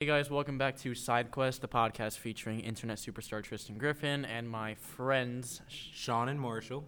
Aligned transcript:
Hey 0.00 0.06
guys, 0.06 0.30
welcome 0.30 0.56
back 0.56 0.78
to 0.78 0.92
SideQuest, 0.92 1.60
the 1.60 1.68
podcast 1.68 2.16
featuring 2.16 2.60
internet 2.60 2.96
superstar 2.96 3.42
Tristan 3.42 3.76
Griffin 3.76 4.24
and 4.24 4.48
my 4.48 4.74
friends, 4.76 5.60
Sean 5.68 6.30
and 6.30 6.40
Marshall. 6.40 6.84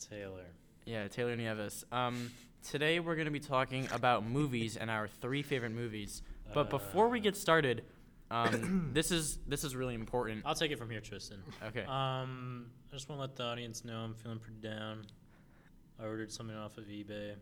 Taylor. 0.00 0.46
yeah, 0.86 1.08
Taylor 1.08 1.36
Nieves. 1.36 1.84
Um, 1.92 2.30
today 2.66 3.00
we're 3.00 3.16
going 3.16 3.26
to 3.26 3.30
be 3.30 3.38
talking 3.38 3.86
about 3.92 4.24
movies 4.24 4.78
and 4.78 4.90
our 4.90 5.08
three 5.08 5.42
favorite 5.42 5.72
movies. 5.72 6.22
But 6.54 6.70
before 6.70 7.10
we 7.10 7.18
Uh, 7.18 7.24
get 7.24 7.36
started, 7.36 7.84
um, 8.30 8.90
this 8.94 9.10
is 9.10 9.36
this 9.46 9.62
is 9.62 9.76
really 9.76 9.94
important. 9.94 10.42
I'll 10.46 10.54
take 10.54 10.70
it 10.70 10.78
from 10.78 10.88
here, 10.88 11.02
Tristan. 11.02 11.42
Okay. 11.66 11.82
Um, 11.82 12.70
I 12.90 12.94
just 12.94 13.10
want 13.10 13.18
to 13.18 13.20
let 13.26 13.36
the 13.36 13.42
audience 13.44 13.84
know 13.84 13.98
I'm 13.98 14.14
feeling 14.14 14.38
pretty 14.38 14.60
down. 14.62 15.04
I 16.00 16.04
ordered 16.06 16.32
something 16.32 16.56
off 16.56 16.78
of 16.78 16.84
eBay. 16.84 17.08
They 17.08 17.34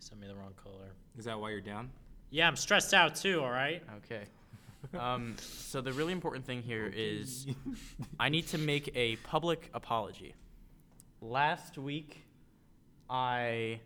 sent 0.00 0.20
me 0.20 0.26
the 0.26 0.34
wrong 0.34 0.52
color. 0.62 0.92
Is 1.16 1.24
that 1.24 1.40
why 1.40 1.48
you're 1.48 1.62
down? 1.62 1.90
Yeah, 2.34 2.48
I'm 2.48 2.56
stressed 2.56 2.92
out 2.92 3.14
too. 3.14 3.42
All 3.42 3.50
right. 3.50 3.80
Okay. 3.98 4.24
Um, 4.98 5.36
so 5.38 5.80
the 5.80 5.92
really 5.92 6.12
important 6.12 6.44
thing 6.44 6.62
here 6.62 6.92
is 6.92 7.46
I 8.18 8.28
need 8.28 8.48
to 8.48 8.58
make 8.58 8.90
a 8.96 9.14
public 9.16 9.70
apology. 9.72 10.34
Last 11.20 11.78
week, 11.78 12.24
I 13.08 13.78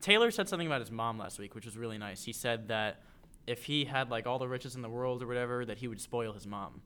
Taylor 0.00 0.30
said 0.30 0.48
something 0.48 0.68
about 0.68 0.80
his 0.80 0.92
mom 0.92 1.18
last 1.18 1.40
week, 1.40 1.56
which 1.56 1.64
was 1.64 1.76
really 1.76 1.98
nice. 1.98 2.22
He 2.22 2.32
said 2.32 2.68
that 2.68 3.02
if 3.48 3.64
he 3.64 3.84
had 3.84 4.12
like 4.12 4.28
all 4.28 4.38
the 4.38 4.46
riches 4.46 4.76
in 4.76 4.82
the 4.82 4.88
world 4.88 5.20
or 5.20 5.26
whatever, 5.26 5.64
that 5.64 5.78
he 5.78 5.88
would 5.88 6.00
spoil 6.00 6.32
his 6.32 6.46
mom. 6.46 6.80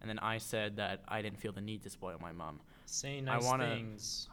And 0.00 0.10
then 0.10 0.18
I 0.18 0.38
said 0.38 0.78
that 0.78 1.02
I 1.06 1.22
didn't 1.22 1.38
feel 1.38 1.52
the 1.52 1.60
need 1.60 1.84
to 1.84 1.90
spoil 1.90 2.18
my 2.20 2.32
mom. 2.32 2.58
Saying 2.86 3.28
I 3.28 3.36
nice 3.36 3.44
wanna- 3.44 3.68
things 3.72 4.28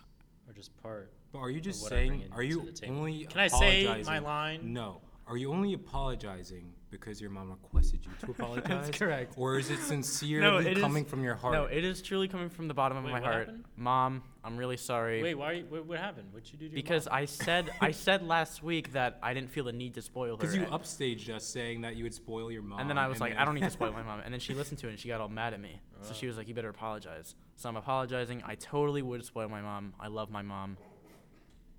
are 0.49 0.54
just 0.54 0.76
part. 0.82 1.13
But 1.32 1.40
are 1.40 1.52
you 1.52 1.62
just 1.62 1.84
what 1.84 1.94
I 1.94 2.08
bring 2.08 2.22
saying? 2.22 2.32
Are 2.34 2.41
you 2.41 2.62
to 2.62 2.66
the 2.66 2.72
table. 2.72 2.96
only? 2.96 3.26
Can 3.26 3.40
I 3.40 3.48
say 3.49 4.04
my 4.04 4.18
line? 4.18 4.74
No. 4.74 5.02
Are 5.28 5.38
you 5.38 5.52
only 5.52 5.74
apologizing 5.74 6.72
because 6.92 7.20
your 7.20 7.32
mom 7.32 7.50
requested 7.50 8.00
you 8.06 8.12
to 8.22 8.32
apologize? 8.40 8.68
That's 8.86 8.98
correct. 8.98 9.34
Or 9.38 9.58
is 9.58 9.72
it 9.72 9.80
sincerely 9.80 10.68
it 10.68 10.78
is- 10.78 10.84
coming 10.84 11.04
from 11.04 11.24
your 11.24 11.34
heart? 11.34 11.54
No, 11.55 11.66
it 11.66 11.84
is 11.84 12.02
truly 12.04 12.27
coming 12.27 12.48
from 12.49 12.68
the 12.68 12.76
bottom 12.76 12.96
of 12.98 13.04
Wait, 13.05 13.12
my 13.12 13.20
what 13.22 13.24
heart. 13.32 13.48
happened? 13.48 13.66
Mom, 13.76 14.22
I'm 14.44 14.55
really 14.55 14.77
sorry. 14.77 15.24
Wait, 15.24 15.34
why? 15.34 15.54
You, 15.54 15.66
what, 15.68 15.88
what 15.88 15.98
happened? 15.98 16.27
What'd 16.32 16.52
you 16.52 16.60
do 16.60 16.66
to 16.68 16.72
your 16.72 16.76
because 16.76 17.08
mom? 17.08 17.16
I 17.16 17.26
said 17.26 17.72
I 17.82 17.90
said 18.05 18.22
last 18.22 18.62
week 18.62 18.94
that 18.94 19.18
I 19.24 19.34
didn't 19.34 19.49
feel 19.49 19.64
the 19.64 19.74
need 19.74 19.96
to 19.96 20.02
spoil 20.04 20.36
her. 20.36 20.38
Because 20.38 20.55
you 20.55 20.62
upstaged 20.66 21.30
us 21.32 21.44
saying 21.44 21.82
that 21.82 21.96
you 21.96 22.04
would 22.04 22.14
spoil 22.14 22.52
your 22.52 22.62
mom. 22.62 22.80
And 22.80 22.88
then 22.90 22.99
I 22.99 23.08
was 23.08 23.20
like, 23.20 23.34
then- 23.34 23.42
I 23.42 23.46
don't 23.46 23.55
need 23.55 23.64
to 23.64 23.71
spoil 23.71 23.92
my 23.94 24.04
mom. 24.04 24.20
And 24.24 24.32
then 24.32 24.40
she 24.40 24.54
listened 24.54 24.77
to 24.82 24.88
it 24.88 24.92
and 24.92 24.99
she 24.99 25.08
got 25.08 25.21
all 25.21 25.30
mad 25.30 25.54
at 25.55 25.60
me. 25.60 25.82
So 26.02 26.14
she 26.14 26.27
was 26.27 26.38
like, 26.38 26.48
you 26.48 26.54
better 26.54 26.70
apologize. 26.70 27.34
So 27.55 27.68
I'm 27.68 27.77
apologizing. 27.77 28.44
I 28.46 28.54
totally 28.55 29.02
would 29.02 29.26
spoil 29.26 29.49
my 29.49 29.62
mom. 29.62 29.94
I 29.99 30.08
love 30.08 30.30
my 30.30 30.44
mom. 30.44 30.77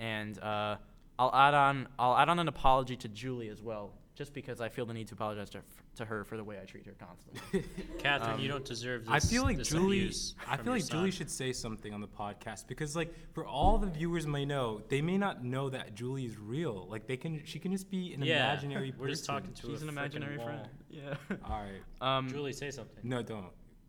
And 0.01 0.37
uh, 0.41 0.77
I'll 1.19 1.35
add 1.35 1.55
on 1.55 1.89
I'll 1.99 2.17
add 2.17 2.29
on 2.29 2.39
an 2.39 2.49
apology 2.49 2.97
to 2.97 3.09
Julie 3.09 3.49
as 3.49 3.63
well, 3.63 3.93
just 4.15 4.33
because 4.35 4.61
I 4.61 4.69
feel 4.69 4.85
the 4.87 4.95
need 4.95 5.09
to 5.09 5.15
apologize 5.15 5.49
to, 5.51 5.61
to 5.97 6.05
her 6.05 6.25
for 6.25 6.37
the 6.37 6.45
way 6.45 6.59
I 6.61 6.65
treat 6.67 6.85
her 6.87 6.95
constantly. 6.99 7.65
Catherine, 7.99 8.35
um, 8.35 8.41
you 8.41 8.49
don't 8.49 8.65
deserve 8.65 9.07
this. 9.07 9.13
I 9.15 9.21
feel 9.21 9.43
like 9.43 9.63
Julie. 9.63 10.13
I 10.47 10.57
feel 10.57 10.67
your 10.67 10.75
like 10.75 10.87
Julie 10.89 11.11
should 11.11 11.31
say 11.31 11.53
something 11.55 11.95
on 11.95 12.01
the 12.03 12.07
podcast 12.09 12.67
because, 12.67 12.95
like, 12.95 13.15
for 13.33 13.47
all 13.47 13.79
the 13.79 13.87
viewers 13.87 14.27
may 14.27 14.45
know, 14.45 14.83
they 14.89 15.01
may 15.01 15.17
not 15.17 15.43
know 15.43 15.71
that 15.71 15.95
Julie 15.95 16.27
is 16.27 16.37
real. 16.39 16.87
Like, 16.91 17.07
they 17.07 17.17
can. 17.17 17.41
She 17.47 17.59
can 17.59 17.73
just 17.73 17.91
be 17.91 18.13
an 18.13 18.23
Yeah, 18.23 18.51
imaginary 18.53 18.91
person. 18.91 19.01
we're 19.03 19.09
just 19.09 19.25
talking 19.25 19.53
to 19.55 19.67
She's 19.69 19.83
a 19.83 19.87
an 19.87 19.93
frickin' 19.95 19.99
imaginary 19.99 20.37
wall. 20.39 20.47
friend. 20.47 20.69
Yeah. 20.91 21.15
All 21.49 21.63
right. 21.63 22.17
Um, 22.19 22.29
Julie, 22.29 22.53
say 22.53 22.71
something. 22.71 23.01
No, 23.03 23.23
don't. 23.23 23.47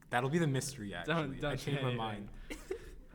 That'll 0.09 0.29
be 0.29 0.39
the 0.39 0.47
mystery. 0.47 0.93
Actually, 0.93 1.13
Don't- 1.13 1.35
I 1.37 1.39
don't 1.39 1.51
changed 1.59 1.63
say 1.65 1.71
my 1.73 1.79
anything. 1.89 1.97
mind. 1.97 2.29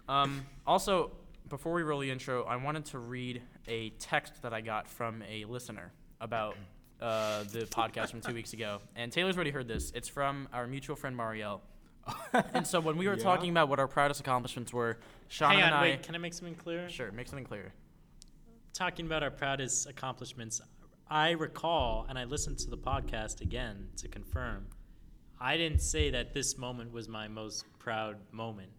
Um, 0.09 0.47
also, 0.67 1.13
before 1.49 1.73
we 1.73 1.83
roll 1.83 2.01
the 2.01 2.11
intro, 2.11 2.45
I 2.45 2.57
wanted 2.57 2.85
to 2.87 2.99
read 2.99 3.41
a 3.69 3.91
text 3.99 4.43
that 4.43 4.53
I 4.53 4.61
got 4.61 4.89
from 4.89 5.23
a 5.29 5.45
listener 5.45 5.93
about 6.21 6.57
uh, 7.01 7.45
the 7.45 7.61
podcast 7.67 8.11
from 8.11 8.21
two 8.21 8.35
weeks 8.35 8.53
ago. 8.53 8.81
And 8.97 9.11
Taylor's 9.13 9.37
already 9.37 9.51
heard 9.51 9.69
this. 9.69 9.91
It's 9.95 10.09
from 10.09 10.49
our 10.53 10.67
mutual 10.67 10.97
friend 10.97 11.17
Marielle. 11.19 11.61
And 12.55 12.67
so 12.67 12.81
when 12.81 12.97
we 12.97 13.07
were 13.09 13.15
Yeah? 13.17 13.23
talking 13.23 13.51
about 13.51 13.69
what 13.69 13.79
our 13.79 13.87
proudest 13.89 14.21
accomplishments 14.21 14.73
were, 14.73 14.99
Sean 15.29 15.51
Hang 15.53 15.63
and 15.63 15.75
on, 15.75 15.81
I. 15.81 15.83
wait. 15.83 16.03
Can 16.03 16.15
I 16.15 16.19
make 16.19 16.35
something 16.35 16.55
clear? 16.57 16.89
Sure, 16.89 17.13
make 17.13 17.29
something 17.29 17.45
clear. 17.45 17.73
talking 18.73 19.07
about 19.07 19.23
our 19.23 19.31
proudest 19.31 19.87
accomplishments, 19.89 20.61
I 21.09 21.31
recall, 21.33 22.07
and 22.09 22.19
I 22.19 22.25
listened 22.25 22.59
to 22.61 22.71
the 22.71 22.77
podcast 22.79 23.41
again 23.43 23.89
to 23.99 24.09
confirm, 24.09 24.67
I 25.41 25.57
didn't 25.57 25.81
say 25.83 26.11
that 26.11 26.33
this 26.33 26.57
moment 26.57 26.93
was 26.93 27.09
my 27.09 27.29
most 27.29 27.65
proud 27.79 28.17
moment. 28.33 28.71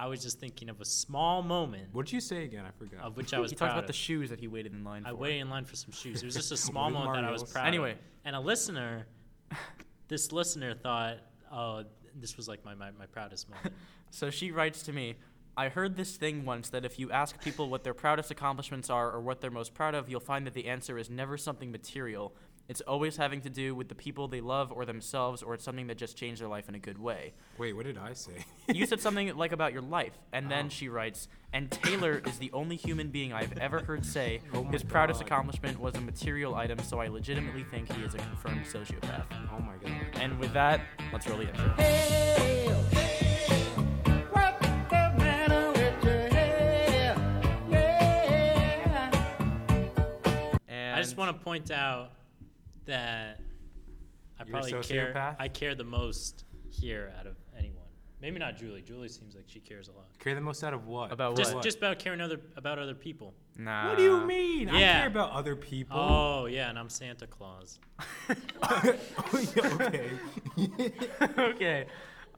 I 0.00 0.06
was 0.06 0.22
just 0.22 0.40
thinking 0.40 0.70
of 0.70 0.80
a 0.80 0.84
small 0.84 1.42
moment 1.42 1.88
What 1.92 2.06
did 2.06 2.14
you 2.14 2.20
say 2.20 2.44
again? 2.44 2.64
I 2.66 2.70
forgot. 2.70 3.04
of 3.04 3.18
which 3.18 3.34
I 3.34 3.38
was 3.38 3.50
he 3.50 3.56
proud 3.56 3.68
talked 3.68 3.78
about 3.80 3.86
the 3.86 3.92
shoes 3.92 4.30
that 4.30 4.40
he 4.40 4.48
waited 4.48 4.72
in 4.72 4.82
line 4.82 5.02
for. 5.02 5.08
I 5.08 5.10
for. 5.10 5.18
waited 5.18 5.40
in 5.40 5.50
line 5.50 5.66
for 5.66 5.76
some 5.76 5.92
shoes. 5.92 6.22
It 6.22 6.24
was 6.24 6.34
just 6.34 6.52
a 6.52 6.56
small 6.70 6.84
What 6.84 6.90
did 6.90 7.04
moment 7.04 7.22
that 7.22 7.28
I 7.28 7.32
was 7.32 7.42
proud 7.42 7.64
say? 7.64 7.68
Anyway. 7.68 7.92
of. 7.92 7.98
And 8.24 8.34
a 8.34 8.40
listener, 8.40 9.06
this 10.08 10.32
listener 10.32 10.72
thought, 10.74 11.18
oh, 11.52 11.84
this 12.18 12.38
was 12.38 12.48
like 12.48 12.64
my, 12.64 12.74
my, 12.74 12.90
my 12.92 13.06
proudest 13.06 13.50
moment. 13.50 13.74
So 14.12 14.28
she 14.28 14.50
writes 14.50 14.82
to 14.82 14.92
me, 14.92 15.14
I 15.56 15.68
heard 15.68 15.96
this 15.96 16.16
thing 16.16 16.44
once 16.44 16.70
that 16.70 16.84
if 16.84 16.98
you 16.98 17.12
ask 17.12 17.40
people 17.40 17.68
what 17.68 17.84
their 17.84 17.94
proudest 17.94 18.32
accomplishments 18.32 18.90
are 18.90 19.08
or 19.08 19.20
what 19.20 19.40
they're 19.40 19.52
most 19.52 19.72
proud 19.72 19.94
of, 19.94 20.08
you'll 20.08 20.18
find 20.18 20.44
that 20.48 20.54
the 20.54 20.66
answer 20.66 20.98
is 20.98 21.08
never 21.08 21.36
something 21.36 21.70
material. 21.70 22.34
It's 22.70 22.80
always 22.82 23.16
having 23.16 23.40
to 23.40 23.50
do 23.50 23.74
with 23.74 23.88
the 23.88 23.96
people 23.96 24.28
they 24.28 24.40
love 24.40 24.70
or 24.70 24.84
themselves, 24.84 25.42
or 25.42 25.54
it's 25.54 25.64
something 25.64 25.88
that 25.88 25.98
just 25.98 26.16
changed 26.16 26.40
their 26.40 26.46
life 26.46 26.68
in 26.68 26.76
a 26.76 26.78
good 26.78 26.98
way. 26.98 27.32
Wait, 27.58 27.72
what 27.72 27.84
did 27.84 27.98
I 27.98 28.12
say? 28.12 28.44
You 28.72 28.86
said 28.86 29.00
something 29.00 29.36
like 29.36 29.50
about 29.50 29.72
your 29.72 29.82
life, 29.82 30.16
and 30.32 30.48
then 30.48 30.66
Oh. 30.66 30.68
she 30.68 30.88
writes, 30.88 31.26
and 31.52 31.68
Taylor 31.68 32.22
is 32.24 32.38
the 32.38 32.52
only 32.52 32.76
human 32.76 33.08
being 33.08 33.32
I've 33.32 33.58
ever 33.58 33.80
heard 33.80 34.06
say 34.06 34.40
Oh 34.54 34.62
his 34.62 34.84
proudest 34.84 35.18
God. 35.18 35.26
accomplishment 35.26 35.80
was 35.80 35.96
a 35.96 36.00
material 36.00 36.54
item, 36.54 36.78
so 36.78 37.00
I 37.00 37.08
legitimately 37.08 37.64
think 37.64 37.92
he 37.92 38.04
is 38.04 38.14
a 38.14 38.18
confirmed 38.18 38.64
sociopath. 38.64 39.24
oh 39.52 39.58
my 39.58 39.74
god. 39.82 39.92
And 40.14 40.38
with 40.38 40.52
that, 40.52 40.80
let's 41.12 41.26
roll 41.26 41.38
the 41.38 41.48
intro. 41.48 42.80
And 50.68 50.96
I 50.96 51.02
just 51.02 51.16
want 51.16 51.36
to 51.36 51.44
point 51.44 51.70
out 51.70 52.10
that 52.90 53.40
I 54.38 54.44
You're 54.44 54.50
probably 54.50 54.72
care. 54.82 55.36
I 55.38 55.48
care 55.48 55.74
the 55.74 55.84
most 55.84 56.44
here 56.68 57.12
out 57.18 57.26
of 57.26 57.36
anyone. 57.56 57.76
Maybe 58.20 58.38
not 58.38 58.56
Julie. 58.58 58.82
Julie 58.82 59.08
seems 59.08 59.34
like 59.34 59.44
she 59.46 59.60
cares 59.60 59.88
a 59.88 59.92
lot. 59.92 60.06
Care 60.18 60.34
the 60.34 60.40
most 60.42 60.62
out 60.62 60.74
of 60.74 60.86
what? 60.86 61.10
About 61.10 61.36
Just, 61.36 61.54
what? 61.54 61.62
just 61.64 61.78
about 61.78 61.98
caring 61.98 62.20
other 62.20 62.38
about 62.56 62.78
other 62.78 62.94
people. 62.94 63.32
Nah. 63.56 63.88
What 63.88 63.96
do 63.96 64.02
you 64.04 64.20
mean? 64.26 64.68
I 64.68 64.78
care 64.80 65.06
about 65.06 65.30
other 65.32 65.56
people. 65.56 65.98
Oh 65.98 66.46
yeah, 66.46 66.68
and 66.68 66.78
I'm 66.78 66.88
Santa 66.90 67.26
Claus. 67.26 67.78
okay. 69.74 70.10
okay. 71.38 71.86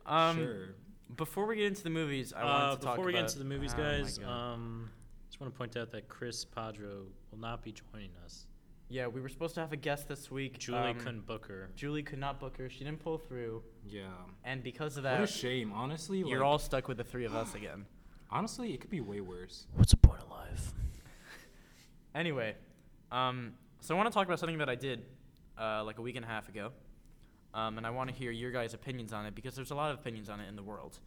Um, 0.07 0.37
sure. 0.37 0.69
Before 1.17 1.47
we 1.47 1.57
get 1.57 1.67
into 1.67 1.83
the 1.83 1.91
movies, 1.91 2.33
I 2.33 2.45
wanted 2.45 2.57
Uh, 2.65 2.77
to 2.77 2.83
talk 2.83 2.95
before 2.97 3.07
we 3.07 3.13
get 3.13 3.23
into 3.23 3.39
the 3.39 3.45
movies, 3.45 3.73
Oh 3.77 3.83
guys, 3.83 4.19
God. 4.19 4.29
um, 4.29 4.91
just 5.29 5.41
want 5.41 5.53
to 5.53 5.59
point 5.59 5.77
out 5.77 5.91
that 5.91 6.09
Chris 6.09 6.45
Padro 6.45 7.05
will 7.31 7.39
not 7.39 7.63
be 7.63 7.73
joining 7.73 8.11
us. 8.25 8.47
Yeah, 8.93 9.07
we 9.07 9.21
were 9.23 9.29
supposed 9.31 9.55
to 9.55 9.61
have 9.61 9.73
a 9.73 9.77
guest 9.77 10.07
this 10.09 10.31
week. 10.31 10.59
Julie 10.59 10.79
um, 10.91 10.99
couldn't 10.99 11.27
book 11.27 11.47
her. 11.47 11.71
Julie 11.75 12.03
could 12.03 12.19
not 12.19 12.39
book 12.39 12.59
her. 12.59 12.69
She 12.69 12.81
didn't 12.85 13.01
pull 13.01 13.17
through, 13.19 13.63
Yeah. 13.89 14.03
and 14.45 14.63
because 14.63 14.97
of 14.99 15.05
that, 15.05 15.19
What 15.21 15.29
a 15.29 15.33
shame. 15.33 15.73
Honestly, 15.73 16.19
you're 16.19 16.41
like, 16.41 16.47
all 16.47 16.59
stuck 16.59 16.89
with 16.89 16.99
the 16.99 17.05
three 17.05 17.25
of 17.25 17.35
us 17.35 17.55
again. 17.61 17.87
honestly, 18.31 18.73
it 18.75 18.81
could 18.81 18.91
be 18.91 19.01
way 19.01 19.21
worse. 19.21 19.67
What's 19.75 19.93
the 19.93 19.97
point 19.97 20.21
of 20.23 20.29
life? 20.31 20.73
Anyway, 22.15 22.55
um, 23.11 23.55
so 23.81 23.95
I 23.95 23.97
want 23.97 24.11
to 24.11 24.15
talk 24.15 24.27
about 24.27 24.39
something 24.39 24.59
that 24.59 24.69
I 24.69 24.75
did 24.75 25.03
uh, 25.59 25.83
like 25.83 25.99
a 25.99 26.03
week 26.03 26.17
and 26.17 26.25
a 26.27 26.29
half 26.29 26.47
ago, 26.49 26.73
um, 27.55 27.79
and 27.79 27.87
I 27.87 27.91
want 27.91 28.11
to 28.11 28.15
hear 28.15 28.31
your 28.31 28.51
guys' 28.51 28.75
opinions 28.75 29.15
on 29.15 29.25
it 29.25 29.35
because 29.35 29.55
there's 29.55 29.71
a 29.71 29.75
lot 29.75 29.93
of 29.93 29.99
opinions 29.99 30.29
on 30.29 30.39
it 30.39 30.47
in 30.49 30.55
the 30.55 30.63
world. 30.63 30.99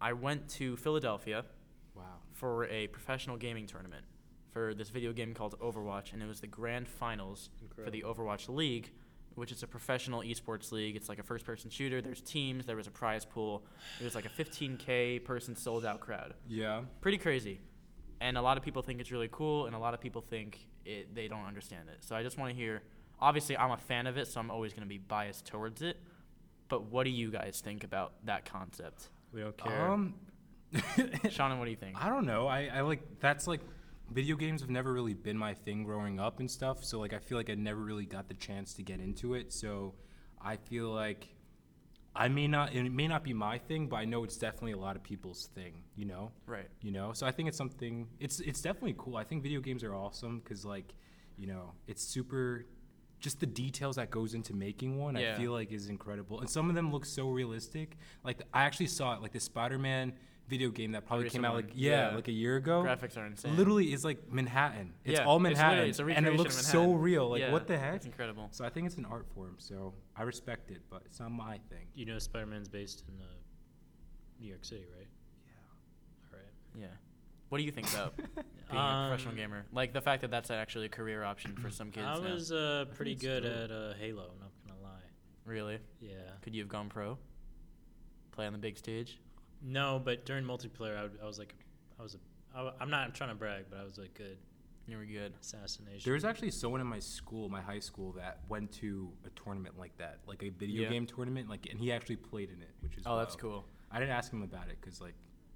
I 0.00 0.12
went 0.14 0.48
to 0.50 0.76
Philadelphia 0.76 1.44
Wow. 1.94 2.02
for 2.32 2.64
a 2.66 2.88
professional 2.88 3.36
gaming 3.36 3.66
tournament 3.66 4.04
for 4.56 4.72
this 4.72 4.88
video 4.88 5.12
game 5.12 5.34
called 5.34 5.54
Overwatch, 5.60 6.14
and 6.14 6.22
it 6.22 6.26
was 6.26 6.40
the 6.40 6.46
grand 6.46 6.88
finals 6.88 7.50
for 7.74 7.90
the 7.90 8.02
Overwatch 8.06 8.48
League, 8.48 8.90
which 9.34 9.52
is 9.52 9.62
a 9.62 9.66
professional 9.66 10.22
esports 10.22 10.72
league. 10.72 10.96
It's 10.96 11.10
like 11.10 11.18
a 11.18 11.22
first-person 11.22 11.68
shooter. 11.68 12.00
There's 12.00 12.22
teams. 12.22 12.64
There 12.64 12.74
was 12.74 12.86
a 12.86 12.90
prize 12.90 13.26
pool. 13.26 13.66
It 14.00 14.04
was 14.04 14.14
like 14.14 14.24
a 14.24 14.30
15k 14.30 15.26
person 15.26 15.56
sold-out 15.56 16.00
crowd. 16.00 16.32
Yeah. 16.48 16.84
Pretty 17.02 17.18
crazy, 17.18 17.60
and 18.22 18.38
a 18.38 18.40
lot 18.40 18.56
of 18.56 18.62
people 18.62 18.80
think 18.80 18.98
it's 18.98 19.12
really 19.12 19.28
cool, 19.30 19.66
and 19.66 19.76
a 19.76 19.78
lot 19.78 19.92
of 19.92 20.00
people 20.00 20.22
think 20.22 20.66
it, 20.86 21.14
they 21.14 21.28
don't 21.28 21.44
understand 21.44 21.90
it. 21.90 21.98
So 22.00 22.16
I 22.16 22.22
just 22.22 22.38
want 22.38 22.50
to 22.50 22.56
hear. 22.56 22.82
Obviously, 23.20 23.58
I'm 23.58 23.72
a 23.72 23.76
fan 23.76 24.06
of 24.06 24.16
it, 24.16 24.26
so 24.26 24.40
I'm 24.40 24.50
always 24.50 24.72
going 24.72 24.84
to 24.84 24.88
be 24.88 24.96
biased 24.96 25.44
towards 25.44 25.82
it. 25.82 25.98
But 26.68 26.84
what 26.90 27.04
do 27.04 27.10
you 27.10 27.30
guys 27.30 27.60
think 27.62 27.84
about 27.84 28.14
that 28.24 28.46
concept? 28.46 29.10
We 29.34 29.42
don't 29.42 29.56
care. 29.58 29.90
Um. 29.90 30.14
Shonnon, 30.72 31.58
what 31.58 31.66
do 31.66 31.70
you 31.70 31.76
think? 31.76 31.96
I 32.02 32.08
don't 32.08 32.24
know. 32.24 32.46
I, 32.46 32.70
I 32.72 32.80
like 32.80 33.20
that's 33.20 33.46
like 33.46 33.60
video 34.10 34.36
games 34.36 34.60
have 34.60 34.70
never 34.70 34.92
really 34.92 35.14
been 35.14 35.36
my 35.36 35.54
thing 35.54 35.84
growing 35.84 36.20
up 36.20 36.40
and 36.40 36.50
stuff. 36.50 36.84
So 36.84 37.00
like 37.00 37.12
I 37.12 37.18
feel 37.18 37.38
like 37.38 37.50
I 37.50 37.54
never 37.54 37.80
really 37.80 38.06
got 38.06 38.28
the 38.28 38.34
chance 38.34 38.74
to 38.74 38.82
get 38.82 39.00
into 39.00 39.34
it. 39.34 39.52
So 39.52 39.94
I 40.40 40.56
feel 40.56 40.90
like 40.90 41.28
I 42.14 42.28
may 42.28 42.46
not 42.48 42.74
it 42.74 42.90
may 42.90 43.08
not 43.08 43.24
be 43.24 43.34
my 43.34 43.58
thing, 43.58 43.88
but 43.88 43.96
I 43.96 44.04
know 44.04 44.24
it's 44.24 44.36
definitely 44.36 44.72
a 44.72 44.78
lot 44.78 44.96
of 44.96 45.02
people's 45.02 45.48
thing, 45.54 45.82
you 45.96 46.06
know? 46.06 46.32
Right. 46.46 46.68
You 46.80 46.92
know? 46.92 47.12
So 47.12 47.26
I 47.26 47.32
think 47.32 47.48
it's 47.48 47.58
something 47.58 48.08
it's 48.20 48.40
it's 48.40 48.60
definitely 48.60 48.94
cool. 48.96 49.16
I 49.16 49.24
think 49.24 49.42
video 49.42 49.60
games 49.60 49.82
are 49.84 49.94
awesome 49.94 50.40
cuz 50.40 50.64
like, 50.64 50.94
you 51.36 51.46
know, 51.46 51.72
it's 51.86 52.02
super 52.02 52.66
just 53.18 53.40
the 53.40 53.46
details 53.46 53.96
that 53.96 54.10
goes 54.10 54.34
into 54.34 54.54
making 54.54 54.98
one, 54.98 55.16
Yeah. 55.16 55.34
I 55.34 55.38
feel 55.38 55.52
like 55.52 55.72
is 55.72 55.88
incredible. 55.88 56.40
And 56.40 56.48
some 56.48 56.68
of 56.68 56.74
them 56.74 56.92
look 56.92 57.04
so 57.04 57.30
realistic. 57.30 57.96
Like 58.22 58.42
I 58.52 58.62
actually 58.62 58.86
saw 58.88 59.14
it, 59.14 59.22
like 59.22 59.32
the 59.32 59.40
Spider-Man 59.40 60.12
video 60.48 60.70
game 60.70 60.92
that 60.92 61.04
probably 61.06 61.24
recent 61.24 61.42
came 61.42 61.44
out 61.44 61.54
like 61.56 61.70
yeah, 61.74 62.10
Yeah. 62.10 62.14
like 62.16 62.28
a 62.28 62.32
year 62.32 62.56
ago. 62.56 62.82
Graphics 62.82 63.16
are 63.16 63.26
insane. 63.26 63.56
Literally 63.56 63.92
is 63.92 64.04
like 64.04 64.30
Manhattan. 64.32 64.92
It's 65.04 65.18
Yeah, 65.18 65.24
all 65.26 65.38
Manhattan, 65.38 65.70
literally- 65.70 65.90
it's 65.90 65.98
a 65.98 66.06
and 66.06 66.26
it 66.26 66.34
looks 66.36 66.58
of 66.58 66.64
so 66.66 66.92
real. 66.92 67.30
Like 67.30 67.40
Yeah, 67.40 67.52
what 67.52 67.66
the 67.66 67.76
heck? 67.78 67.94
It's 67.96 68.06
incredible. 68.06 68.48
So 68.52 68.64
I 68.64 68.68
think 68.70 68.86
it's 68.86 68.96
an 68.96 69.06
art 69.06 69.26
form. 69.34 69.56
So 69.58 69.94
I 70.16 70.22
respect 70.22 70.70
it, 70.70 70.82
but 70.88 71.02
it's 71.04 71.18
not 71.20 71.30
my 71.32 71.58
thing. 71.68 71.86
You 71.94 72.06
know, 72.06 72.18
Spider 72.18 72.46
Man's 72.46 72.68
based 72.68 73.02
in 73.08 73.20
uh, 73.20 73.26
New 74.40 74.48
York 74.48 74.64
City, 74.64 74.84
right? 74.96 75.08
Yeah. 75.46 76.32
All 76.32 76.38
right. 76.38 76.80
Yeah. 76.82 76.96
What 77.48 77.58
do 77.58 77.64
you 77.64 77.72
think 77.72 77.90
though? 77.92 78.10
being 78.16 78.82
a 78.82 79.06
professional 79.08 79.32
Um, 79.32 79.36
gamer, 79.36 79.66
like 79.72 79.92
the 79.92 80.00
fact 80.00 80.22
that 80.22 80.30
that's 80.30 80.50
actually 80.50 80.86
a 80.86 80.88
career 80.88 81.22
option 81.24 81.54
for 81.56 81.70
some 81.70 81.90
kids. 81.90 82.06
I 82.06 82.14
now. 82.18 82.32
was 82.34 82.50
uh, 82.52 82.86
pretty 82.94 83.12
it's 83.12 83.22
good 83.22 83.42
dope. 83.44 83.52
at 83.52 83.70
uh, 83.70 83.94
Halo. 83.94 84.30
Not 84.40 84.50
gonna 84.66 84.80
lie. 84.82 85.00
really. 85.44 85.78
Yeah. 86.00 86.10
Could 86.42 86.54
you 86.54 86.62
have 86.62 86.68
gone 86.68 86.88
pro? 86.88 87.18
Play 88.32 88.46
on 88.46 88.52
the 88.52 88.58
big 88.58 88.76
stage. 88.76 89.18
No, 89.66 90.00
but 90.02 90.24
during 90.24 90.44
multiplayer, 90.44 90.96
I, 90.96 91.02
would, 91.02 91.18
I 91.22 91.26
was 91.26 91.38
like, 91.38 91.54
I 91.98 92.02
was 92.02 92.14
a. 92.14 92.18
I, 92.58 92.70
I'm 92.80 92.88
not 92.90 93.14
trying 93.14 93.30
to 93.30 93.34
brag, 93.34 93.64
but 93.68 93.80
I 93.80 93.84
was 93.84 93.98
like 93.98 94.14
good 94.14 94.38
You 94.86 94.96
were 94.96 95.04
good. 95.04 95.34
assassination. 95.40 96.02
There 96.04 96.14
was 96.14 96.24
actually 96.24 96.52
someone 96.52 96.80
in 96.80 96.86
my 96.86 97.00
school, 97.00 97.48
my 97.48 97.60
high 97.60 97.80
school, 97.80 98.12
that 98.12 98.38
went 98.48 98.70
to 98.74 99.10
a 99.26 99.30
tournament 99.30 99.76
like 99.78 99.96
that, 99.98 100.20
like 100.26 100.42
a 100.44 100.50
video 100.50 100.82
Yeah. 100.84 100.90
game 100.90 101.06
tournament, 101.06 101.48
like, 101.50 101.66
and 101.68 101.78
he 101.80 101.90
actually 101.92 102.16
played 102.16 102.50
in 102.50 102.62
it, 102.62 102.70
which 102.80 102.96
is 102.96 103.02
Oh, 103.06 103.18
that's 103.18 103.34
cool. 103.36 103.66
I 103.90 103.98
didn't 103.98 104.12
ask 104.14 104.32
him 104.32 104.42
about 104.42 104.68
it 104.68 104.78
because, 104.80 105.00
like, 105.00 105.14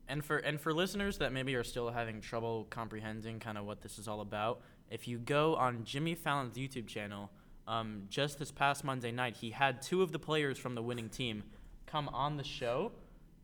And 0.08 0.24
for 0.24 0.38
and 0.38 0.60
for 0.60 0.74
listeners 0.74 1.18
that 1.18 1.32
maybe 1.32 1.54
are 1.54 1.62
still 1.64 1.88
having 1.90 2.20
trouble 2.20 2.66
comprehending 2.68 3.38
kind 3.38 3.56
of 3.56 3.64
what 3.64 3.80
this 3.80 3.96
is 3.98 4.08
all 4.08 4.20
about, 4.22 4.60
if 4.90 5.06
you 5.06 5.18
go 5.18 5.54
on 5.54 5.84
Jimmy 5.84 6.16
Fallon's 6.16 6.56
YouTube 6.56 6.88
channel, 6.88 7.30
um, 7.68 8.06
just 8.08 8.38
this 8.40 8.50
past 8.50 8.82
Monday 8.82 9.12
night, 9.12 9.36
he 9.36 9.50
had 9.50 9.80
two 9.80 10.02
of 10.02 10.10
the 10.10 10.18
players 10.18 10.58
from 10.58 10.74
the 10.74 10.82
winning 10.82 11.08
team 11.08 11.44
come 11.86 12.08
on 12.08 12.36
the 12.36 12.42
show 12.44 12.90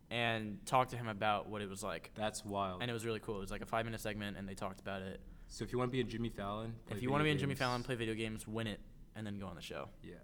and 0.09 0.65
talk 0.65 0.89
to 0.89 0.97
him 0.97 1.07
about 1.07 1.49
what 1.49 1.61
it 1.61 1.69
was 1.69 1.83
like. 1.83 2.11
that's 2.15 2.45
wild. 2.45 2.81
And 2.81 2.89
it 2.89 2.93
was 2.93 3.05
really 3.05 3.19
cool. 3.19 3.37
It 3.37 3.41
was 3.41 3.51
like 3.51 3.61
a 3.61 3.65
five 3.65 3.85
minute 3.85 3.99
segment, 4.01 4.37
and 4.37 4.47
they 4.47 4.53
talked 4.55 4.79
about 4.79 5.01
it. 5.01 5.19
so 5.47 5.63
if 5.63 5.71
you 5.71 5.77
want 5.77 5.91
to 5.91 5.93
be 5.93 6.01
a 6.01 6.03
Jimmy 6.03 6.29
Fallon, 6.29 6.73
if 6.89 7.01
you 7.01 7.09
want 7.11 7.21
to 7.21 7.25
be 7.25 7.31
in 7.31 7.37
Jimmy 7.37 7.55
Fallon, 7.55 7.83
play 7.83 7.95
video 7.95 8.13
games, 8.13 8.47
win 8.47 8.67
it, 8.67 8.79
and 9.15 9.25
then 9.25 9.39
go 9.39 9.47
on 9.47 9.55
the 9.55 9.61
show. 9.61 9.89
yeah, 10.03 10.15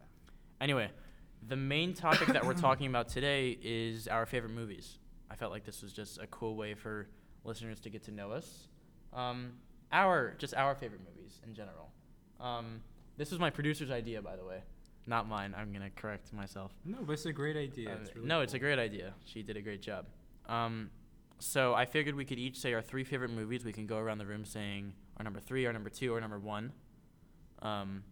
Anyway, 0.61 0.89
the 1.47 1.55
main 1.57 1.93
topic 1.93 2.27
that 2.29 2.45
we're 2.45 2.53
talking 2.53 2.87
about 2.87 3.09
today 3.09 3.57
is 3.61 4.07
our 4.07 4.25
favorite 4.25 4.53
movies. 4.53 4.99
I 5.29 5.35
felt 5.35 5.51
like 5.51 5.65
this 5.65 5.81
was 5.81 5.91
just 5.91 6.19
a 6.19 6.27
cool 6.27 6.55
way 6.55 6.73
for 6.75 7.07
listeners 7.43 7.79
to 7.81 7.89
get 7.89 8.03
to 8.03 8.11
know 8.11 8.31
us. 8.31 8.67
Um, 9.11 9.53
our 9.91 10.33
just 10.37 10.53
our 10.55 10.75
favorite 10.75 11.01
movies 11.01 11.41
in 11.45 11.53
general. 11.53 11.91
Um, 12.39 12.81
this 13.17 13.31
was 13.31 13.39
my 13.39 13.49
producer's 13.49 13.91
idea, 13.91 14.21
by 14.21 14.35
the 14.35 14.45
way, 14.45 14.63
not 15.07 15.27
mine. 15.27 15.53
I'm 15.57 15.71
gonna 15.73 15.89
correct 15.89 16.33
myself. 16.33 16.71
no, 16.85 16.99
but 17.01 17.13
it's 17.13 17.25
a 17.25 17.33
great 17.33 17.57
idea. 17.57 17.91
Uh, 17.91 17.97
it's 18.01 18.15
really 18.15 18.27
no, 18.27 18.41
it's 18.41 18.53
a 18.53 18.59
great 18.59 18.79
idea. 18.79 19.13
She 19.25 19.43
did 19.43 19.57
a 19.57 19.61
great 19.61 19.81
job. 19.81 20.05
Um, 20.47 20.89
so 21.39 21.73
I 21.73 21.85
figured 21.85 22.15
we 22.15 22.25
could 22.25 22.39
each 22.39 22.59
say 22.59 22.73
our 22.73 22.81
three 22.81 23.03
favorite 23.03 23.31
movies. 23.31 23.65
We 23.65 23.73
can 23.73 23.85
go 23.85 23.97
around 23.97 24.17
the 24.17 24.25
room 24.25 24.45
saying 24.45 24.93
our 25.17 25.23
number 25.23 25.39
three, 25.39 25.65
our 25.65 25.73
number 25.73 25.89
two, 25.89 26.13
our 26.13 26.21
number 26.21 26.39
one. 26.39 26.71
Um, 27.61 28.03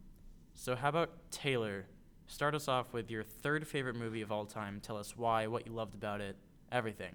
so 0.54 0.76
how 0.76 0.90
about 0.90 1.12
Taylor? 1.32 1.86
Start 2.28 2.56
us 2.56 2.68
off 2.68 2.94
with 2.94 3.12
your 3.12 3.24
third 3.24 3.68
favorite 3.68 3.96
movie 3.96 4.22
of 4.22 4.32
all 4.32 4.46
time. 4.46 4.80
Tell 4.82 4.98
us 4.98 5.18
why, 5.18 5.48
what 5.48 5.66
you 5.68 5.74
loved 5.74 5.96
about 5.96 6.22
it, 6.22 6.38
everything. 6.72 7.14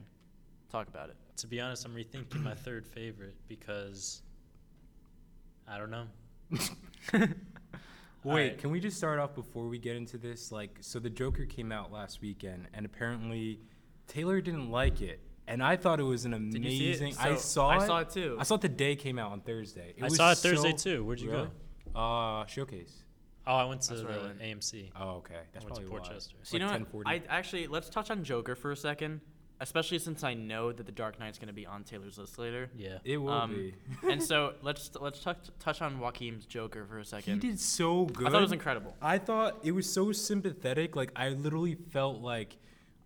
Talk 0.71 0.89
about 0.89 1.09
it. 1.11 1.17
to 1.39 1.47
be 1.47 1.61
honest, 1.61 1.87
I'm 1.87 1.95
rethinking 1.95 2.43
my 2.43 2.55
third 2.55 2.87
favorite 2.87 3.37
because 3.49 4.23
I 5.69 5.79
don't 5.79 5.91
know. 5.91 6.07
Wait, 8.27 8.33
Alright. 8.43 8.59
can 8.59 8.71
we 8.71 8.81
just 8.81 8.97
start 8.97 9.19
off 9.21 9.35
before 9.37 9.69
we 9.69 9.79
get 9.79 9.95
into 9.95 10.19
this? 10.19 10.51
Like, 10.51 10.79
so 10.81 10.99
the 10.99 11.09
Joker 11.11 11.45
came 11.47 11.71
out 11.71 11.93
last 11.93 12.21
weekend, 12.21 12.67
and 12.75 12.85
apparently 12.85 13.61
Taylor 14.09 14.41
didn't 14.41 14.71
like 14.71 15.01
it, 15.01 15.21
and 15.47 15.63
I 15.63 15.77
thought 15.77 16.01
it 16.01 16.05
was 16.05 16.25
an 16.25 16.51
Did 16.51 16.65
you 16.65 16.71
see 16.71 16.91
it? 16.91 17.01
amazing. 17.01 17.15
I 17.21 17.35
So, 17.37 17.39
saw 17.39 17.69
I 17.69 17.87
saw 17.87 17.99
it 18.01 18.11
too. 18.11 18.37
I 18.41 18.43
saw 18.43 18.57
it 18.57 18.63
the 18.63 18.69
day 18.69 18.93
it 18.93 18.97
came 18.97 19.19
out 19.21 19.31
on 19.31 19.43
Thursday. 19.43 19.95
It 19.97 20.03
I 20.03 20.07
was 20.07 20.17
saw 20.17 20.33
it 20.33 20.39
Thursday 20.39 20.73
so- 20.73 20.77
too. 20.77 21.05
Where'd 21.05 21.21
you 21.21 21.31
Really? 21.31 21.49
go? 21.95 22.01
Uh, 22.01 22.47
showcase. 22.47 23.05
Oh, 23.47 23.55
I 23.55 23.65
went 23.65 23.83
to 23.83 23.91
That's 23.95 24.01
the 24.03 24.09
went. 24.09 24.41
AMC. 24.41 24.91
Oh, 24.97 25.11
okay. 25.19 25.35
That's 25.53 25.65
I 25.65 25.69
went 25.69 25.77
to 25.77 25.83
probably 25.83 25.85
why. 25.85 25.99
Port 26.01 26.11
Chester. 26.13 26.37
So 26.43 26.57
you 26.57 26.65
know 26.65 26.85
what? 26.91 27.07
I 27.07 27.23
actually 27.29 27.69
let's 27.69 27.89
touch 27.89 28.11
on 28.11 28.25
Joker 28.25 28.57
for 28.57 28.73
a 28.73 28.77
second, 28.77 29.21
especially 29.61 29.99
since 29.99 30.23
I 30.25 30.35
know 30.35 30.73
that 30.73 30.85
The 30.87 30.93
Dark 30.93 31.19
Knight's 31.19 31.39
going 31.39 31.49
to 31.49 31.55
be 31.55 31.67
on 31.67 31.85
Taylor's 31.85 32.19
list 32.19 32.39
later. 32.39 32.71
Yeah. 32.77 32.99
It 33.05 33.17
will 33.19 33.31
Um, 33.33 33.55
be. 33.55 33.75
and 34.11 34.23
so 34.23 34.55
let's 34.63 34.91
let's 35.01 35.21
touch 35.21 35.39
touch 35.59 35.81
on 35.83 35.99
Joaquin's 35.99 36.47
Joker 36.47 36.85
for 36.87 36.99
a 36.99 37.05
second. 37.05 37.35
he 37.43 37.49
did 37.49 37.59
so 37.61 38.07
good. 38.07 38.27
I 38.27 38.31
thought 38.31 38.39
it 38.39 38.43
was 38.43 38.53
incredible. 38.53 38.95
I 39.01 39.19
thought 39.19 39.59
it 39.63 39.73
was 39.73 39.91
so 39.91 40.13
sympathetic. 40.13 40.97
Like 40.97 41.13
I 41.17 41.31
literally 41.31 41.75
felt 41.75 42.21
like 42.21 42.57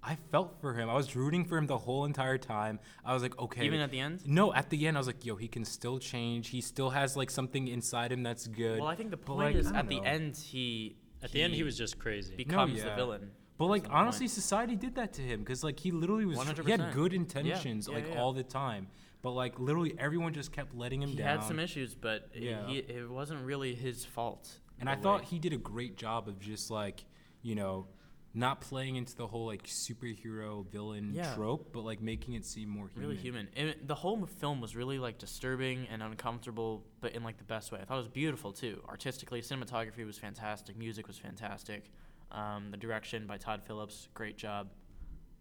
I 0.02 0.16
felt 0.30 0.58
for 0.62 0.72
him. 0.74 0.88
I 0.88 0.94
was 0.94 1.14
rooting 1.14 1.44
for 1.44 1.58
him 1.58 1.66
the 1.66 1.76
whole 1.76 2.06
entire 2.06 2.38
time. 2.38 2.80
I 3.04 3.12
was 3.12 3.22
like, 3.22 3.38
okay. 3.38 3.66
Even 3.66 3.80
at 3.80 3.90
the 3.90 4.00
end. 4.00 4.26
no, 4.26 4.52
at 4.54 4.70
the 4.70 4.86
end, 4.86 4.96
I 4.96 5.00
was 5.00 5.06
like, 5.06 5.26
yo, 5.26 5.36
he 5.36 5.46
can 5.46 5.62
still 5.64 5.98
change. 5.98 6.48
He 6.48 6.62
still 6.62 6.88
has 6.90 7.16
like 7.18 7.28
something 7.30 7.68
inside 7.68 8.10
him 8.10 8.22
that's 8.22 8.46
good. 8.46 8.80
Well, 8.80 8.88
I 8.88 8.94
think 8.96 9.10
the 9.10 9.18
point 9.18 9.38
like, 9.40 9.56
is 9.56 9.66
at 9.66 9.74
don't 9.74 9.88
the 9.88 10.02
end 10.04 10.36
he 10.38 10.96
At 11.22 11.32
the 11.32 11.42
end, 11.42 11.52
he 11.52 11.62
was 11.62 11.76
just 11.76 11.98
crazy. 11.98 12.34
becomes 12.34 12.80
the 12.80 12.88
yeah. 12.88 12.96
villain. 12.96 13.30
But 13.60 13.66
like 13.66 13.82
the 13.82 13.90
point. 13.90 14.00
honestly, 14.00 14.26
society 14.26 14.74
did 14.74 14.94
that 14.94 15.12
to 15.12 15.22
him 15.22 15.40
because 15.40 15.62
like 15.62 15.78
he 15.78 15.90
literally 15.92 16.24
was. 16.24 16.38
He 16.38 16.44
100%. 16.54 16.66
had 16.80 16.94
good 16.94 17.12
intentions 17.12 17.86
yeah, 17.86 17.94
like 17.94 18.08
yeah. 18.08 18.18
all 18.18 18.32
the 18.32 18.42
time, 18.42 18.86
but 19.20 19.32
like 19.32 19.60
literally 19.60 19.94
everyone 19.98 20.32
just 20.32 20.50
kept 20.50 20.74
letting 20.74 21.02
him 21.02 21.10
He 21.10 21.16
down. 21.16 21.26
He 21.26 21.30
had 21.40 21.46
some 21.46 21.58
issues, 21.60 21.94
but 21.94 22.30
it- 22.32 22.42
Yeah. 22.42 22.66
he, 22.66 22.78
it 22.78 23.10
wasn't 23.10 23.44
really 23.44 23.74
his 23.74 24.02
fault. 24.04 24.48
and 24.80 24.88
I 24.88 24.96
thought 24.96 25.24
he 25.24 25.38
did 25.38 25.52
a 25.52 25.58
great 25.58 25.98
job 25.98 26.26
of 26.26 26.40
just 26.40 26.70
like, 26.70 27.04
you 27.42 27.54
know, 27.54 27.86
not 28.32 28.60
playing 28.62 28.96
into 28.96 29.14
the 29.14 29.26
whole 29.26 29.44
like 29.44 29.64
superhero 29.64 30.64
villain 30.70 31.12
Yeah. 31.14 31.34
trope, 31.34 31.70
but 31.72 31.80
like 31.84 32.00
making 32.00 32.34
it 32.34 32.46
seem 32.46 32.68
more 32.70 32.88
human. 32.88 33.08
really 33.10 33.20
human. 33.20 33.48
And 33.56 33.74
the 33.86 33.94
whole 33.94 34.24
film 34.24 34.62
was 34.62 34.74
really 34.74 34.98
like 34.98 35.18
disturbing 35.18 35.86
and 35.92 36.02
uncomfortable, 36.02 36.82
but 37.02 37.12
in 37.12 37.22
like 37.24 37.36
the 37.36 37.44
best 37.44 37.72
way. 37.72 37.78
I 37.82 37.84
thought 37.84 37.96
it 37.98 38.04
was 38.06 38.08
beautiful 38.08 38.52
too. 38.52 38.82
Artistically, 38.88 39.42
cinematography 39.42 40.06
was 40.06 40.16
fantastic. 40.16 40.78
Music 40.78 41.06
was 41.06 41.18
fantastic. 41.18 41.90
Um, 42.32 42.70
the 42.70 42.76
direction 42.76 43.26
by 43.26 43.38
Todd 43.38 43.62
Phillips, 43.62 44.08
great 44.14 44.36
job. 44.36 44.68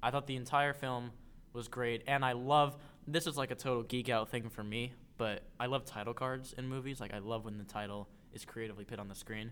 I 0.02 0.12
thought 0.12 0.28
the 0.28 0.36
entire 0.36 0.74
film 0.74 1.12
was 1.54 1.68
great, 1.68 2.04
and 2.08 2.24
I 2.24 2.32
love. 2.34 2.78
This 3.08 3.28
is 3.28 3.38
like 3.38 3.52
a 3.52 3.56
total 3.56 3.84
geek 3.84 4.10
out 4.10 4.30
thing 4.30 4.50
for 4.50 4.64
me, 4.64 4.94
but 5.18 5.44
I 5.60 5.66
love 5.66 5.86
title 5.86 6.14
cards 6.14 6.54
in 6.58 6.68
movies. 6.68 7.00
Like 7.00 7.14
I 7.14 7.20
love 7.20 7.46
when 7.46 7.58
the 7.58 7.64
title 7.64 8.08
is 8.34 8.46
creatively 8.46 8.86
put 8.86 9.00
on 9.00 9.08
the 9.08 9.16
screen, 9.16 9.52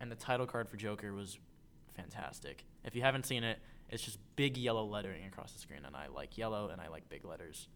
and 0.00 0.10
the 0.10 0.16
title 0.16 0.46
card 0.46 0.68
for 0.68 0.76
Joker 0.76 1.12
was 1.12 1.38
fantastic. 1.96 2.64
If 2.84 2.94
you 2.94 3.02
haven't 3.02 3.26
seen 3.26 3.44
it, 3.44 3.58
it's 3.88 4.02
just 4.02 4.18
big 4.36 4.56
yellow 4.56 4.84
lettering 4.84 5.24
across 5.26 5.52
the 5.52 5.58
screen, 5.58 5.84
and 5.84 5.94
I 5.96 6.06
like 6.08 6.38
yellow 6.38 6.68
and 6.68 6.80
I 6.80 6.88
like 6.88 7.08
big 7.08 7.24
letters, 7.24 7.68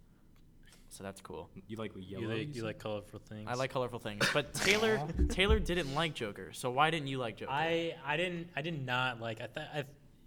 so 0.94 1.02
that's 1.02 1.20
cool. 1.20 1.50
You 1.66 1.76
like 1.76 1.92
yellow? 1.96 2.22
you 2.22 2.28
like 2.28 2.38
you 2.38 2.52
you 2.54 2.62
like 2.62 2.78
colorful 2.78 3.18
things. 3.18 3.48
I 3.50 3.54
like 3.54 3.72
colorful 3.72 3.98
things, 3.98 4.24
but 4.32 4.54
Taylor 4.54 5.00
Taylor 5.28 5.58
didn't 5.58 5.92
like 5.92 6.14
Joker, 6.14 6.52
so 6.52 6.70
why 6.70 6.90
didn't 6.90 7.08
you 7.08 7.18
like 7.18 7.36
Joker? 7.36 7.50
I 7.50 7.96
I 8.06 8.16
didn't 8.16 8.50
I 8.54 8.62
did 8.62 8.86
not 8.86 9.20
like. 9.20 9.40
I 9.40 9.46
thought 9.48 9.68
I, 9.74 9.84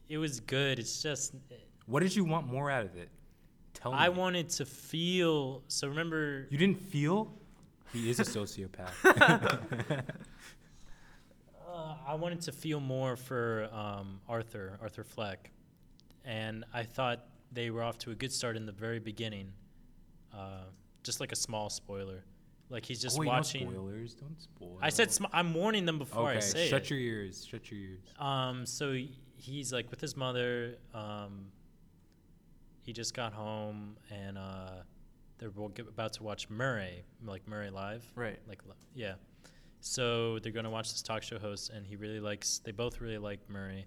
it 0.10 0.18
was 0.18 0.42
good. 0.42 0.78
It's 0.78 1.02
just 1.02 1.36
What 1.86 2.02
did 2.02 2.14
you 2.14 2.26
want 2.26 2.48
more 2.48 2.70
out 2.70 2.86
of 2.86 2.98
it? 2.98 3.10
Tell 3.74 3.94
me. 3.94 3.98
I 3.98 4.10
wanted 4.10 4.50
to 4.50 4.66
feel. 4.66 5.64
So 5.70 5.88
remember, 5.88 6.48
You 6.50 6.58
didn't 6.58 6.82
feel? 6.82 7.32
He 7.94 8.10
is 8.10 8.20
a 8.20 8.24
sociopath. 8.38 8.92
uh, 11.66 11.96
I 12.06 12.16
wanted 12.16 12.42
to 12.42 12.52
feel 12.52 12.82
more 12.82 13.16
for 13.16 13.70
um, 13.72 14.20
Arthur 14.28 14.78
Arthur 14.82 15.06
Fleck, 15.06 15.52
and 16.26 16.66
I 16.74 16.84
thought 16.84 17.26
they 17.54 17.70
were 17.70 17.84
off 17.84 17.98
to 18.00 18.12
a 18.12 18.16
good 18.16 18.34
start 18.34 18.58
in 18.58 18.66
the 18.66 18.74
very 18.74 19.00
beginning. 19.00 19.54
Uh, 20.38 20.66
just 21.04 21.20
like 21.20 21.32
a 21.32 21.36
small 21.36 21.70
spoiler, 21.70 22.24
like 22.70 22.86
he's 22.86 23.02
just 23.02 23.18
oh, 23.18 23.22
wait, 23.22 23.28
watching. 23.28 23.66
No 23.66 23.72
spoilers. 23.72 24.14
Don't 24.14 24.42
spoil. 24.42 24.78
I 24.82 24.90
said 24.90 25.12
sm- 25.12 25.26
I'm 25.32 25.54
warning 25.54 25.86
them 25.86 25.98
before 25.98 26.30
okay, 26.30 26.38
I 26.38 26.42
say 26.42 26.68
shut 26.68 26.84
it. 26.84 26.90
your 26.90 27.00
ears. 27.00 27.46
Shut 27.46 27.72
your 27.72 27.80
ears. 27.80 28.00
Um, 28.20 28.66
so 28.66 28.96
he's 29.36 29.72
like 29.72 29.90
with 29.90 30.02
his 30.02 30.16
mother. 30.18 30.78
Um, 30.94 31.48
he 32.82 32.94
just 32.94 33.14
got 33.14 33.34
home 33.34 33.98
and 34.10 34.38
uh, 34.38 34.70
they're 35.38 35.50
about 35.50 36.14
to 36.14 36.24
watch 36.24 36.50
Murray, 36.50 37.04
like 37.26 37.48
Murray 37.48 37.70
live. 37.70 38.06
right. 38.16 38.40
Like 38.48 38.62
yeah. 38.96 39.14
So 39.80 40.40
they're 40.40 40.52
gonna 40.52 40.70
watch 40.70 40.92
this 40.92 41.02
talk 41.02 41.24
show 41.24 41.40
host, 41.40 41.70
and 41.70 41.86
he 41.86 41.96
really 41.96 42.20
likes. 42.20 42.60
They 42.64 42.72
both 42.72 43.00
really 43.00 43.18
like 43.18 43.40
Murray, 43.50 43.86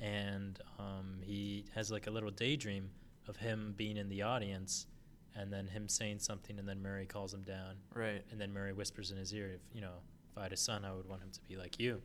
and 0.00 0.58
um, 0.78 1.18
he 1.20 1.64
has 1.74 1.90
like 1.90 2.06
a 2.06 2.10
little 2.10 2.30
daydream 2.30 2.90
of 3.28 3.36
him 3.36 3.74
being 3.76 3.96
in 3.96 4.08
the 4.08 4.22
audience, 4.22 4.86
and 5.34 5.52
then 5.52 5.66
him 5.68 5.88
saying 5.88 6.18
something, 6.20 6.58
and 6.58 6.68
then 6.68 6.82
Murray 6.82 7.06
calls 7.06 7.32
him 7.32 7.42
down, 7.42 7.76
Right. 7.94 8.24
and 8.30 8.40
then 8.40 8.52
Murray 8.52 8.72
whispers 8.72 9.10
in 9.10 9.16
his 9.16 9.32
ear, 9.32 9.50
"If 9.52 9.60
you 9.74 9.80
know, 9.80 10.02
if 10.30 10.38
I 10.38 10.42
had 10.44 10.52
a 10.52 10.56
son, 10.56 10.84
I 10.84 10.92
would 10.92 11.06
want 11.06 11.22
him 11.22 11.30
to 11.30 11.40
be 11.42 11.56
like 11.56 11.78
you." 11.78 12.02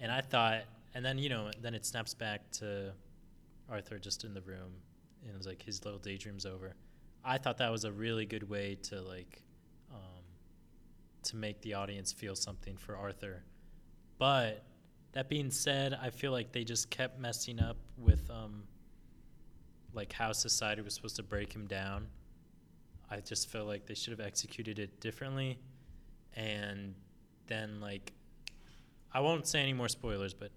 And 0.00 0.10
I 0.12 0.20
thought, 0.20 0.64
and 0.94 1.04
then 1.04 1.18
you 1.18 1.28
know, 1.28 1.50
then 1.60 1.74
it 1.74 1.84
snaps 1.86 2.14
back 2.14 2.50
to 2.52 2.94
Arthur 3.68 3.98
just 3.98 4.24
in 4.24 4.34
the 4.34 4.42
room, 4.42 4.82
and 5.22 5.30
it 5.32 5.36
was 5.36 5.46
like 5.46 5.62
his 5.62 5.84
little 5.84 6.00
daydream's 6.00 6.46
over. 6.46 6.74
I 7.24 7.38
thought 7.38 7.58
that 7.58 7.70
was 7.70 7.84
a 7.84 7.92
really 7.92 8.26
good 8.26 8.48
way 8.48 8.76
to 8.84 9.02
like, 9.02 9.42
um, 9.92 10.24
to 11.24 11.36
make 11.36 11.60
the 11.62 11.74
audience 11.74 12.12
feel 12.12 12.34
something 12.36 12.76
for 12.76 12.96
Arthur, 12.96 13.42
But 14.18 14.64
that 15.12 15.28
being 15.28 15.50
said, 15.50 15.94
I 15.94 16.10
feel 16.10 16.32
like 16.32 16.52
they 16.52 16.64
just 16.64 16.90
kept 16.90 17.18
messing 17.20 17.60
up 17.60 17.76
with 17.96 18.28
um, 18.30 18.66
like 19.92 20.12
how 20.12 20.32
society 20.32 20.82
was 20.82 20.94
supposed 20.94 21.16
to 21.16 21.22
break 21.22 21.52
him 21.52 21.66
down. 21.66 22.08
I 23.10 23.20
just 23.20 23.48
feel 23.48 23.64
like 23.64 23.86
they 23.86 23.94
should 23.94 24.10
have 24.10 24.20
executed 24.26 24.78
it 24.78 25.00
differently, 25.00 25.58
and 26.34 26.94
then 27.46 27.80
like 27.80 28.12
I 29.12 29.20
won't 29.20 29.46
say 29.46 29.60
any 29.60 29.72
more 29.72 29.88
spoilers, 29.88 30.34
but 30.34 30.50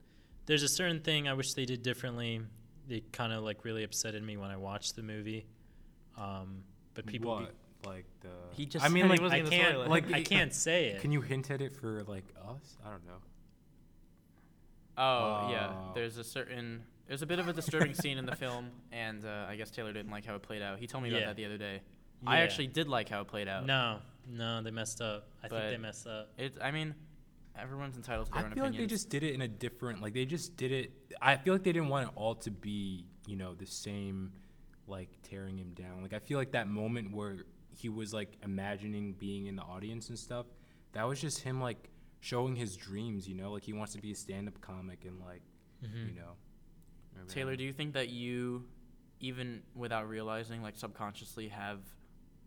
there's 0.46 0.64
a 0.64 0.68
certain 0.68 1.00
thing 1.00 1.28
I 1.28 1.34
wish 1.34 1.54
they 1.54 1.66
did 1.66 1.82
differently. 1.84 2.42
It 2.90 3.14
kind 3.14 3.32
of 3.32 3.44
like 3.44 3.64
really 3.64 3.86
upsetted 3.88 4.22
me 4.24 4.36
when 4.38 4.50
I 4.52 4.58
watched 4.58 4.96
the 4.98 5.04
movie. 5.04 5.46
Um, 6.18 6.64
but 6.94 7.06
people, 7.06 7.40
be- 7.40 7.88
like 7.88 8.06
the. 8.20 8.28
He 8.52 8.66
just 8.66 8.84
I 8.84 8.90
mean, 8.90 9.08
like, 9.08 9.22
I 9.22 9.42
can't 9.42 9.76
spoil 9.76 9.88
like 9.88 10.12
I 10.12 10.22
can't 10.24 10.54
say 10.54 10.88
it. 10.88 11.02
can 11.02 11.12
you 11.14 11.22
hint 11.22 11.50
at 11.52 11.62
it 11.62 11.72
for 11.74 12.04
like 12.04 12.26
us? 12.46 12.78
I 12.86 12.90
don't 12.90 13.06
know. 13.06 13.14
Oh 14.98 15.48
yeah, 15.52 15.70
Oh. 15.72 15.92
there's 15.96 16.18
a 16.18 16.24
certain 16.24 16.84
there's 17.08 17.22
a 17.22 17.26
bit 17.26 17.40
of 17.40 17.48
a 17.48 17.54
disturbing 17.54 17.94
scene 17.94 18.18
in 18.18 18.26
the 18.26 18.36
film, 18.36 18.70
and 18.92 19.26
uh, 19.26 19.46
I 19.50 19.56
guess 19.56 19.72
Taylor 19.72 19.94
didn't 19.94 20.12
like 20.12 20.26
how 20.26 20.36
it 20.36 20.42
played 20.42 20.62
out. 20.62 20.80
He 20.80 20.88
told 20.88 21.04
me 21.04 21.10
Yeah. 21.10 21.18
about 21.18 21.28
that 21.28 21.36
the 21.38 21.46
other 21.46 21.58
day. 21.58 21.82
I 22.26 22.40
actually 22.42 22.68
did 22.68 22.88
like 22.88 23.10
how 23.10 23.22
it 23.22 23.28
played 23.28 23.48
out. 23.48 23.66
No, 23.66 24.00
no, 24.30 24.62
they 24.62 24.72
messed 24.72 25.02
up. 25.02 25.28
I 25.44 25.48
think 25.48 25.62
they 25.62 25.78
messed 25.78 26.08
up. 26.08 26.30
It. 26.38 26.58
I 26.62 26.72
mean, 26.72 26.94
everyone's 27.58 27.96
entitled 27.96 28.28
to 28.28 28.34
I 28.34 28.38
their 28.42 28.46
own 28.50 28.54
feel 28.54 28.64
like 28.66 28.78
they 28.78 28.86
just 28.86 29.10
did 29.10 29.24
it 29.24 29.34
in 29.34 29.42
a 29.42 29.48
different 29.48 30.02
like 30.02 30.14
they 30.14 30.26
just 30.26 30.56
did 30.56 30.72
it 30.72 30.92
I 31.22 31.36
feel 31.38 31.54
like 31.54 31.64
they 31.64 31.74
didn't 31.74 31.90
want 31.90 32.08
it 32.08 32.14
all 32.16 32.36
to 32.36 32.52
be, 32.52 33.06
you 33.28 33.36
know, 33.36 33.54
the 33.54 33.66
same 33.66 34.32
like 34.88 35.10
tearing 35.24 35.58
him 35.58 35.74
down. 35.74 36.02
Like 36.02 36.14
I 36.14 36.20
feel 36.20 36.38
like 36.38 36.52
that 36.52 36.68
moment 36.68 37.14
where 37.14 37.38
he 37.76 37.90
was 37.90 38.14
like 38.14 38.38
imagining 38.44 39.14
being 39.14 39.48
in 39.48 39.56
the 39.56 39.64
audience 39.64 40.10
and 40.10 40.18
stuff, 40.18 40.46
that 40.94 41.08
was 41.08 41.20
just 41.20 41.40
him 41.40 41.62
like 41.62 41.90
showing 42.20 42.56
his 42.56 42.76
dreams, 42.76 43.28
you 43.28 43.36
know, 43.36 43.52
like 43.52 43.64
he 43.64 43.74
wants 43.74 43.94
to 43.94 44.02
be 44.02 44.12
a 44.12 44.16
stand-up 44.16 44.62
comic 44.62 45.06
and 45.06 45.20
like, 45.20 45.42
Mhm. 45.84 46.10
you 46.10 46.14
know. 46.20 46.34
Taylor, 47.28 47.56
do 47.56 47.64
you 47.64 47.74
think 47.74 47.94
that 47.94 48.10
you, 48.10 48.66
even 49.20 49.62
without 49.76 50.08
realizing, 50.08 50.62
like 50.62 50.76
subconsciously, 50.76 51.48
have 51.50 51.80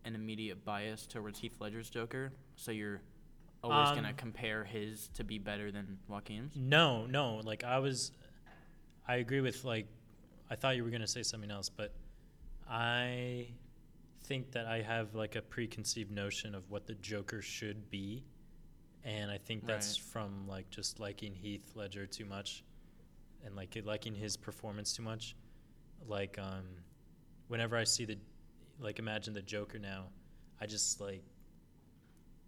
an 0.05 0.15
immediate 0.15 0.63
bias 0.63 1.05
towards 1.07 1.39
Heath 1.39 1.59
Ledger's 1.59 1.89
Joker? 1.89 2.31
So 2.55 2.71
you're 2.71 3.01
always 3.63 3.89
gonna 3.91 4.09
Um, 4.09 4.15
compare 4.15 4.63
his 4.63 5.07
to 5.15 5.23
be 5.23 5.39
better 5.39 5.71
than 5.71 5.97
Joaquin's? 6.07 6.55
No, 6.55 7.05
no. 7.07 7.37
Like 7.37 7.63
I 7.63 7.79
was, 7.79 8.11
I 9.07 9.15
agree 9.17 9.41
with 9.41 9.63
like, 9.65 9.87
I 10.49 10.55
thought 10.55 10.75
you 10.75 10.83
were 10.83 10.91
gonna 10.91 11.07
say 11.07 11.23
something 11.23 11.49
else, 11.51 11.69
but 11.69 11.93
I 12.67 13.47
think 14.23 14.51
that 14.51 14.65
I 14.65 14.81
have 14.81 15.13
like 15.15 15.35
a 15.35 15.41
preconceived 15.41 16.11
notion 16.11 16.55
of 16.55 16.69
what 16.69 16.87
the 16.87 16.95
Joker 16.95 17.41
should 17.41 17.89
be, 17.89 18.23
and 19.03 19.29
I 19.31 19.37
think 19.37 19.65
that's 19.65 19.99
Right. 19.99 20.09
from 20.11 20.47
like 20.47 20.69
just 20.69 20.99
liking 20.99 21.33
Heath 21.35 21.71
Ledger 21.75 22.05
too 22.07 22.25
much, 22.25 22.63
and 23.43 23.55
like 23.55 23.75
liking 23.83 24.15
his 24.15 24.35
performance 24.37 24.93
too 24.93 25.03
much. 25.03 25.35
Like 26.07 26.37
um, 26.39 26.65
whenever 27.47 27.75
I 27.77 27.83
see 27.83 28.05
the, 28.05 28.17
like 28.79 28.99
imagine 28.99 29.33
the 29.33 29.41
Joker 29.41 29.79
now, 29.79 30.05
I 30.59 30.65
just 30.65 30.99
like. 31.01 31.23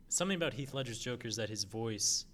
Something 0.09 0.37
about 0.37 0.53
Heath 0.53 0.73
Ledger's 0.73 0.99
Joker 0.99 1.27
is 1.27 1.35
that 1.35 1.49
his 1.49 1.65
voice 1.65 2.25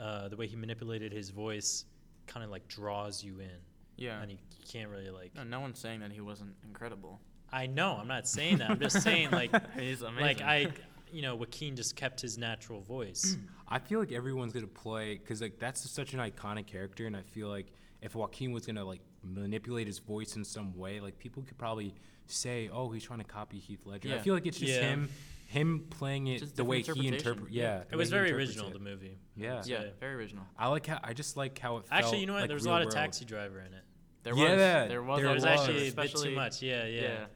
uh, 0.00 0.28
the 0.28 0.36
way 0.36 0.46
he 0.48 0.56
manipulated 0.56 1.12
his 1.12 1.30
voice 1.30 1.84
kind 2.26 2.44
of 2.44 2.50
like 2.50 2.66
draws 2.68 3.22
you 3.22 3.38
in 3.40 3.50
Yeah. 3.96 4.20
and 4.22 4.30
you, 4.30 4.38
you 4.58 4.64
can't 4.70 4.88
really 4.90 5.10
like 5.10 5.34
No, 5.34 5.42
no 5.44 5.60
one's 5.60 5.78
saying 5.78 6.00
that 6.00 6.10
he 6.12 6.20
wasn't 6.20 6.54
incredible. 6.64 7.20
i 7.52 7.66
know 7.66 7.96
i'm 8.00 8.06
not 8.08 8.26
saying 8.28 8.58
that 8.58 8.70
i'm 8.70 8.78
just 8.78 9.02
saying 9.02 9.30
like 9.32 9.50
He's 9.78 10.02
amazing. 10.02 10.22
like 10.22 10.40
i 10.42 10.68
you 11.12 11.22
know 11.22 11.34
joaquin 11.34 11.74
just 11.76 11.96
kept 11.96 12.20
his 12.20 12.38
natural 12.38 12.80
voice 12.80 13.36
I 13.68 13.78
feel 13.78 13.98
like 14.00 14.10
everyone's 14.12 14.52
gonna 14.52 14.66
play 14.66 15.16
because 15.18 15.40
like 15.40 15.58
that's 15.60 15.88
such 15.88 16.12
an 16.12 16.18
iconic 16.18 16.66
character, 16.66 17.06
and 17.06 17.16
I 17.16 17.22
feel 17.22 17.46
like 17.48 17.68
if 18.02 18.16
Joaquin 18.16 18.50
was 18.50 18.66
gonna 18.66 18.84
like 18.84 19.00
manipulate 19.22 19.86
his 19.86 20.00
voice 20.00 20.34
in 20.34 20.44
some 20.44 20.76
way, 20.76 20.98
like 20.98 21.16
people 21.20 21.44
could 21.44 21.56
probably 21.56 21.94
say, 22.32 22.68
"Oh, 22.72 22.90
he's 22.90 23.04
trying 23.04 23.18
to 23.20 23.24
copy 23.24 23.58
Heath 23.58 23.84
Ledger." 23.86 24.14
I 24.14 24.18
feel 24.18 24.34
like 24.34 24.46
it's 24.46 24.58
just 24.58 24.72
Yeah. 24.72 24.80
him, 24.82 25.08
him 25.46 25.86
playing 25.90 26.26
it 26.28 26.38
Just 26.40 26.56
the 26.56 26.64
way 26.64 26.76
he 26.76 26.80
interpretation. 26.80 27.14
interprets. 27.14 27.52
Yeah, 27.52 27.62
Yeah. 27.78 27.84
it 27.90 27.96
was 27.96 28.10
very 28.10 28.32
original 28.32 28.68
it. 28.68 28.72
the 28.72 28.78
movie 28.78 29.18
Yeah. 29.36 29.62
yeah, 29.66 29.80
say. 29.80 29.92
very 30.00 30.14
original. 30.14 30.44
I 30.58 30.68
like 30.68 30.86
how 30.86 31.00
I 31.02 31.12
just 31.12 31.36
like 31.36 31.58
how 31.58 31.78
it. 31.78 31.86
actually 31.90 32.20
you 32.20 32.26
know 32.26 32.34
what 32.34 32.40
like 32.42 32.48
there 32.48 32.54
was 32.54 32.64
a 32.66 32.68
real 32.68 32.74
lot 32.74 32.82
of 32.82 32.86
world. 32.86 32.94
taxi 32.96 33.24
driver 33.24 33.58
in 33.60 33.72
it 33.74 33.82
There 34.22 34.34
was. 34.34 34.42
there 34.44 34.88
There 34.88 35.02
was. 35.02 35.18
there 35.18 35.26
there 35.26 35.34
was 35.34 35.44
was. 35.44 35.60
actually 35.60 35.76
a 35.76 35.80
bit 35.80 35.88
especially- 35.88 36.28
too 36.30 36.34
much 36.36 36.62
yeah 36.62 36.86
yeah, 36.86 37.00
Yeah. 37.02 37.26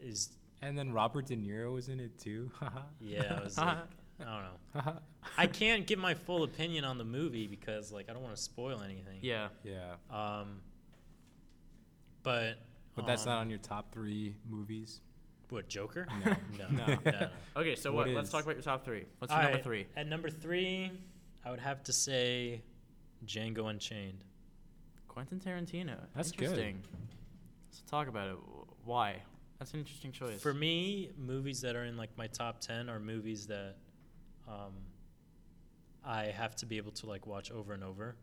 is 0.00 0.30
And 0.62 0.76
then 0.78 0.92
Robert 0.92 1.26
De 1.26 1.36
Niro 1.36 1.72
was 1.72 1.88
in 1.88 1.98
it 2.00 2.18
too. 2.18 2.50
yeah 3.00 3.38
i 3.40 3.42
was 3.42 3.56
like 3.58 3.78
i 4.20 4.24
don't 4.24 4.84
know 4.84 5.00
i 5.38 5.46
can't 5.46 5.86
give 5.86 5.98
my 5.98 6.12
full 6.14 6.42
opinion 6.44 6.84
on 6.84 6.98
the 6.98 7.04
movie 7.04 7.46
because 7.48 7.90
like 7.90 8.08
i 8.10 8.12
don't 8.12 8.22
want 8.22 8.36
to 8.36 8.40
spoil 8.42 8.80
anything 8.82 9.18
Yeah. 9.22 9.48
yeah, 9.64 9.94
um 10.10 10.60
but 12.22 12.58
but 12.94 13.06
that's 13.06 13.26
not 13.26 13.36
um, 13.36 13.40
on 13.42 13.50
your 13.50 13.58
top 13.58 13.92
three 13.92 14.34
movies. 14.48 15.00
what 15.48 15.68
joker 15.68 16.06
No. 16.24 16.32
no, 16.58 16.68
No. 16.70 16.86
no, 16.86 17.10
no. 17.10 17.28
Okay, 17.56 17.74
so 17.76 17.92
What 17.92 18.06
what? 18.06 18.14
Let's 18.16 18.28
is? 18.28 18.32
talk 18.32 18.42
about 18.44 18.56
your 18.56 18.62
top 18.62 18.84
three. 18.84 19.04
What's 19.18 19.32
your 19.32 19.38
All 19.38 19.42
number 19.44 19.56
right, 19.56 19.64
three? 19.64 19.86
At 19.96 20.06
number 20.08 20.30
three, 20.30 20.90
I 21.44 21.50
would 21.50 21.60
have 21.60 21.82
to 21.84 21.92
say 21.92 22.62
Django 23.26 23.68
Unchained. 23.70 24.24
Quentin 25.08 25.40
Tarantino. 25.40 25.96
That's 26.14 26.30
good. 26.32 26.44
interesting. 26.50 26.82
Let's 27.70 27.82
talk 27.90 28.06
about 28.08 28.28
it. 28.28 28.34
Wh- 28.36 28.86
Why? 28.88 29.22
That's 29.58 29.72
an 29.74 29.80
interesting 29.80 30.12
choice. 30.12 30.40
For 30.40 30.54
me, 30.54 31.10
movies 31.18 31.60
that 31.62 31.74
are 31.76 31.84
in 31.84 31.96
like 31.96 32.10
my 32.16 32.28
top 32.28 32.60
ten 32.60 32.88
are 32.88 33.00
movies 33.00 33.46
that 33.48 33.76
um, 34.48 34.72
I 36.04 36.26
have 36.26 36.54
to 36.56 36.66
be 36.66 36.76
able 36.78 36.92
to 36.92 37.06
like 37.06 37.26
watch 37.26 37.50
over 37.50 37.74
and 37.74 37.84
over, 37.84 38.16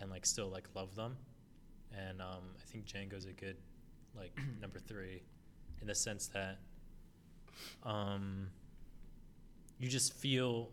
and 0.00 0.10
like 0.10 0.24
still 0.24 0.48
like 0.48 0.68
love 0.74 0.94
them. 0.94 1.16
And 1.92 2.20
um, 2.22 2.54
I 2.58 2.64
think 2.70 2.86
Django's 2.86 3.26
a 3.26 3.32
good 3.32 3.56
like 4.16 4.32
number 4.60 4.78
three, 4.78 5.22
in 5.80 5.86
the 5.86 5.94
sense 5.94 6.28
that 6.28 6.58
um, 7.84 8.48
you 9.78 9.88
just 9.88 10.12
feel. 10.14 10.70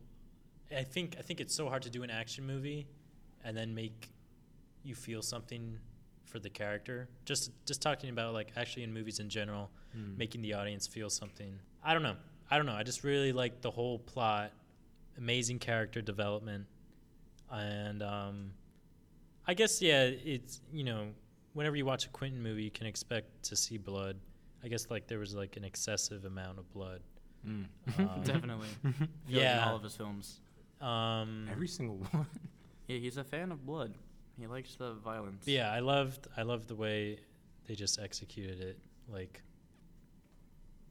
I 0.76 0.84
think 0.84 1.16
I 1.20 1.22
think 1.22 1.40
it's 1.40 1.54
so 1.54 1.70
hard 1.70 1.84
to 1.84 1.90
do 1.90 2.04
an 2.04 2.10
action 2.10 2.46
movie, 2.48 2.88
and 3.44 3.56
then 3.56 3.76
make 3.76 4.10
you 4.84 4.96
feel 4.96 5.22
something 5.22 5.78
for 6.26 6.40
the 6.40 6.50
character. 6.50 7.08
Just 7.26 7.52
just 7.66 7.82
talking 7.82 8.10
about 8.10 8.34
like 8.34 8.50
actually 8.56 8.84
in 8.84 8.94
movies 8.94 9.20
in 9.20 9.30
general, 9.30 9.70
Hmm. 9.94 10.18
making 10.18 10.42
the 10.42 10.54
audience 10.54 10.88
feel 10.88 11.10
something. 11.10 11.60
I 11.84 11.94
don't 11.94 12.02
know. 12.04 12.16
I 12.50 12.58
don't 12.58 12.66
know. 12.66 12.74
I 12.74 12.84
just 12.84 13.04
really 13.04 13.32
like 13.32 13.62
the 13.62 13.70
whole 13.72 14.00
plot, 14.00 14.52
amazing 15.18 15.60
character 15.60 16.02
development, 16.02 16.66
and 17.52 18.02
um, 18.02 18.52
I 19.48 19.54
guess 19.54 19.82
yeah, 19.82 20.04
it's 20.06 20.62
you 20.72 20.84
know 20.84 21.10
whenever 21.54 21.76
you 21.76 21.86
watch 21.86 22.06
a 22.06 22.10
Quentin 22.10 22.42
movie, 22.42 22.64
you 22.64 22.72
can 22.72 22.88
expect 22.88 23.44
to 23.44 23.56
see 23.56 23.78
blood. 23.78 24.18
I 24.64 24.68
guess 24.68 24.90
like 24.90 25.08
there 25.08 25.20
was 25.20 25.36
like 25.36 25.58
an 25.58 25.64
excessive 25.64 26.26
amount 26.26 26.58
of 26.60 26.72
blood. 26.74 27.02
Mm. 27.48 27.66
Um, 28.00 28.22
Definitely. 28.24 28.68
I 28.86 28.92
feel 28.92 28.94
like 29.02 29.10
in 29.30 29.36
Yeah. 29.36 29.70
all 29.70 29.76
of 29.76 29.84
his 29.84 29.96
films. 29.96 30.40
Um, 30.82 31.48
Every 31.52 31.68
single 31.68 31.98
one. 32.12 32.26
Yeah, 32.88 32.98
he's 32.98 33.16
a 33.18 33.24
fan 33.24 33.52
of 33.54 33.66
blood. 33.66 33.94
He 34.38 34.46
likes 34.46 34.76
the 34.76 34.94
violence. 34.96 35.48
yeah, 35.48 35.72
I 35.72 35.80
loved 35.80 36.28
I 36.36 36.42
loved 36.42 36.68
the 36.68 36.76
way 36.76 37.20
they 37.66 37.76
just 37.76 37.98
executed 38.00 38.60
it. 38.60 38.78
Like, 39.10 39.42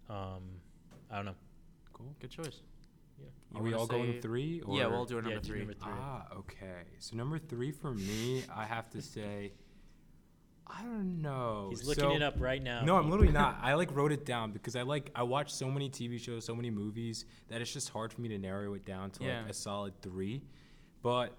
um, 0.08 0.42
I 1.10 1.16
don't 1.16 1.26
know. 1.26 1.34
Cool. 1.92 2.14
Good 2.20 2.30
choice. 2.30 2.60
Yeah. 3.20 3.58
Are 3.58 3.62
we 3.62 3.74
all 3.74 3.86
going 3.86 4.20
three? 4.20 4.62
Or? 4.62 4.76
Yeah, 4.78 4.86
we'll 4.86 5.04
do 5.04 5.18
a 5.18 5.22
number 5.22 5.38
do 5.38 5.48
three. 5.48 5.58
number 5.60 5.74
three. 5.74 5.92
Ah, 5.94 6.26
okay. 6.36 6.82
So 6.98 7.16
number 7.16 7.38
three 7.38 7.70
for 7.72 7.92
me, 7.92 8.42
I 8.54 8.64
have 8.64 8.88
to 8.90 9.02
say, 9.02 9.52
I 10.66 10.82
don't 10.82 11.20
know. 11.20 11.68
He's 11.70 11.84
looking 11.84 12.04
So- 12.04 12.14
it 12.16 12.22
up 12.22 12.34
right 12.38 12.62
now. 12.62 12.82
No, 12.84 12.96
I'm 12.96 13.10
literally 13.10 13.32
not. 13.32 13.58
I 13.62 13.74
like 13.74 13.94
wrote 13.94 14.12
it 14.12 14.24
down 14.24 14.52
because 14.52 14.74
I 14.76 14.82
like 14.82 15.10
I 15.14 15.22
watch 15.22 15.52
so 15.52 15.70
many 15.70 15.90
TV 15.90 16.18
shows, 16.18 16.44
so 16.44 16.54
many 16.54 16.70
movies 16.70 17.24
that 17.48 17.60
it's 17.60 17.72
just 17.72 17.90
hard 17.90 18.12
for 18.12 18.20
me 18.20 18.28
to 18.30 18.38
narrow 18.38 18.74
it 18.74 18.84
down 18.84 19.10
to 19.12 19.24
Yeah. 19.24 19.40
like 19.42 19.50
a 19.50 19.54
solid 19.54 20.00
three. 20.00 20.42
But 21.02 21.36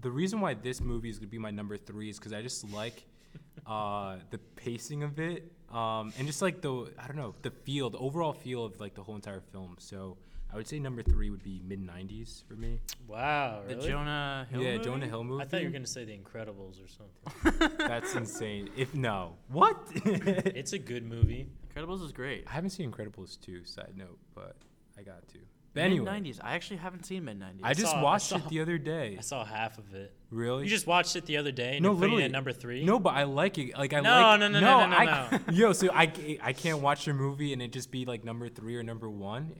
the 0.00 0.10
reason 0.10 0.40
why 0.40 0.54
this 0.54 0.80
movie 0.80 1.08
is 1.08 1.18
gonna 1.18 1.28
be 1.28 1.38
my 1.38 1.50
number 1.50 1.76
three 1.76 2.10
is 2.10 2.18
because 2.18 2.32
I 2.32 2.42
just 2.42 2.68
like 2.70 3.04
uh, 3.66 4.18
the 4.30 4.38
pacing 4.38 5.02
of 5.02 5.18
it, 5.18 5.50
um, 5.72 6.12
and 6.18 6.26
just 6.26 6.40
like 6.42 6.60
the 6.60 6.92
I 6.98 7.06
don't 7.06 7.16
know 7.16 7.34
the 7.42 7.50
feel, 7.50 7.90
the 7.90 7.98
overall 7.98 8.32
feel 8.32 8.64
of 8.64 8.78
like 8.80 8.94
the 8.94 9.02
whole 9.02 9.14
entire 9.16 9.40
film. 9.40 9.76
So 9.78 10.18
I 10.52 10.56
would 10.56 10.66
say 10.68 10.78
number 10.78 11.02
three 11.02 11.28
would 11.30 11.42
be 11.42 11.60
mid 11.66 11.80
'90s 11.86 12.44
for 12.44 12.54
me. 12.54 12.80
Wow, 13.06 13.62
The? 13.66 13.74
Jonah 13.76 14.46
Hill. 14.50 14.62
yeah, 14.62 14.72
movie? 14.72 14.84
Jonah 14.84 15.06
Hill 15.06 15.24
movie. 15.24 15.42
I 15.42 15.46
thought 15.46 15.60
you 15.60 15.66
were 15.66 15.72
gonna 15.72 15.86
say 15.86 16.04
The 16.04 16.16
Incredibles 16.16 16.76
or 16.82 16.88
something. 16.88 17.76
That's 17.78 18.14
insane. 18.14 18.70
If 18.76 18.94
no, 18.94 19.34
what? 19.48 19.76
it's 19.94 20.72
a 20.72 20.78
good 20.78 21.04
movie. 21.04 21.48
Incredibles 21.74 22.02
is 22.04 22.12
great. 22.12 22.44
I 22.48 22.52
haven't 22.52 22.70
seen 22.70 22.90
Incredibles 22.90 23.38
2, 23.42 23.64
side 23.64 23.92
note, 23.96 24.18
but 24.34 24.56
I 24.98 25.02
got 25.02 25.26
to. 25.28 25.38
But 25.74 25.82
anyway, 25.82 26.10
Mid 26.20 26.34
90s. 26.36 26.38
I 26.42 26.54
actually 26.54 26.78
haven't 26.78 27.04
seen 27.04 27.26
mid 27.26 27.38
90s. 27.38 27.60
I 27.62 27.74
just 27.74 27.90
saw- 27.92 27.98
I 27.98 28.02
watched 28.02 28.28
saw- 28.28 28.36
it 28.36 28.48
the 28.48 28.62
other 28.62 28.78
day. 28.78 29.16
I 29.18 29.20
saw 29.20 29.44
half 29.44 29.76
of 29.76 29.92
it. 29.94 30.14
Really? 30.30 30.64
You 30.64 30.70
just 30.70 30.86
watched 30.86 31.16
it 31.16 31.26
the 31.26 31.36
other 31.36 31.52
day 31.52 31.74
and 31.76 31.82
no, 31.82 31.90
you're 31.90 31.96
putting 31.96 32.04
it 32.04 32.14
literally 32.14 32.24
at 32.24 32.30
number 32.30 32.52
three. 32.52 32.82
No, 32.82 32.98
but 32.98 33.10
I 33.14 33.24
like 33.24 33.58
it. 33.58 33.76
Like 33.76 33.92
I 33.92 34.00
No, 34.00 34.10
like. 34.10 34.40
no, 34.40 34.48
no, 34.48 34.60
no, 34.60 34.60
no, 34.60 34.86
no, 34.88 34.96
I, 34.96 35.40
Yo, 35.52 35.74
so 35.74 35.90
I, 35.92 36.10
I 36.42 36.54
can't 36.54 36.80
watch 36.80 37.06
your 37.06 37.14
movie 37.14 37.52
and 37.52 37.60
it 37.60 37.72
just 37.72 37.90
be 37.90 38.06
like 38.06 38.24
number 38.24 38.48
three 38.48 38.76
or 38.76 38.82
number 38.82 39.10
one. 39.10 39.54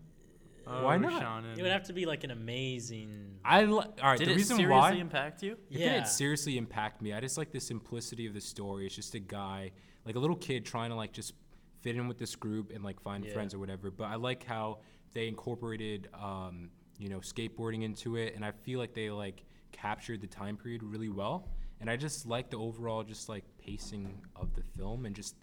Why 0.66 0.96
Oh, 0.96 0.98
not? 0.98 1.22
Shonnon. 1.22 1.56
It 1.56 1.62
would 1.62 1.70
have 1.70 1.84
to 1.84 1.92
be 1.92 2.06
like 2.06 2.24
an 2.24 2.32
amazing. 2.32 3.38
I 3.44 3.62
li- 3.64 3.70
all 3.72 3.86
right. 4.02 4.18
Did 4.18 4.28
the 4.28 4.32
it 4.32 4.36
reason 4.36 4.56
seriously 4.56 4.66
why 4.76 4.92
impact 4.92 5.42
you? 5.42 5.52
It 5.52 5.58
yeah. 5.78 5.92
didn't 5.94 6.08
seriously 6.08 6.58
impact 6.58 7.00
me. 7.02 7.12
I 7.12 7.20
just 7.20 7.38
like 7.38 7.52
the 7.52 7.60
simplicity 7.60 8.26
of 8.26 8.34
the 8.34 8.40
story. 8.40 8.86
It's 8.86 8.96
just 8.96 9.14
a 9.14 9.20
guy, 9.20 9.70
like 10.04 10.16
a 10.16 10.18
little 10.18 10.36
kid, 10.36 10.64
trying 10.66 10.90
to 10.90 10.96
like 10.96 11.12
just 11.12 11.34
fit 11.82 11.94
in 11.96 12.08
with 12.08 12.18
this 12.18 12.34
group 12.34 12.72
and 12.74 12.82
like 12.82 13.00
find 13.00 13.24
Yeah. 13.24 13.32
friends 13.32 13.54
or 13.54 13.58
whatever. 13.60 13.90
But 13.92 14.04
I 14.04 14.16
like 14.16 14.44
how 14.44 14.80
they 15.12 15.28
incorporated, 15.28 16.08
um, 16.14 16.70
you 16.98 17.08
know, 17.08 17.18
skateboarding 17.20 17.84
into 17.84 18.16
it, 18.16 18.34
and 18.34 18.44
I 18.44 18.50
feel 18.50 18.80
like 18.80 18.92
they 18.92 19.08
like 19.10 19.44
captured 19.70 20.20
the 20.20 20.26
time 20.26 20.56
period 20.56 20.82
really 20.82 21.08
well. 21.10 21.48
And 21.80 21.88
I 21.88 21.96
just 21.96 22.26
like 22.26 22.50
the 22.50 22.58
overall, 22.58 23.04
just 23.04 23.28
like 23.28 23.44
pacing 23.58 24.20
of 24.34 24.54
the 24.54 24.62
film 24.62 25.06
and 25.06 25.14
just 25.14 25.36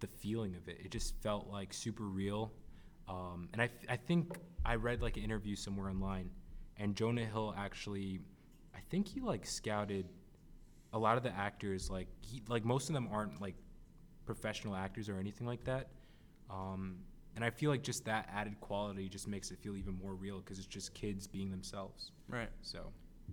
the 0.00 0.08
feeling 0.08 0.56
of 0.56 0.68
it. 0.68 0.80
It 0.84 0.90
just 0.90 1.14
felt 1.22 1.48
like 1.48 1.72
super 1.72 2.04
real. 2.04 2.52
Um, 3.10 3.48
and 3.52 3.60
I, 3.60 3.66
th- 3.66 3.86
I 3.88 3.96
think 3.96 4.38
I 4.64 4.76
read 4.76 5.02
like 5.02 5.16
an 5.16 5.24
interview 5.24 5.56
somewhere 5.56 5.90
online, 5.90 6.30
and 6.76 6.94
Jonah 6.94 7.24
Hill 7.24 7.54
actually, 7.58 8.20
I 8.74 8.78
think 8.88 9.08
he 9.08 9.20
like 9.20 9.44
scouted 9.46 10.06
a 10.92 10.98
lot 10.98 11.16
of 11.16 11.22
the 11.22 11.34
actors. 11.36 11.90
Like 11.90 12.06
he, 12.20 12.42
like 12.48 12.64
most 12.64 12.88
of 12.88 12.94
them 12.94 13.08
aren't 13.10 13.40
like 13.40 13.56
professional 14.26 14.76
actors 14.76 15.08
or 15.08 15.18
anything 15.18 15.46
like 15.46 15.64
that. 15.64 15.88
Um, 16.48 16.98
and 17.34 17.44
I 17.44 17.50
feel 17.50 17.70
like 17.70 17.82
just 17.82 18.04
that 18.04 18.28
added 18.32 18.60
quality 18.60 19.08
just 19.08 19.26
makes 19.28 19.50
it 19.50 19.58
feel 19.58 19.76
even 19.76 19.94
more 20.00 20.14
real 20.14 20.38
because 20.40 20.58
it's 20.58 20.66
just 20.66 20.94
kids 20.94 21.26
being 21.26 21.50
themselves. 21.50 22.12
Right. 22.28 22.50
So 22.62 22.92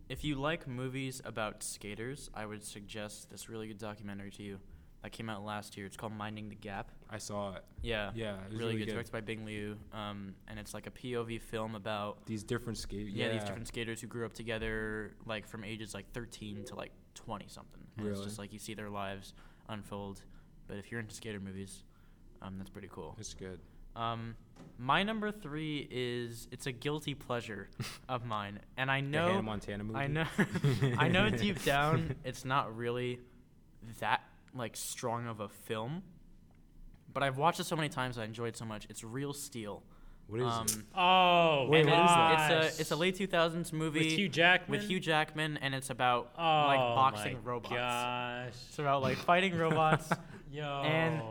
If 0.09 0.23
you 0.23 0.35
like 0.35 0.67
movies 0.67 1.21
about 1.25 1.63
skaters, 1.63 2.29
I 2.33 2.45
would 2.45 2.63
suggest 2.63 3.29
this 3.29 3.49
really 3.49 3.67
good 3.67 3.79
documentary 3.79 4.31
to 4.31 4.43
you 4.43 4.59
that 5.03 5.11
came 5.11 5.29
out 5.29 5.43
last 5.45 5.77
year. 5.77 5.85
It's 5.85 5.95
called 5.97 6.13
Minding 6.13 6.49
the 6.49 6.55
Gap. 6.55 6.91
I 7.09 7.17
saw 7.19 7.55
it. 7.55 7.63
Yeah. 7.81 8.11
Yeah, 8.15 8.35
it 8.35 8.39
really, 8.51 8.57
really 8.59 8.77
good. 8.79 8.85
good. 8.87 8.91
Directed 8.93 9.11
by 9.11 9.21
Bing 9.21 9.45
Liu. 9.45 9.77
Um, 9.93 10.33
and 10.47 10.59
it's 10.59 10.73
like 10.73 10.87
a 10.87 10.91
POV 10.91 11.41
film 11.41 11.75
about 11.75 12.25
These 12.25 12.43
different 12.43 12.77
skate. 12.77 13.07
yeah, 13.09 13.29
these 13.31 13.43
different 13.43 13.67
skaters 13.67 14.01
who 14.01 14.07
grew 14.07 14.25
up 14.25 14.33
together, 14.33 15.15
like 15.25 15.47
from 15.47 15.63
ages 15.63 15.93
like 15.93 16.11
13 16.13 16.63
to 16.65 16.75
like 16.75 16.91
20 17.15 17.45
something. 17.47 17.81
And 17.97 18.07
It's 18.07 18.15
Really? 18.17 18.25
just 18.25 18.39
like 18.39 18.51
you 18.51 18.59
see 18.59 18.73
their 18.73 18.89
lives 18.89 19.33
unfold. 19.69 20.21
But 20.67 20.77
if 20.77 20.91
you're 20.91 20.99
into 20.99 21.15
skater 21.15 21.39
movies, 21.39 21.83
um, 22.41 22.57
that's 22.57 22.69
pretty 22.69 22.89
cool. 22.91 23.15
It's 23.19 23.33
good. 23.33 23.59
Um, 23.95 24.35
my 24.77 25.01
number 25.03 25.31
three 25.31 25.87
is 25.89 26.47
it's 26.51 26.67
a 26.67 26.71
guilty 26.71 27.15
pleasure 27.15 27.69
of 28.09 28.25
mine, 28.25 28.59
and 28.77 28.91
I 28.91 28.99
know 29.01 29.41
Montana 29.41 29.83
movie. 29.83 29.97
I 29.99 30.07
know, 30.07 30.25
I 30.99 31.07
know 31.07 31.29
deep 31.31 31.63
down 31.63 32.15
it's 32.23 32.45
not 32.45 32.75
really 32.77 33.19
that 33.99 34.21
like 34.57 34.75
strong 34.75 35.27
of 35.27 35.39
a 35.39 35.47
film, 35.47 36.03
but 37.13 37.23
I've 37.23 37.37
watched 37.37 37.59
it 37.59 37.65
so 37.65 37.75
many 37.75 37.89
times 37.89 38.17
I 38.17 38.25
enjoyed 38.25 38.49
it 38.49 38.57
so 38.57 38.65
much. 38.65 38.87
It's 38.89 39.03
Real 39.03 39.33
Steel. 39.33 39.83
What 40.27 40.41
is 40.41 40.53
um, 40.53 40.65
it? 40.67 40.77
Oh, 40.93 41.67
Wait, 41.69 41.81
and 41.81 41.89
what 41.89 41.99
is 41.99 42.03
it's, 42.03 42.11
that? 42.11 42.63
It's 42.65 42.77
a 42.77 42.81
it's 42.81 42.91
a 42.91 42.95
late 42.97 43.15
two 43.15 43.27
thousands 43.27 43.71
movie 43.71 43.99
with 43.99 44.11
Hugh 44.11 44.27
Jackman. 44.27 44.79
with 44.79 44.89
Hugh 44.89 44.99
Jackman, 44.99 45.57
and 45.57 45.73
it's 45.73 45.89
about 45.89 46.31
Oh 46.37 46.41
like 46.41 46.79
boxing 46.79 47.33
my 47.35 47.39
robots. 47.43 47.73
Gosh. 47.73 48.53
It's 48.67 48.79
about 48.79 49.01
like 49.01 49.17
fighting 49.17 49.57
robots. 49.57 50.09
Yo. 50.51 50.81
And- 50.83 51.21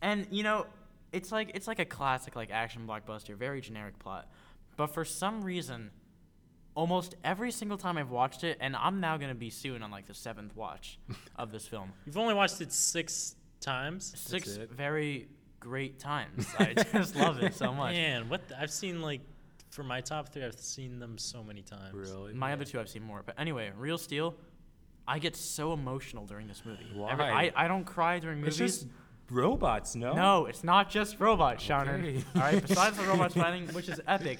And 0.00 0.26
you 0.30 0.42
know, 0.42 0.66
it's 1.12 1.32
like 1.32 1.52
it's 1.54 1.66
like 1.66 1.78
a 1.78 1.84
classic 1.84 2.36
like 2.36 2.50
action 2.50 2.86
blockbuster, 2.86 3.34
very 3.34 3.60
generic 3.60 3.98
plot. 3.98 4.30
But 4.76 4.88
for 4.88 5.04
some 5.04 5.42
reason, 5.42 5.90
almost 6.78 7.16
every 7.24 7.50
single 7.50 7.76
time 7.76 7.98
I've 7.98 8.12
watched 8.12 8.44
it, 8.44 8.56
and 8.60 8.76
I'm 8.76 9.00
now 9.00 9.16
gonna 9.16 9.34
be 9.34 9.50
soon 9.50 9.82
on 9.82 9.90
like 9.90 10.06
the 10.06 10.14
seventh 10.14 10.54
watch 10.54 11.00
of 11.36 11.50
this 11.50 11.66
film. 11.66 11.92
You've 12.06 12.16
only 12.16 12.34
watched 12.34 12.60
it 12.60 12.72
six 12.72 13.34
times. 13.60 14.12
Six 14.16 14.56
it. 14.56 14.70
very 14.70 15.26
great 15.58 15.98
times. 15.98 16.46
I 16.60 16.74
just 16.94 17.16
love 17.16 17.42
it 17.42 17.54
so 17.54 17.72
much. 17.72 17.94
Man, 17.94 18.28
what 18.28 18.46
the, 18.48 18.60
I've 18.60 18.70
seen 18.70 19.02
like 19.02 19.22
for 19.70 19.82
my 19.82 20.00
top 20.00 20.28
three, 20.28 20.44
I've 20.44 20.54
seen 20.54 21.00
them 21.00 21.18
so 21.18 21.42
many 21.42 21.62
times. 21.62 21.94
Really? 21.94 22.32
My 22.32 22.52
other 22.52 22.64
two 22.64 22.78
I've 22.78 22.88
seen 22.88 23.02
more. 23.02 23.22
But 23.26 23.34
anyway, 23.40 23.72
Real 23.76 23.98
Steel, 23.98 24.36
I 25.06 25.18
get 25.18 25.34
so 25.34 25.72
emotional 25.72 26.26
during 26.26 26.46
this 26.46 26.62
movie. 26.64 26.86
Every- 26.92 27.00
Why? 27.00 27.52
I, 27.56 27.64
I 27.64 27.68
don't 27.68 27.84
cry 27.84 28.20
during 28.20 28.38
movies. 28.38 28.60
It's 28.60 28.60
movies. 28.60 28.78
just 28.82 29.32
robots, 29.32 29.96
no? 29.96 30.14
No, 30.14 30.46
it's 30.46 30.62
not 30.62 30.90
just 30.90 31.18
robots, 31.18 31.64
Shonnon. 31.66 32.04
Okay. 32.04 32.24
All 32.36 32.40
right. 32.42 32.64
Besides 32.64 32.96
the 32.96 33.02
robots 33.08 33.34
fighting, 33.34 33.66
which 33.68 33.88
is 33.88 34.00
epic, 34.06 34.38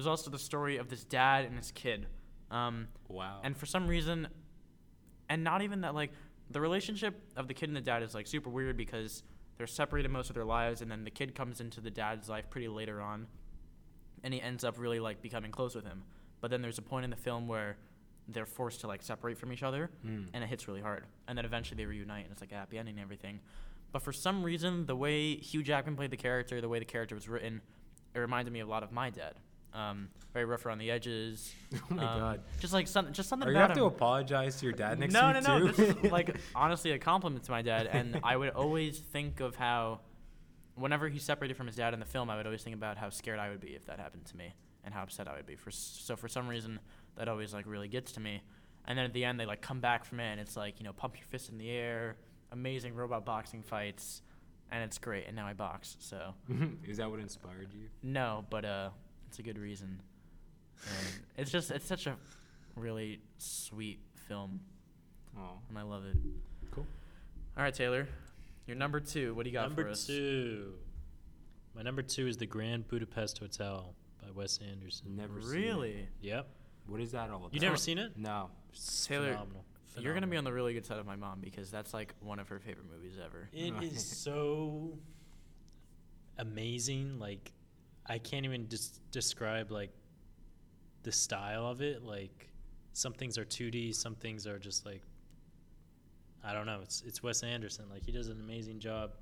there's 0.00 0.06
also 0.06 0.30
the 0.30 0.38
story 0.38 0.78
of 0.78 0.88
this 0.88 1.04
dad 1.04 1.44
and 1.44 1.58
his 1.58 1.72
kid. 1.72 2.06
Um, 2.50 2.88
Wow. 3.08 3.40
and 3.44 3.54
for 3.54 3.66
some 3.66 3.86
reason, 3.86 4.28
and 5.28 5.44
not 5.44 5.60
even 5.60 5.82
that, 5.82 5.94
like 5.94 6.10
the 6.50 6.58
relationship 6.58 7.20
of 7.36 7.48
the 7.48 7.54
kid 7.54 7.68
and 7.68 7.76
the 7.76 7.82
dad 7.82 8.02
is 8.02 8.14
like 8.14 8.26
super 8.26 8.48
weird 8.48 8.78
because 8.78 9.22
they're 9.58 9.66
separated 9.66 10.10
most 10.10 10.30
of 10.30 10.34
their 10.34 10.44
lives, 10.46 10.80
and 10.80 10.90
then 10.90 11.04
the 11.04 11.10
kid 11.10 11.34
comes 11.34 11.60
into 11.60 11.82
the 11.82 11.90
dad's 11.90 12.30
life 12.30 12.48
pretty 12.48 12.66
later 12.66 12.98
on, 13.02 13.26
and 14.24 14.32
he 14.32 14.40
ends 14.40 14.64
up 14.64 14.78
really 14.78 15.00
like 15.00 15.20
becoming 15.20 15.52
close 15.52 15.74
with 15.74 15.84
him. 15.84 16.02
But 16.40 16.50
then 16.50 16.62
there's 16.62 16.78
a 16.78 16.82
point 16.82 17.04
in 17.04 17.10
the 17.10 17.16
film 17.16 17.46
where 17.46 17.76
they're 18.26 18.46
forced 18.46 18.80
to 18.80 18.86
like 18.86 19.02
separate 19.02 19.36
from 19.36 19.52
each 19.52 19.62
other, 19.62 19.90
Mm. 20.06 20.28
and 20.32 20.42
it 20.42 20.46
hits 20.46 20.66
really 20.66 20.80
hard. 20.80 21.04
And 21.28 21.36
then 21.36 21.44
eventually 21.44 21.76
they 21.76 21.84
reunite, 21.84 22.24
and 22.24 22.32
it's 22.32 22.40
like 22.40 22.52
a 22.52 22.56
happy 22.56 22.78
ending 22.78 22.94
and 22.94 23.02
everything. 23.02 23.40
But 23.92 24.00
for 24.00 24.14
some 24.14 24.42
reason, 24.42 24.86
the 24.86 24.96
way 24.96 25.36
Hugh 25.36 25.62
Jackman 25.62 25.94
played 25.94 26.10
the 26.10 26.16
character, 26.16 26.62
the 26.62 26.70
way 26.70 26.78
the 26.78 26.84
character 26.86 27.14
was 27.14 27.28
written, 27.28 27.60
it 28.14 28.18
reminded 28.18 28.50
me 28.52 28.60
a 28.60 28.66
lot 28.66 28.82
of 28.82 28.90
my 28.92 29.10
dad. 29.10 29.34
Um, 29.72 30.08
very 30.32 30.44
rough 30.44 30.66
around 30.66 30.78
the 30.78 30.90
edges. 30.90 31.54
Oh 31.90 31.94
my 31.94 32.04
um, 32.04 32.20
God. 32.20 32.40
Just 32.58 32.72
like 32.72 32.86
some, 32.86 33.12
just 33.12 33.28
something 33.28 33.48
Are 33.48 33.52
you 33.52 33.58
have 33.58 33.74
to 33.74 33.84
apologize 33.84 34.56
to 34.56 34.66
your 34.66 34.72
dad 34.72 34.98
next 34.98 35.12
no, 35.12 35.32
week 35.32 35.42
no, 35.42 35.58
no. 35.58 35.66
too? 35.66 35.72
This 35.72 35.96
is 35.96 36.04
like 36.12 36.36
honestly 36.54 36.92
a 36.92 36.98
compliment 36.98 37.44
to 37.44 37.50
my 37.50 37.62
dad, 37.62 37.86
and 37.86 38.20
I 38.22 38.36
would 38.36 38.50
always 38.50 38.98
think 38.98 39.40
of 39.40 39.56
how, 39.56 40.00
whenever 40.74 41.08
he 41.08 41.18
separated 41.18 41.56
from 41.56 41.66
his 41.66 41.76
dad 41.76 41.94
in 41.94 42.00
the 42.00 42.06
film, 42.06 42.30
I 42.30 42.36
would 42.36 42.46
always 42.46 42.62
think 42.62 42.74
about 42.74 42.96
how 42.96 43.10
scared 43.10 43.38
I 43.38 43.50
would 43.50 43.60
be 43.60 43.68
if 43.68 43.86
that 43.86 43.98
happened 43.98 44.26
to 44.26 44.36
me, 44.36 44.52
and 44.84 44.92
how 44.92 45.02
upset 45.02 45.28
I 45.28 45.36
would 45.36 45.46
be. 45.46 45.56
For 45.56 45.70
so 45.70 46.16
for 46.16 46.28
some 46.28 46.48
reason, 46.48 46.80
that 47.16 47.28
always 47.28 47.52
like 47.52 47.66
really 47.66 47.88
gets 47.88 48.12
to 48.12 48.20
me. 48.20 48.42
And 48.86 48.98
then 48.98 49.04
at 49.04 49.12
the 49.12 49.24
end, 49.24 49.38
they 49.38 49.46
like 49.46 49.60
come 49.60 49.80
back 49.80 50.04
from 50.04 50.20
it, 50.20 50.30
and 50.30 50.40
it's 50.40 50.56
like 50.56 50.80
you 50.80 50.84
know, 50.84 50.92
pump 50.92 51.16
your 51.16 51.26
fist 51.26 51.50
in 51.50 51.58
the 51.58 51.70
air, 51.70 52.16
amazing 52.52 52.94
robot 52.94 53.24
boxing 53.24 53.62
fights, 53.62 54.22
and 54.70 54.82
it's 54.82 54.98
great. 54.98 55.26
And 55.26 55.36
now 55.36 55.46
I 55.46 55.54
box, 55.54 55.96
so 56.00 56.34
is 56.86 56.98
that 56.98 57.10
what 57.10 57.20
inspired 57.20 57.68
you? 57.72 57.88
no, 58.02 58.44
but 58.50 58.64
uh, 58.64 58.90
it's 59.30 59.38
a 59.38 59.42
good 59.42 59.58
reason. 59.58 60.00
And 60.88 61.22
it's 61.38 61.52
just 61.52 61.70
it's 61.70 61.86
such 61.86 62.06
a 62.08 62.16
really 62.74 63.20
sweet 63.38 64.00
film, 64.28 64.60
Oh, 65.38 65.58
and 65.68 65.78
I 65.78 65.82
love 65.82 66.04
it. 66.04 66.16
cool. 66.72 66.84
All 67.56 67.62
right, 67.62 67.72
Taylor, 67.72 68.08
your 68.66 68.76
number 68.76 68.98
two. 68.98 69.32
What 69.34 69.44
do 69.44 69.50
you 69.50 69.54
got 69.54 69.68
number 69.68 69.84
for 69.84 69.88
us? 69.90 70.08
Number 70.08 70.20
two. 70.22 70.72
My 71.76 71.82
number 71.82 72.02
two 72.02 72.26
is 72.26 72.36
the 72.38 72.46
Grand 72.46 72.88
Budapest 72.88 73.38
Hotel 73.38 73.94
by 74.20 74.28
Wes 74.34 74.58
Anderson. 74.68 75.14
Never 75.16 75.40
seen. 75.40 75.50
Really? 75.50 76.08
Yep. 76.22 76.48
What 76.88 77.00
is 77.00 77.12
that 77.12 77.30
all 77.30 77.36
about? 77.36 77.54
You 77.54 77.60
never 77.60 77.76
seen 77.76 77.98
it? 77.98 78.12
No. 78.16 78.50
It's 78.72 79.06
Taylor, 79.06 79.28
phenomenal. 79.32 79.64
You're 79.96 80.14
gonna 80.14 80.26
be 80.26 80.36
on 80.38 80.44
the 80.44 80.52
really 80.52 80.72
good 80.74 80.86
side 80.86 80.98
of 80.98 81.06
my 81.06 81.16
mom 81.16 81.38
because 81.40 81.70
that's 81.70 81.94
like 81.94 82.14
one 82.20 82.38
of 82.40 82.48
her 82.48 82.58
favorite 82.58 82.86
movies 82.90 83.18
ever. 83.24 83.48
It 83.52 83.74
is 83.84 84.04
so 84.24 84.98
amazing. 86.38 87.18
Like, 87.18 87.52
I 88.10 88.18
can't 88.18 88.44
even 88.44 88.68
just 88.68 89.00
describe 89.12 89.70
like 89.70 89.90
the 91.04 91.12
style 91.12 91.66
of 91.66 91.80
it. 91.80 92.02
Like, 92.04 92.48
some 92.92 93.12
things 93.12 93.38
are 93.38 93.44
2D, 93.44 93.94
some 93.94 94.14
things 94.16 94.46
are 94.46 94.58
just 94.58 94.84
like 94.84 95.02
I 96.42 96.52
don't 96.52 96.66
know. 96.66 96.80
It's 96.82 97.02
it's 97.06 97.22
Wes 97.22 97.42
Anderson. 97.42 97.84
Like 97.90 98.02
he 98.04 98.12
does 98.12 98.28
an 98.28 98.40
amazing 98.40 98.78
job. 98.80 99.12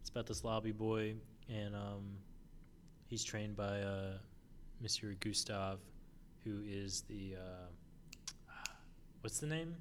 It's 0.00 0.10
about 0.10 0.26
this 0.26 0.42
lobby 0.44 0.72
boy, 0.72 1.14
and 1.48 1.74
um, 1.74 2.04
he's 3.06 3.22
trained 3.22 3.56
by 3.56 3.80
uh, 3.80 4.18
Monsieur 4.80 5.14
Gustave, 5.20 5.78
who 6.44 6.62
is 6.66 7.02
the 7.08 7.36
uh, 7.36 8.58
what's 9.20 9.38
the 9.38 9.46
name? 9.46 9.74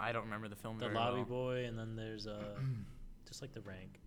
I 0.00 0.12
don't 0.12 0.24
remember 0.24 0.48
the 0.48 0.56
film 0.56 0.78
The 0.78 0.88
lobby 0.88 1.18
well. 1.18 1.24
boy, 1.24 1.64
and 1.66 1.78
then 1.78 1.94
there's 1.96 2.26
uh, 2.26 2.58
just 3.26 3.40
like 3.40 3.52
the 3.52 3.60
rank. 3.62 4.00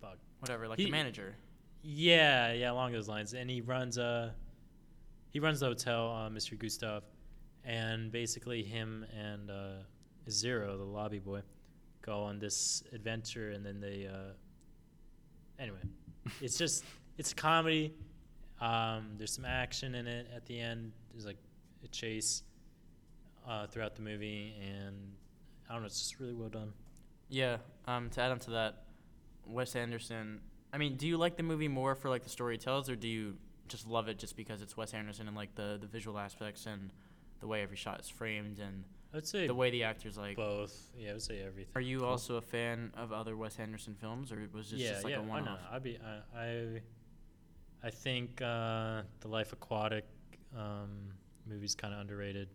Fuck. 0.00 0.18
Whatever, 0.40 0.68
like 0.68 0.78
He- 0.78 0.84
the 0.86 0.90
manager. 0.90 1.34
Yeah, 1.82 2.52
yeah, 2.52 2.72
along 2.72 2.92
those 2.92 3.08
lines. 3.08 3.32
And 3.32 3.48
he 3.50 3.60
runs 3.60 3.98
uh 3.98 4.30
he 5.30 5.38
runs 5.38 5.60
the 5.60 5.66
hotel, 5.66 6.10
uh, 6.10 6.28
Mr. 6.28 6.58
Gustave, 6.58 7.04
and 7.64 8.10
basically 8.10 8.64
him 8.64 9.06
and 9.16 9.50
uh, 9.50 9.82
Zero, 10.28 10.76
the 10.76 10.84
lobby 10.84 11.18
boy, 11.18 11.40
go 12.02 12.22
on 12.22 12.38
this 12.38 12.82
adventure, 12.92 13.50
and 13.50 13.64
then 13.64 13.80
they. 13.80 14.08
Uh, 14.12 14.32
anyway, 15.58 15.78
it's 16.40 16.58
just 16.58 16.84
it's 17.16 17.32
a 17.32 17.34
comedy. 17.34 17.94
Um, 18.60 19.12
there's 19.16 19.32
some 19.32 19.44
action 19.44 19.94
in 19.94 20.06
it 20.06 20.28
at 20.34 20.46
the 20.46 20.58
end. 20.60 20.92
There's 21.12 21.26
like 21.26 21.38
a 21.84 21.88
chase 21.88 22.42
uh, 23.48 23.66
throughout 23.66 23.96
the 23.96 24.02
movie, 24.02 24.54
and 24.60 24.96
I 25.68 25.72
don't 25.72 25.82
know. 25.82 25.86
It's 25.86 25.98
just 25.98 26.20
really 26.20 26.34
well 26.34 26.50
done. 26.50 26.72
Yeah. 27.28 27.58
Um, 27.86 28.10
to 28.10 28.20
add 28.20 28.32
on 28.32 28.38
to 28.40 28.50
that, 28.50 28.84
Wes 29.46 29.74
Anderson. 29.74 30.40
I 30.72 30.78
mean, 30.78 30.96
do 30.96 31.06
you 31.06 31.16
like 31.16 31.36
the 31.36 31.42
movie 31.42 31.68
more 31.68 31.94
for 31.94 32.08
like 32.08 32.22
the 32.22 32.30
story 32.30 32.54
it 32.54 32.60
tells, 32.60 32.88
or 32.88 32.96
do 32.96 33.08
you 33.08 33.36
just 33.68 33.86
love 33.86 34.08
it 34.08 34.18
just 34.18 34.36
because 34.36 34.62
it's 34.62 34.76
Wes 34.76 34.94
Anderson 34.94 35.28
and 35.28 35.36
like 35.36 35.54
the 35.54 35.78
the 35.80 35.86
visual 35.86 36.18
aspects 36.18 36.66
and 36.66 36.92
the 37.40 37.46
way 37.46 37.62
every 37.62 37.76
shot 37.76 38.00
is 38.00 38.08
framed 38.08 38.58
and 38.58 38.84
I 39.12 39.16
would 39.16 39.26
say 39.26 39.46
the 39.46 39.54
way 39.54 39.70
the 39.70 39.84
actors 39.84 40.16
like? 40.16 40.36
both. 40.36 40.90
Yeah, 40.96 41.10
I 41.10 41.12
would 41.14 41.22
say 41.22 41.40
everything. 41.40 41.72
Are 41.74 41.80
you 41.80 42.04
also 42.04 42.36
a 42.36 42.40
fan 42.40 42.92
of 42.96 43.12
other 43.12 43.36
Wes 43.36 43.58
Anderson 43.58 43.94
films, 43.94 44.30
or 44.30 44.48
was 44.52 44.70
this 44.70 44.80
yeah, 44.80 44.90
just 44.90 45.04
like 45.04 45.12
yeah. 45.14 45.20
a 45.20 45.22
one-off? 45.22 45.58
I'd 45.70 45.82
be. 45.82 45.98
I, 45.98 46.40
I. 46.40 46.82
I 47.82 47.90
think 47.90 48.42
uh, 48.42 49.02
the 49.20 49.28
Life 49.28 49.52
Aquatic 49.52 50.04
um, 50.56 51.14
movie's 51.48 51.74
kind 51.74 51.94
of 51.94 52.00
underrated. 52.00 52.48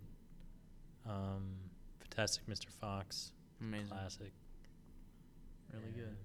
Um, 1.08 1.56
Fantastic 2.00 2.48
Mr. 2.48 2.70
Fox, 2.70 3.32
Amazing. 3.60 3.88
classic. 3.88 4.32
Really 5.74 5.92
good. 5.94 6.16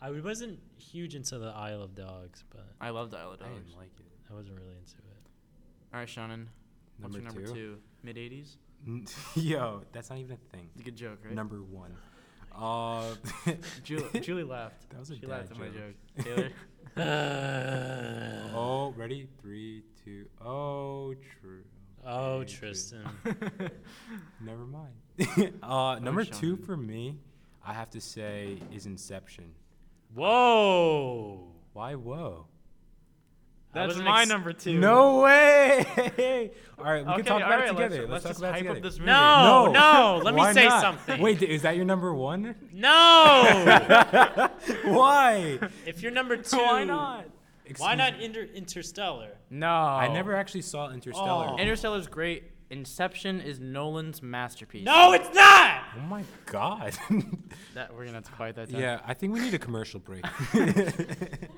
And 0.00 0.16
I 0.16 0.20
wasn't 0.20 0.58
huge 0.78 1.14
into 1.14 1.38
the 1.38 1.48
Isle 1.48 1.82
of 1.82 1.94
Dogs, 1.94 2.44
but 2.50 2.66
I 2.80 2.90
loved 2.90 3.14
Isle 3.14 3.32
of 3.32 3.38
Dogs. 3.40 3.50
I 3.50 3.54
Dogs. 3.54 3.64
didn't 3.66 3.78
like 3.78 3.90
it. 3.98 4.06
I 4.30 4.34
wasn't 4.34 4.56
really 4.58 4.76
into 4.76 4.96
it. 4.98 5.26
All 5.92 6.00
right, 6.00 6.08
Shonnon. 6.08 6.46
What's 7.00 7.14
Number 7.14 7.18
your 7.18 7.26
number 7.26 7.42
two. 7.46 7.54
two? 7.54 7.78
Mid 8.02 8.16
80s? 8.16 8.56
Yo, 9.36 9.82
that's 9.92 10.10
not 10.10 10.18
even 10.18 10.32
a 10.36 10.56
thing. 10.56 10.68
It's 10.74 10.82
a 10.82 10.84
good 10.84 10.96
joke, 10.96 11.18
right? 11.24 11.34
Number 11.34 11.62
one. 11.62 11.94
Uh, 12.54 13.14
Julie, 13.84 14.04
Julie 14.20 14.42
laughed. 14.44 14.88
That 14.90 15.00
was 15.00 15.10
a 15.10 15.14
she 15.14 15.20
dad 15.22 15.30
laughed 15.30 15.50
at 15.52 15.58
my 15.58 15.66
joke. 15.66 15.94
joke. 16.16 16.24
Taylor? 16.24 16.50
oh, 18.54 18.94
ready? 18.96 19.28
Three, 19.40 19.82
two. 20.04 20.26
Oh, 20.44 21.14
true. 21.40 21.62
Oh, 22.06 22.34
Okay, 22.38 22.48
true. 22.52 22.68
Tristan. 22.68 23.04
Never 24.40 24.64
mind. 24.64 25.52
uh, 25.62 25.98
number 26.00 26.24
two 26.24 26.56
Sean. 26.56 26.64
for 26.64 26.76
me, 26.76 27.18
I 27.64 27.72
have 27.74 27.90
to 27.90 28.00
say, 28.00 28.58
is 28.72 28.86
Inception. 28.86 29.52
Whoa. 30.14 31.52
Why? 31.72 31.94
Whoa. 31.94 32.46
I 33.74 33.80
That's 33.80 33.88
wasn't 33.88 34.06
my 34.06 34.22
ex- 34.22 34.28
number 34.30 34.52
two. 34.52 34.78
No 34.78 35.20
way! 35.20 35.84
all 36.78 36.84
right, 36.84 37.04
we 37.04 37.12
okay, 37.12 37.16
can 37.16 37.24
talk 37.24 37.30
all 37.32 37.36
about 37.36 37.50
right, 37.50 37.64
it 37.64 37.72
together. 37.72 38.06
Let's, 38.08 38.24
let's, 38.24 38.24
Let's, 38.24 38.24
just 38.24 38.24
talk 38.24 38.38
about 38.38 38.48
it 38.48 38.52
hype 38.52 38.60
together. 38.60 38.76
up 38.78 38.82
this 38.82 38.98
movie. 38.98 39.10
No, 39.10 39.66
no, 39.72 40.20
let 40.24 40.34
me 40.34 40.52
say 40.54 40.68
not? 40.68 40.80
something. 40.80 41.20
Wait, 41.20 41.42
is 41.42 41.62
that 41.62 41.76
your 41.76 41.84
number 41.84 42.14
one? 42.14 42.54
No. 42.72 44.48
Why? 44.84 45.58
if 45.86 46.02
you're 46.02 46.12
number 46.12 46.38
two, 46.38 46.56
Why 46.56 46.84
not? 46.84 47.26
Why 47.76 47.94
not. 47.94 48.20
Inter- 48.20 48.48
Interstellar? 48.54 49.36
No. 49.50 49.68
I 49.68 50.08
never 50.08 50.34
actually 50.34 50.62
saw 50.62 50.90
Interstellar. 50.90 51.50
Oh. 51.50 51.58
Interstellar's 51.58 52.06
great. 52.06 52.44
Inception 52.70 53.40
is 53.40 53.58
Nolan's 53.60 54.22
masterpiece. 54.22 54.84
No, 54.84 55.12
it's 55.12 55.34
not. 55.34 55.82
Oh 55.96 56.00
my 56.08 56.22
god. 56.46 56.94
That 57.74 57.94
we're 57.94 58.04
gonna 58.04 58.16
have 58.18 58.24
to 58.24 58.32
quiet 58.32 58.56
that 58.56 58.70
down. 58.70 58.80
yeah, 58.80 59.00
I 59.06 59.14
think 59.14 59.32
we 59.32 59.40
need 59.40 59.54
a 59.54 59.58
commercial 59.58 60.00
break. 60.00 60.24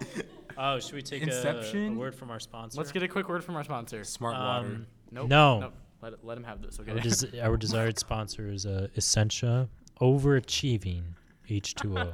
Oh, 0.63 0.79
should 0.79 0.95
we 0.95 1.01
take 1.03 1.23
a, 1.23 1.27
a 1.27 1.29
Inception? 1.35 1.97
word 1.97 2.15
from 2.15 2.31
our 2.31 2.41
sponsor? 2.41 2.77
Let's 2.79 2.93
get 2.93 3.03
a 3.03 3.09
quick 3.09 3.31
word 3.31 3.43
from 3.43 3.57
our 3.57 3.65
sponsor. 3.65 4.05
Smart 4.05 4.35
water. 4.37 4.67
Um, 4.67 4.87
Nope. 5.11 5.29
No. 5.29 5.61
Nope. 5.61 5.75
Let, 6.03 6.25
let 6.25 6.37
him 6.37 6.45
have 6.45 6.61
this, 6.61 6.79
okay? 6.81 6.93
Our, 6.93 6.99
des- 7.01 7.41
our 7.43 7.57
desired 7.57 7.99
sponsor 7.99 8.49
is 8.51 8.67
uh, 8.67 8.89
Essentia 8.97 9.71
Overachieving 10.03 11.03
H2O. 11.49 12.13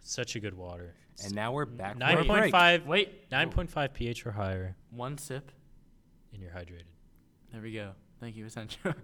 Such 0.00 0.34
a 0.34 0.40
good 0.40 0.54
water. 0.54 0.94
And 1.24 1.32
now 1.34 1.52
we're 1.52 1.64
back 1.66 1.96
for 1.96 2.02
a 2.04 2.16
point 2.24 2.28
break. 2.40 2.50
five. 2.52 2.86
Wait. 2.86 3.30
Nine 3.30 3.50
point 3.50 3.70
five 3.70 3.94
pH 3.94 4.26
or 4.26 4.32
higher, 4.32 4.74
One 4.90 5.16
sip. 5.16 5.52
and 6.32 6.42
you're 6.42 6.50
hydrated. 6.50 6.84
There 7.52 7.62
we 7.62 7.72
go. 7.72 7.90
Thank 8.20 8.36
you, 8.36 8.46
Essentia. 8.46 8.94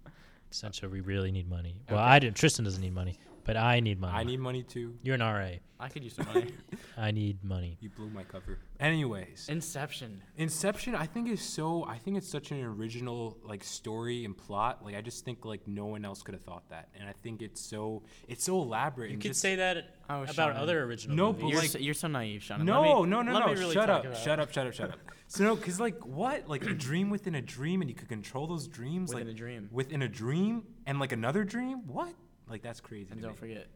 Essentia, 0.52 0.88
we 0.88 1.00
really 1.00 1.30
need 1.32 1.48
money. 1.48 1.76
Well, 1.88 1.98
Okay. 1.98 2.06
I 2.08 2.18
didn't. 2.18 2.36
Tristan 2.36 2.64
doesn't 2.64 2.80
need 2.82 2.94
money, 2.94 3.18
but 3.44 3.56
I 3.56 3.80
need 3.80 4.00
money. 4.00 4.12
I 4.16 4.24
need 4.24 4.40
money 4.40 4.62
too. 4.62 4.94
You're 5.02 5.14
an 5.16 5.20
RA. 5.20 5.50
I 5.80 5.88
could 5.88 6.02
use 6.04 6.14
some 6.14 6.26
money. 6.26 6.46
I 6.96 7.10
need 7.10 7.42
money. 7.44 7.76
You 7.80 7.90
blew 7.90 8.08
my 8.08 8.22
cover. 8.22 8.58
Anyways, 8.80 9.48
Inception. 9.48 10.22
Inception, 10.36 10.94
I 10.94 11.04
think 11.06 11.28
is 11.28 11.42
so. 11.42 11.84
I 11.84 11.98
think 11.98 12.16
it's 12.16 12.28
such 12.28 12.52
an 12.52 12.62
original 12.62 13.36
like 13.44 13.62
story 13.64 14.24
and 14.24 14.36
plot. 14.36 14.84
Like 14.84 14.94
I 14.94 15.00
just 15.00 15.24
think 15.24 15.44
like 15.44 15.66
no 15.66 15.86
one 15.86 16.04
else 16.04 16.22
could 16.22 16.34
have 16.34 16.44
thought 16.44 16.68
that, 16.70 16.88
and 16.98 17.08
I 17.08 17.12
think 17.22 17.42
it's 17.42 17.60
so 17.60 18.02
it's 18.28 18.44
so 18.44 18.62
elaborate. 18.62 19.08
You 19.10 19.14
and 19.14 19.22
could 19.22 19.28
just- 19.32 19.40
say 19.40 19.56
that 19.56 19.96
Oh, 20.08 20.22
about 20.22 20.34
Shonnon. 20.54 20.58
other 20.58 20.82
original 20.84 21.16
No, 21.16 21.26
movies. 21.32 21.42
but 21.42 21.48
You're, 21.48 21.60
like- 21.60 21.70
so, 21.70 21.78
you're 21.78 21.94
so 21.94 22.08
naive, 22.08 22.42
Shonnon. 22.42 22.64
No, 22.64 22.82
me- 23.04 23.10
no, 23.10 23.22
no, 23.22 23.38
no. 23.40 23.52
really 23.54 23.74
shut 23.74 23.86
talk 23.88 24.04
up, 24.04 24.14
shut 24.16 24.38
up, 24.38 24.52
shut 24.52 24.66
up, 24.66 24.74
shut 24.74 24.90
up. 24.90 24.98
So 25.26 25.44
no, 25.44 25.56
because 25.56 25.80
like 25.80 25.98
what? 26.06 26.48
Like 26.48 26.64
a 26.66 26.74
dream 26.86 27.10
within 27.10 27.34
a 27.34 27.42
dream, 27.42 27.80
and 27.82 27.90
you 27.90 27.96
could 27.96 28.08
control 28.08 28.46
those 28.46 28.68
dreams. 28.68 29.12
Within 29.12 29.26
like 29.28 29.34
a 29.34 29.38
dream. 29.38 29.68
Within 29.72 30.02
a 30.02 30.08
dream, 30.08 30.62
and 30.86 30.98
like 31.00 31.12
another 31.12 31.44
dream. 31.44 31.86
What? 31.86 32.12
Like 32.48 32.62
that's 32.62 32.80
crazy. 32.80 33.10
And 33.12 33.20
to 33.20 33.26
don't 33.26 33.32
me. 33.34 33.38
forget. 33.38 33.66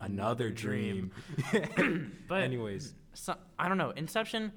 another 0.00 0.50
dream. 0.50 1.10
But 2.28 2.42
anyways, 2.42 2.94
so, 3.14 3.34
I 3.58 3.68
don't 3.68 3.78
know. 3.78 3.90
Inception, 3.90 4.52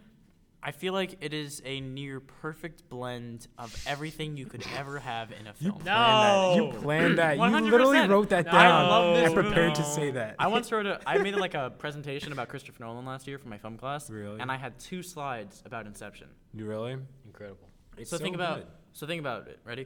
I 0.64 0.72
feel 0.72 0.94
like 0.94 1.18
it 1.22 1.34
is 1.34 1.62
a 1.66 1.80
near 1.82 2.20
perfect 2.20 2.88
blend 2.90 3.48
of 3.58 3.76
everything 3.86 4.36
you 4.38 4.46
could 4.46 4.64
ever 4.78 4.98
have 5.00 5.32
in 5.32 5.46
a 5.48 5.54
you 5.60 5.72
film. 5.72 5.80
planned 5.82 5.88
that. 5.88 6.56
You 6.56 6.82
planned 6.82 7.18
that. 7.20 7.36
You 7.36 7.42
100%. 7.44 7.72
literally 7.72 8.08
wrote 8.08 8.30
that 8.30 8.46
No. 8.46 8.52
down. 8.52 8.66
I 8.86 8.88
love 8.88 9.16
this 9.18 9.26
and 9.26 9.36
prepared 9.36 9.76
to 9.76 9.84
say 9.84 10.12
that. 10.12 10.36
I 10.40 10.48
once 10.48 10.72
wrote 10.72 10.86
a. 10.86 11.00
I 11.06 11.18
made 11.20 11.36
like 11.36 11.54
a 11.54 11.70
presentation 11.78 12.32
about 12.32 12.48
Christopher 12.50 12.84
Nolan 12.84 13.06
last 13.06 13.28
year 13.28 13.38
for 13.38 13.48
my 13.50 13.58
film 13.58 13.78
class. 13.78 14.10
Really? 14.10 14.40
And 14.40 14.52
I 14.52 14.58
had 14.58 14.80
two 14.80 15.04
slides 15.04 15.62
about 15.66 15.86
Inception. 15.86 16.28
You 16.54 16.66
really? 16.66 16.98
Incredible. 17.26 17.70
It's 17.98 18.10
so, 18.10 18.18
think 18.18 18.36
about. 18.36 18.66
So 18.94 19.06
think 19.06 19.20
about 19.20 19.48
it. 19.48 19.60
Ready? 19.64 19.86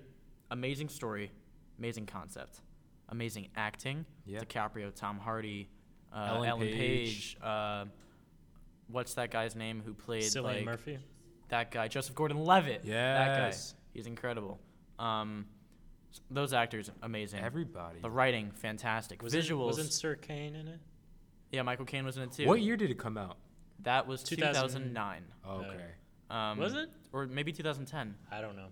Amazing 0.51 0.89
story, 0.89 1.31
amazing 1.77 2.05
concept, 2.07 2.61
amazing 3.09 3.49
acting. 3.55 4.05
Yeah. 4.25 4.39
DiCaprio, 4.39 4.93
Tom 4.93 5.19
Hardy, 5.19 5.69
uh, 6.13 6.27
Ellen 6.29 6.49
Ellen, 6.49 6.67
Page. 6.67 6.77
Page. 6.77 7.37
uh, 7.43 7.85
what's 8.87 9.13
that 9.15 9.31
guy's 9.31 9.55
name 9.55 9.81
who 9.85 9.93
played 9.93 10.23
Cillian 10.23 10.43
like 10.43 10.65
Murphy. 10.65 10.99
that 11.49 11.71
guy? 11.71 11.87
Joseph 11.87 12.15
Gordon-Levitt. 12.15 12.81
Yeah. 12.83 13.13
That 13.13 13.37
guy. 13.37 13.45
Yes. 13.47 13.75
He's 13.93 14.07
incredible. 14.07 14.59
Um, 14.97 15.45
those 16.31 16.53
actors, 16.53 16.89
amazing. 17.03 17.39
Everybody. 17.41 17.99
the 18.01 18.09
writing, 18.09 18.51
fantastic. 18.51 19.21
Wasn't, 19.21 19.43
Visuals. 19.43 19.65
Wasn't 19.65 19.93
Sir 19.93 20.15
Caine 20.15 20.55
in 20.55 20.67
it? 20.67 20.79
yeah, 21.51 21.61
Michael 21.61 21.85
Caine 21.85 22.05
was 22.05 22.17
in 22.17 22.23
it 22.23 22.31
too. 22.31 22.45
What 22.47 22.61
year 22.61 22.77
did 22.77 22.89
it 22.91 22.97
come 22.97 23.17
out? 23.17 23.37
That 23.83 24.07
was 24.07 24.23
2000 24.23 24.53
2009. 24.53 25.23
Oh, 25.45 25.51
okay. 25.57 25.69
Um, 26.29 26.57
Was 26.59 26.73
it? 26.73 26.89
Or 27.13 27.25
maybe 27.27 27.51
2010. 27.51 28.13
I 28.31 28.41
don't 28.41 28.55
know. 28.55 28.67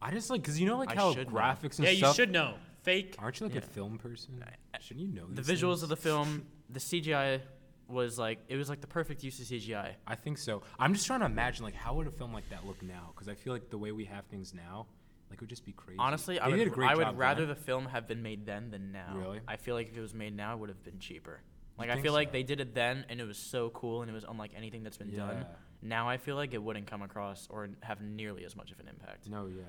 I 0.00 0.10
just 0.10 0.30
like 0.30 0.40
because 0.42 0.58
you 0.58 0.66
know 0.66 0.78
like 0.78 0.92
I 0.92 0.94
how 0.94 1.12
should 1.12 1.28
know. 1.32 1.38
graphics 1.38 1.62
and 1.62 1.74
stuff. 1.74 1.92
Yeah, 1.92 2.08
you 2.08 2.14
should 2.14 2.30
know. 2.32 2.54
Fake. 2.82 3.16
Aren't 3.18 3.40
you 3.40 3.46
like 3.46 3.54
Yeah. 3.54 3.60
a 3.62 3.66
film 3.66 3.98
person? 3.98 4.42
Shouldn't 4.80 5.06
you 5.06 5.12
know 5.12 5.26
The 5.28 5.42
visuals 5.42 5.74
things? 5.80 5.82
of 5.84 5.88
the 5.90 5.96
film, 5.96 6.46
the 6.68 6.80
CGI 6.80 7.40
was 7.88 8.18
like 8.18 8.38
it 8.48 8.56
was 8.56 8.68
like 8.68 8.80
the 8.80 8.86
perfect 8.86 9.22
use 9.22 9.38
of 9.40 9.46
CGI. 9.46 9.94
I 10.06 10.14
think 10.14 10.38
so. 10.38 10.62
I'm 10.78 10.94
just 10.94 11.06
trying 11.06 11.20
to 11.20 11.26
imagine 11.26 11.64
like 11.64 11.74
how 11.74 11.94
would 11.94 12.06
a 12.06 12.10
film 12.10 12.32
like 12.32 12.48
that 12.50 12.66
look 12.66 12.82
now? 12.82 13.10
Because 13.14 13.28
I 13.28 13.34
feel 13.34 13.52
like 13.52 13.70
the 13.70 13.78
way 13.78 13.92
we 13.92 14.04
have 14.06 14.24
things 14.26 14.52
now, 14.54 14.86
like 15.30 15.36
it 15.38 15.40
would 15.42 15.50
just 15.50 15.64
be 15.64 15.72
crazy. 15.72 15.98
Honestly, 15.98 16.40
I 16.40 16.50
They 16.50 16.56
did 16.56 16.66
a 16.66 16.70
would, 16.70 16.74
great 16.74 16.90
I 16.90 16.94
would 16.96 17.16
rather 17.18 17.46
then. 17.46 17.50
the 17.54 17.60
film 17.60 17.86
have 17.86 18.08
been 18.08 18.22
made 18.22 18.46
then 18.46 18.70
than 18.70 18.92
now. 18.92 19.14
Really? 19.16 19.40
I 19.46 19.56
feel 19.56 19.74
like 19.74 19.88
if 19.88 19.96
it 19.96 20.00
was 20.00 20.14
made 20.14 20.34
now, 20.34 20.54
it 20.54 20.58
would 20.60 20.68
have 20.70 20.82
been 20.82 20.98
cheaper. 20.98 21.40
Like 21.78 21.88
I 21.90 21.94
think 21.94 22.04
feel 22.04 22.12
like 22.12 22.32
they 22.32 22.42
did 22.42 22.60
it 22.60 22.74
then, 22.74 23.04
and 23.08 23.20
it 23.20 23.24
was 23.26 23.38
so 23.38 23.70
cool, 23.70 24.02
and 24.02 24.10
it 24.10 24.14
was 24.14 24.24
unlike 24.28 24.52
anything 24.56 24.82
that's 24.82 24.98
been 24.98 25.14
done. 25.14 25.38
Yeah. 25.38 25.44
Now 25.82 26.08
I 26.08 26.16
feel 26.16 26.36
like 26.36 26.54
it 26.54 26.62
wouldn't 26.62 26.86
come 26.86 27.02
across 27.02 27.46
or 27.50 27.68
have 27.82 28.00
nearly 28.00 28.44
as 28.44 28.54
much 28.56 28.70
of 28.72 28.78
an 28.80 28.88
impact. 28.88 29.28
No, 29.28 29.46
yeah. 29.46 29.62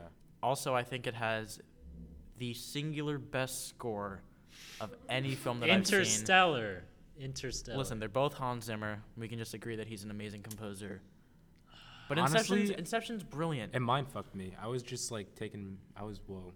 Also, 0.44 0.76
I 0.76 0.84
think 0.84 1.08
it 1.08 1.16
has 1.16 1.60
the 2.44 2.54
singular 2.54 3.18
best 3.18 3.70
score 3.70 4.20
of 4.82 4.94
any 5.08 5.34
film 5.34 5.62
that 5.62 5.70
I've 5.70 5.88
seen. 5.88 6.00
Interstellar. 6.00 6.84
Interstellar. 7.18 7.78
Listen, 7.78 8.00
they're 8.00 8.10
both 8.10 8.34
Hans 8.34 8.66
Zimmer. 8.66 9.02
We 9.16 9.30
can 9.30 9.38
just 9.40 9.54
agree 9.54 9.78
that 9.78 9.88
he's 9.88 10.04
an 10.04 10.12
amazing 10.12 10.42
composer. 10.42 11.02
But 12.10 12.18
Honestly- 12.18 12.60
Inception's, 12.64 12.70
Inception's 12.80 13.24
brilliant. 13.24 13.74
It 13.74 13.80
mind 13.80 14.10
fucked 14.10 14.36
me. 14.36 14.54
I 14.62 14.68
was 14.68 14.84
just 14.84 15.10
like 15.10 15.34
taken. 15.36 15.78
I 15.96 16.04
was 16.04 16.20
whoa, 16.28 16.52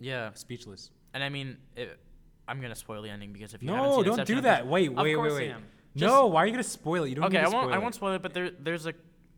yeah, 0.00 0.30
speechless. 0.34 0.90
and 1.14 1.22
I 1.22 1.28
mean, 1.28 1.56
it, 1.76 2.00
I'm 2.48 2.60
gonna 2.60 2.74
spoil 2.74 3.00
the 3.00 3.08
ending 3.10 3.32
because 3.32 3.54
if 3.54 3.62
you 3.62 3.68
haven't 3.68 3.84
No, 3.84 3.94
seen 3.98 4.04
don't 4.06 4.12
Inception, 4.14 4.34
do 4.34 4.38
I'm 4.38 4.42
that. 4.42 4.58
just- 4.62 4.68
Wait, 4.70 4.88
Of 4.88 4.94
wait, 4.96 5.04
wait, 5.04 5.14
course 5.14 5.32
I 5.34 5.36
wait. 5.36 5.50
am. 5.50 5.64
No, 5.94 6.26
why 6.26 6.42
are 6.42 6.46
you 6.46 6.52
gonna 6.52 6.64
spoil 6.64 7.04
it? 7.04 7.10
You 7.10 7.14
don't 7.14 7.26
Okay, 7.26 7.38
need 7.38 7.44
I 7.44 7.48
won't. 7.48 7.66
spoil 7.68 7.74
I 7.74 7.78
won't 7.78 7.94
spoil 7.94 8.14
it, 8.14 8.22
but 8.22 8.34
there, 8.34 8.50
there's 8.50 8.86
a, 8.86 8.94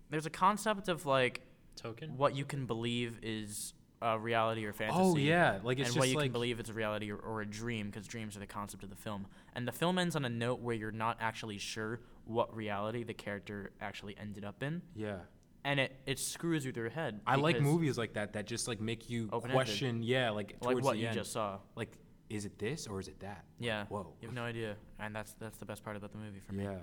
there's 0.09 0.25
a 0.25 0.31
concept 0.31 0.89
of 0.89 1.05
like 1.05 1.43
Totem. 1.77 2.17
what 2.17 2.35
you 2.35 2.47
can 2.47 2.65
believe 2.65 3.19
is 3.23 3.75
uh, 4.05 4.17
reality 4.19 4.65
or 4.67 4.73
fantasy. 4.73 4.99
Oh 5.01 5.17
yeah, 5.17 5.59
like 5.63 5.79
it's 5.79 5.89
and 5.89 5.95
just 5.95 5.99
what 5.99 6.09
you 6.09 6.17
like 6.17 6.27
can 6.27 6.33
believe 6.33 6.61
it's 6.61 6.71
a 6.71 6.75
reality 6.75 7.11
or, 7.11 7.17
or 7.17 7.41
a 7.41 7.47
dream, 7.47 7.87
because 7.87 8.07
dreams 8.07 8.37
are 8.37 8.41
the 8.41 8.47
concept 8.47 8.83
of 8.83 8.91
the 8.91 8.97
film. 8.97 9.27
And 9.55 9.67
the 9.67 9.73
film 9.73 9.99
ends 9.99 10.15
on 10.17 10.25
a 10.25 10.29
note 10.29 10.61
where 10.61 10.75
you're 10.75 10.93
not 10.93 11.17
actually 11.21 11.59
sure 11.59 12.01
what 12.27 12.55
reality 12.55 13.05
the 13.05 13.15
character 13.15 13.73
actually 13.81 14.17
ended 14.19 14.45
up 14.45 14.63
in, 14.63 14.83
yeah. 14.95 15.19
and 15.65 15.81
it, 15.81 15.97
it 16.07 16.19
screws 16.19 16.65
you 16.65 16.71
with 16.71 16.77
your 16.77 16.91
head. 16.91 17.21
I 17.27 17.37
like 17.37 17.61
movies 17.61 17.97
like 17.97 18.15
that 18.15 18.35
that 18.35 18.47
just 18.47 18.69
like 18.69 18.81
make 18.81 19.09
you 19.11 19.29
Open-ended. 19.33 19.55
question. 19.55 20.03
Yeah, 20.03 20.31
like 20.31 20.57
like 20.61 20.83
what 20.83 20.95
the 20.95 20.99
you 20.99 21.09
end. 21.09 21.17
just 21.17 21.33
saw. 21.33 21.59
like, 21.77 21.93
is 22.31 22.45
it 22.45 22.59
this 22.59 22.87
or 22.87 23.01
is 23.01 23.09
it 23.09 23.21
that? 23.21 23.45
Yeah. 23.59 23.85
Whoa. 23.89 24.13
You 24.21 24.29
have 24.29 24.35
no 24.35 24.43
idea, 24.43 24.77
and 24.99 25.15
that's 25.15 25.35
that's 25.35 25.59
the 25.59 25.67
best 25.67 25.85
part 25.85 25.97
about 25.97 26.13
the 26.13 26.19
movie 26.19 26.41
for 26.41 26.53
me. 26.53 26.65
Yeah. 26.65 26.77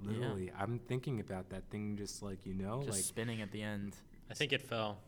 Literally, 0.00 0.52
I'm 0.56 0.78
thinking 0.78 1.18
about 1.18 1.50
that 1.50 1.68
thing, 1.70 1.96
just 1.96 2.22
like 2.22 2.46
you 2.46 2.54
know, 2.54 2.82
Just 2.84 2.98
like 2.98 3.04
spinning 3.04 3.42
at 3.42 3.50
the 3.50 3.62
end. 3.62 3.96
I 4.30 4.34
think 4.34 4.52
it 4.52 4.62
fell. 4.62 4.98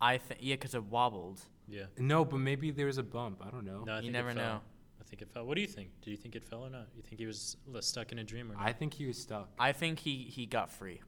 I 0.00 0.18
think 0.18 0.40
yeah, 0.42 0.54
because 0.54 0.74
it 0.74 0.84
wobbled. 0.84 1.40
Yeah. 1.68 1.84
no, 1.98 2.24
but 2.24 2.38
maybe 2.38 2.70
there 2.70 2.86
was 2.86 2.98
a 2.98 3.02
bump. 3.02 3.42
I 3.46 3.50
don't 3.50 3.64
know. 3.64 3.84
No, 3.84 3.92
I 3.92 3.96
You 3.96 4.02
think 4.02 4.12
never 4.14 4.30
it 4.30 4.36
fell. 4.36 4.44
know. 4.54 4.60
I 5.00 5.04
think 5.04 5.22
it 5.22 5.28
fell. 5.30 5.44
What 5.46 5.54
do 5.56 5.60
you 5.60 5.66
think? 5.66 5.90
Do 6.02 6.10
you 6.10 6.16
think 6.16 6.34
it 6.36 6.44
fell 6.44 6.62
or 6.66 6.70
not? 6.70 6.86
You 6.96 7.02
think 7.02 7.18
he 7.18 7.26
was 7.26 7.56
stuck 7.80 8.12
in 8.12 8.18
a 8.18 8.24
dream 8.24 8.50
or 8.50 8.54
not? 8.54 8.62
I 8.62 8.72
think 8.72 8.94
he 8.94 9.06
was 9.06 9.18
stuck. 9.20 9.50
I 9.58 9.72
think 9.72 9.98
he 9.98 10.24
he 10.24 10.46
got 10.46 10.70
free. 10.70 11.00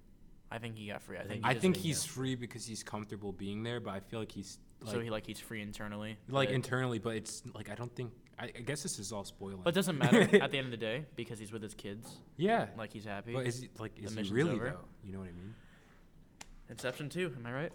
I 0.51 0.59
think 0.59 0.77
he 0.77 0.89
got 0.89 1.03
free. 1.03 1.17
I 1.19 1.23
think. 1.25 1.45
He 1.45 1.51
I 1.51 1.55
think 1.55 1.77
he's 1.77 2.05
free 2.05 2.35
because 2.35 2.67
he's 2.67 2.83
comfortable 2.83 3.33
being 3.33 3.63
there, 3.63 3.79
but 3.81 3.91
I 3.95 4.01
feel 4.01 4.19
like 4.19 4.33
he's 4.33 4.59
like, 4.83 4.93
so 4.95 5.01
he 5.01 5.09
like 5.11 5.27
he's 5.27 5.39
free 5.41 5.63
internally. 5.63 6.19
like 6.29 6.49
but- 6.49 6.55
internally, 6.55 6.99
but 6.99 7.15
it's 7.17 7.43
like 7.55 7.71
I 7.71 7.75
don't 7.75 7.95
think 7.95 8.13
I, 8.39 8.45
I 8.45 8.61
guess 8.61 8.83
this 8.83 8.99
is 8.99 9.13
all 9.13 9.25
spoiling. 9.25 9.61
But 9.63 9.71
it 9.71 9.75
doesn't 9.77 9.99
matter 9.99 10.23
at 10.43 10.51
the 10.51 10.59
end 10.59 10.67
of 10.67 10.71
the 10.73 10.77
day 10.79 11.05
because 11.15 11.39
he's 11.39 11.53
with 11.53 11.63
his 11.63 11.75
kids. 11.75 12.11
yeah. 12.37 12.67
Like 12.77 12.93
he's 12.93 13.05
happy. 13.05 13.33
But 13.35 13.47
is 13.47 13.61
he, 13.61 13.69
like 13.79 13.93
is 13.99 14.15
he 14.15 14.23
really 14.35 14.53
over. 14.53 14.71
though? 14.71 14.89
You 15.05 15.13
know 15.13 15.19
what 15.21 15.29
I 15.29 15.33
mean? 15.33 15.55
Inception 16.69 17.09
2, 17.09 17.35
am 17.37 17.47
I 17.47 17.53
right? 17.53 17.73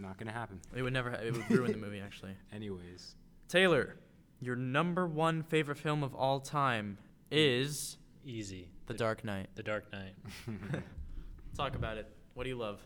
Not 0.00 0.16
gonna 0.18 0.32
happen. 0.32 0.60
It 0.74 0.82
would 0.82 0.92
never. 0.92 1.10
Ha- 1.10 1.18
it 1.22 1.32
would 1.36 1.50
ruin 1.50 1.72
the 1.72 1.78
movie 1.78 2.00
actually. 2.04 2.32
Anyways, 2.52 3.14
Taylor, 3.48 3.96
your 4.40 4.56
number 4.56 5.06
one 5.06 5.42
favorite 5.42 5.78
film 5.78 6.02
of 6.02 6.14
all 6.14 6.40
time 6.40 6.98
is 7.30 7.96
Easy. 8.24 8.70
The 8.86 8.94
Dark 8.94 9.24
Knight. 9.24 9.48
The 9.54 9.62
Dark 9.62 9.90
Knight. 9.92 10.14
Talk 11.56 11.74
about 11.74 11.96
it. 11.98 12.06
What 12.34 12.44
do 12.44 12.50
you 12.50 12.56
love? 12.56 12.80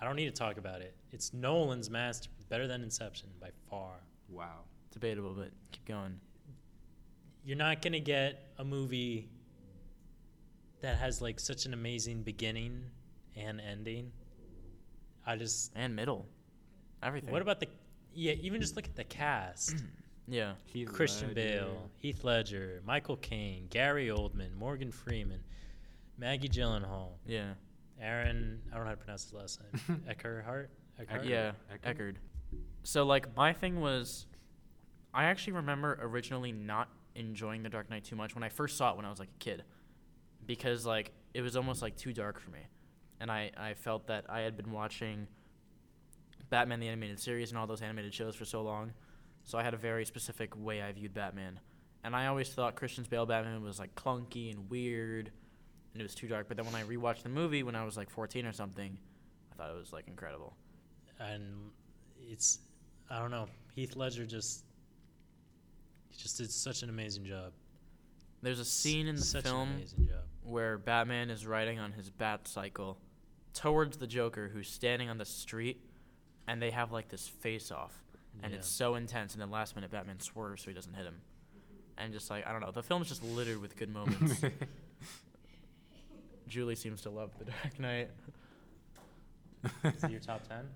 I 0.00 0.04
don't 0.04 0.16
need 0.16 0.26
to 0.26 0.30
talk 0.32 0.56
about 0.56 0.80
it. 0.80 0.94
It's 1.12 1.34
Nolan's 1.34 1.90
masterpiece, 1.90 2.44
better 2.44 2.66
than 2.66 2.82
Inception 2.82 3.28
by 3.40 3.50
far. 3.68 3.94
wow. 4.30 4.60
Debatable, 4.92 5.34
but 5.34 5.50
keep 5.72 5.84
going. 5.84 6.18
You're 7.44 7.56
not 7.58 7.82
gonna 7.82 8.00
get 8.00 8.50
a 8.58 8.64
movie 8.64 9.28
that 10.80 10.96
has 10.98 11.20
like 11.20 11.38
such 11.38 11.66
an 11.66 11.74
amazing 11.74 12.22
beginning 12.22 12.84
and 13.36 13.60
ending. 13.60 14.10
I 15.26 15.36
just 15.36 15.70
And 15.76 15.94
middle, 15.94 16.26
everything. 17.02 17.32
what 17.32 17.42
about 17.42 17.60
the 17.60 17.68
yeah? 18.14 18.32
Even 18.32 18.60
just 18.60 18.76
look 18.76 18.86
at 18.86 18.96
the 18.96 19.04
cast: 19.04 19.76
Yeah. 20.28 20.52
Heath 20.66 20.88
Christian 20.92 21.28
Ledger. 21.34 21.34
Bale, 21.34 21.90
Heath 21.98 22.22
Ledger, 22.24 22.82
Michael 22.86 23.16
Caine, 23.16 23.66
Gary 23.70 24.08
Oldman, 24.08 24.54
Morgan 24.56 24.92
Freeman, 24.92 25.40
Maggie 26.18 26.48
Gyllenhaal, 26.48 27.14
Yeah. 27.26 27.54
Aaron. 28.00 28.60
I 28.70 28.76
don't 28.76 28.84
know 28.84 28.90
how 28.90 28.90
to 28.92 28.96
pronounce 28.96 29.24
his 29.24 29.32
last 29.32 29.60
name. 29.88 30.02
Eckhart. 30.08 30.70
Eckhart. 30.98 31.24
Yeah. 31.24 31.52
Eckert? 31.84 31.98
Eckerd. 31.98 32.14
So 32.84 33.04
like 33.04 33.34
my 33.36 33.52
thing 33.52 33.80
was, 33.80 34.26
I 35.12 35.24
actually 35.24 35.54
remember 35.54 35.98
originally 36.00 36.52
not 36.52 36.88
enjoying 37.16 37.62
The 37.62 37.68
Dark 37.68 37.90
Knight 37.90 38.04
too 38.04 38.16
much 38.16 38.34
when 38.34 38.44
I 38.44 38.48
first 38.48 38.76
saw 38.76 38.90
it 38.92 38.96
when 38.96 39.04
I 39.04 39.10
was 39.10 39.18
like 39.18 39.28
a 39.34 39.38
kid, 39.38 39.64
because 40.46 40.86
like 40.86 41.12
it 41.34 41.42
was 41.42 41.56
almost 41.56 41.82
like 41.82 41.96
too 41.96 42.12
dark 42.12 42.38
for 42.40 42.50
me, 42.50 42.60
and 43.20 43.30
I 43.30 43.50
I 43.56 43.74
felt 43.74 44.06
that 44.06 44.26
I 44.28 44.40
had 44.40 44.56
been 44.56 44.70
watching 44.70 45.26
Batman 46.50 46.80
the 46.80 46.88
animated 46.88 47.18
series 47.18 47.50
and 47.50 47.58
all 47.58 47.66
those 47.66 47.82
animated 47.82 48.12
shows 48.12 48.34
for 48.34 48.44
so 48.44 48.62
long, 48.62 48.92
so 49.44 49.58
I 49.58 49.62
had 49.62 49.74
a 49.74 49.78
very 49.78 50.04
specific 50.04 50.56
way 50.56 50.82
I 50.82 50.92
viewed 50.92 51.14
Batman, 51.14 51.60
and 52.04 52.14
I 52.14 52.26
always 52.26 52.48
thought 52.50 52.74
Christian 52.76 53.06
Bale 53.08 53.26
Batman 53.26 53.62
was 53.62 53.78
like 53.78 53.94
clunky 53.94 54.52
and 54.52 54.68
weird, 54.70 55.30
and 55.92 56.00
it 56.00 56.04
was 56.04 56.14
too 56.14 56.28
dark. 56.28 56.48
But 56.48 56.56
then 56.56 56.66
when 56.66 56.74
I 56.74 56.82
rewatched 56.82 57.22
the 57.22 57.28
movie 57.28 57.62
when 57.62 57.74
I 57.74 57.84
was 57.84 57.96
like 57.96 58.10
14 58.10 58.44
or 58.46 58.52
something, 58.52 58.96
I 59.52 59.56
thought 59.56 59.70
it 59.70 59.78
was 59.78 59.92
like 59.92 60.08
incredible. 60.08 60.56
and 61.18 61.70
it's 62.28 62.58
I 63.10 63.18
don't 63.18 63.30
know. 63.30 63.46
Heath 63.74 63.96
Ledger 63.96 64.26
just 64.26 64.64
he 66.08 66.16
just 66.16 66.36
did 66.38 66.50
such 66.50 66.82
an 66.82 66.90
amazing 66.90 67.24
job. 67.24 67.52
There's 68.42 68.60
a 68.60 68.64
scene 68.64 69.06
in 69.06 69.16
the 69.16 69.22
such 69.22 69.44
film 69.44 69.68
where 70.42 70.78
Batman 70.78 71.28
is 71.30 71.46
riding 71.46 71.78
on 71.78 71.92
his 71.92 72.08
bat 72.08 72.48
cycle 72.48 72.98
towards 73.52 73.98
the 73.98 74.06
Joker 74.06 74.48
who's 74.52 74.68
standing 74.68 75.08
on 75.10 75.18
the 75.18 75.24
street 75.24 75.84
and 76.50 76.60
they 76.60 76.70
have 76.70 76.90
like 76.90 77.08
this 77.08 77.28
face 77.28 77.70
off 77.70 77.92
and 78.42 78.52
Yeah. 78.52 78.58
it's 78.58 78.68
so 78.68 78.96
intense 78.96 79.34
and 79.34 79.40
then 79.40 79.50
last 79.50 79.76
minute 79.76 79.90
Batman 79.92 80.18
swerves 80.20 80.62
so 80.62 80.70
he 80.70 80.74
doesn't 80.74 80.94
hit 80.94 81.04
him. 81.04 81.20
And 81.96 82.12
just 82.12 82.28
like 82.30 82.46
I 82.46 82.52
don't 82.52 82.60
know, 82.60 82.72
the 82.72 82.82
film's 82.82 83.08
just 83.08 83.22
littered 83.22 83.60
with 83.60 83.76
good 83.76 83.90
moments. 83.92 84.40
Julie 86.48 86.74
seems 86.74 87.02
to 87.02 87.10
love 87.10 87.30
The 87.38 87.44
Dark 87.44 87.78
Knight. 87.78 88.10
Is 89.84 90.04
it 90.04 90.10
your 90.10 90.20
top 90.20 90.46
ten? 90.48 90.68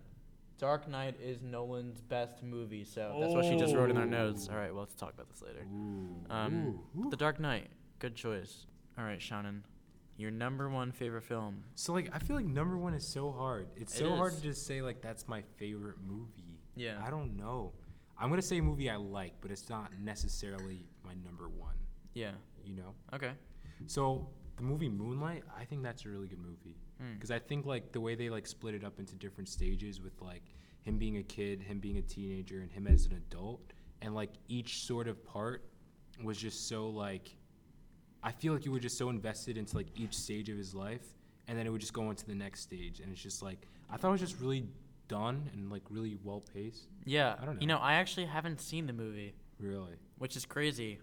Dark 0.58 0.88
Knight 0.88 1.16
is 1.20 1.42
Nolan's 1.42 2.00
best 2.00 2.42
movie, 2.42 2.84
so 2.84 3.16
that's 3.20 3.34
what 3.34 3.44
she 3.44 3.56
just 3.56 3.74
wrote 3.74 3.90
in 3.90 3.96
our 3.96 4.06
notes. 4.06 4.46
Oh. 4.48 4.54
All 4.54 4.60
right, 4.60 4.72
well, 4.72 4.82
let's 4.82 4.94
talk 4.94 5.12
about 5.12 5.28
this 5.28 5.42
later. 5.42 5.66
Ooh, 5.74 6.14
Um, 6.30 6.78
ooh, 6.96 7.00
ooh. 7.06 7.10
The 7.10 7.16
Dark 7.16 7.40
Knight, 7.40 7.68
good 7.98 8.14
choice. 8.14 8.66
All 8.96 9.04
right, 9.04 9.18
Shonnon, 9.18 9.62
your 10.16 10.30
number 10.30 10.68
one 10.68 10.92
favorite 10.92 11.22
film. 11.24 11.64
So 11.74 11.92
like 11.92 12.10
I 12.12 12.18
feel 12.18 12.36
like 12.36 12.46
number 12.46 12.76
one 12.78 12.94
is 12.94 13.06
so 13.06 13.32
hard. 13.32 13.68
It's 13.76 13.94
It 13.94 13.98
so 13.98 14.14
hard 14.16 14.34
to 14.36 14.40
just 14.42 14.66
say 14.66 14.80
like 14.82 15.00
that's 15.00 15.26
my 15.28 15.42
favorite 15.56 15.96
movie. 16.06 16.60
Yeah. 16.76 17.00
I 17.04 17.10
don't 17.10 17.36
know. 17.36 17.72
I'm 18.18 18.30
gonna 18.30 18.42
say 18.42 18.58
a 18.58 18.62
movie 18.62 18.88
I 18.90 18.96
like, 18.96 19.34
but 19.40 19.50
it's 19.50 19.68
not 19.68 19.90
necessarily 20.00 20.86
my 21.04 21.14
number 21.24 21.48
one. 21.48 21.74
Yeah. 22.14 22.32
You 22.64 22.74
know. 22.76 22.94
Okay. 23.12 23.32
So 23.86 24.28
the 24.56 24.62
movie 24.62 24.88
Moonlight, 24.88 25.42
I 25.58 25.64
think 25.64 25.82
that's 25.82 26.04
a 26.04 26.08
really 26.08 26.28
good 26.28 26.38
movie 26.38 26.76
Hmm. 27.00 27.14
because 27.14 27.32
I 27.32 27.40
think 27.40 27.66
like 27.66 27.90
the 27.90 28.00
way 28.00 28.14
they 28.14 28.30
like 28.30 28.46
split 28.46 28.74
it 28.74 28.84
up 28.84 29.00
into 29.00 29.16
different 29.16 29.48
stages 29.48 30.00
with 30.00 30.20
like 30.22 30.42
him 30.82 30.96
being 30.96 31.16
a 31.16 31.22
kid, 31.24 31.60
him 31.60 31.80
being 31.80 31.96
a 31.98 32.02
teenager, 32.02 32.60
and 32.60 32.70
him 32.70 32.86
as 32.86 33.06
an 33.06 33.14
adult, 33.14 33.72
and 34.00 34.14
like 34.14 34.30
each 34.48 34.84
sort 34.84 35.08
of 35.08 35.24
part 35.24 35.64
was 36.22 36.38
just 36.38 36.68
so 36.68 36.88
like 36.88 37.36
I 38.26 38.32
feel 38.32 38.52
like 38.54 38.64
you 38.64 38.72
were 38.72 38.80
just 38.80 38.96
so 38.98 39.10
invested 39.10 39.56
into 39.58 39.76
like 39.76 39.86
each 39.96 40.16
stage 40.16 40.48
of 40.48 40.56
his 40.56 40.74
life, 40.74 41.04
and 41.46 41.56
then 41.58 41.66
it 41.66 41.70
would 41.70 41.80
just 41.82 41.92
go 41.92 42.08
on 42.08 42.16
to 42.16 42.26
the 42.26 42.34
next 42.34 42.62
stage, 42.62 42.98
and 43.00 43.12
it's 43.12 43.22
just 43.22 43.42
like 43.42 43.66
I 43.90 43.96
thought 43.98 44.08
it 44.08 44.12
was 44.12 44.20
just 44.22 44.40
really 44.40 44.66
done 45.08 45.50
and 45.52 45.70
like 45.70 45.82
really 45.90 46.16
well 46.24 46.42
paced. 46.54 46.86
Yeah. 47.04 47.34
I 47.40 47.44
don't 47.44 47.56
know. 47.56 47.60
You 47.60 47.66
know. 47.66 47.76
know, 47.76 47.82
I 47.82 47.94
actually 47.94 48.26
haven't 48.26 48.60
seen 48.60 48.86
the 48.86 48.92
movie, 48.94 49.34
Really. 49.60 49.92
which 50.18 50.34
is 50.36 50.46
crazy. 50.46 50.98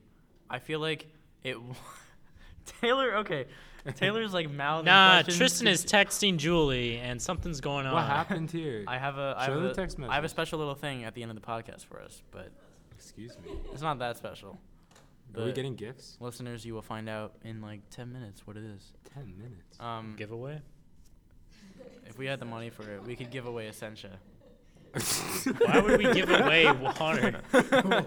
I 0.50 0.58
feel 0.60 0.80
like 0.80 1.06
it. 1.44 1.58
Taylor, 2.82 3.16
okay. 3.18 3.46
Taylor's 3.96 4.34
like 4.34 4.50
mouthing 4.52 4.86
Nah, 4.86 5.18
questions 5.24 5.38
Tristan 5.38 5.68
is 5.68 5.84
texting 5.86 6.38
Julie, 6.38 6.98
and 6.98 7.20
something's 7.22 7.62
going 7.62 7.86
on. 7.88 7.94
What 7.94 8.06
happened 8.06 8.52
here? 8.62 8.84
I 8.88 8.98
have 8.98 9.18
a. 9.18 9.36
I 9.38 9.48
Show 9.48 9.54
have 9.54 9.64
the 9.64 9.72
a, 9.72 9.74
text 9.74 9.98
I 10.08 10.16
have 10.16 10.24
a 10.24 10.30
special 10.30 10.60
little 10.60 10.76
thing 10.76 11.04
at 11.04 11.16
the 11.16 11.22
end 11.24 11.32
of 11.32 11.36
the 11.40 11.46
podcast 11.46 11.86
for 11.86 12.00
us, 12.00 12.22
but 12.32 12.52
Excuse 12.96 13.36
me. 13.44 13.52
it's 13.74 13.82
not 13.82 13.98
that 14.00 14.18
special. 14.18 14.60
Are 15.38 15.46
we 15.46 15.52
getting 15.54 15.76
gifts? 15.76 16.18
Listeners, 16.20 16.66
you 16.66 16.74
will 16.74 16.82
find 16.82 17.08
out 17.10 17.36
in 17.44 17.62
like 17.62 17.82
ten 17.90 18.12
minutes 18.12 18.46
what 18.46 18.58
it 18.58 18.64
is. 18.64 18.92
Ten 19.14 19.34
minutes. 19.38 19.80
Um, 19.80 20.16
Giveaway? 20.18 20.62
if 22.06 22.18
we 22.18 22.26
had 22.26 22.40
the 22.40 22.46
money 22.46 22.70
for 22.70 22.84
it, 22.92 23.04
we 23.06 23.16
could 23.16 23.32
give 23.32 23.46
away 23.46 23.68
Essentia. 23.70 24.20
Why 25.66 25.80
would 25.80 25.98
we 25.98 26.14
give 26.14 26.30
away 26.30 26.70
water? 26.70 27.40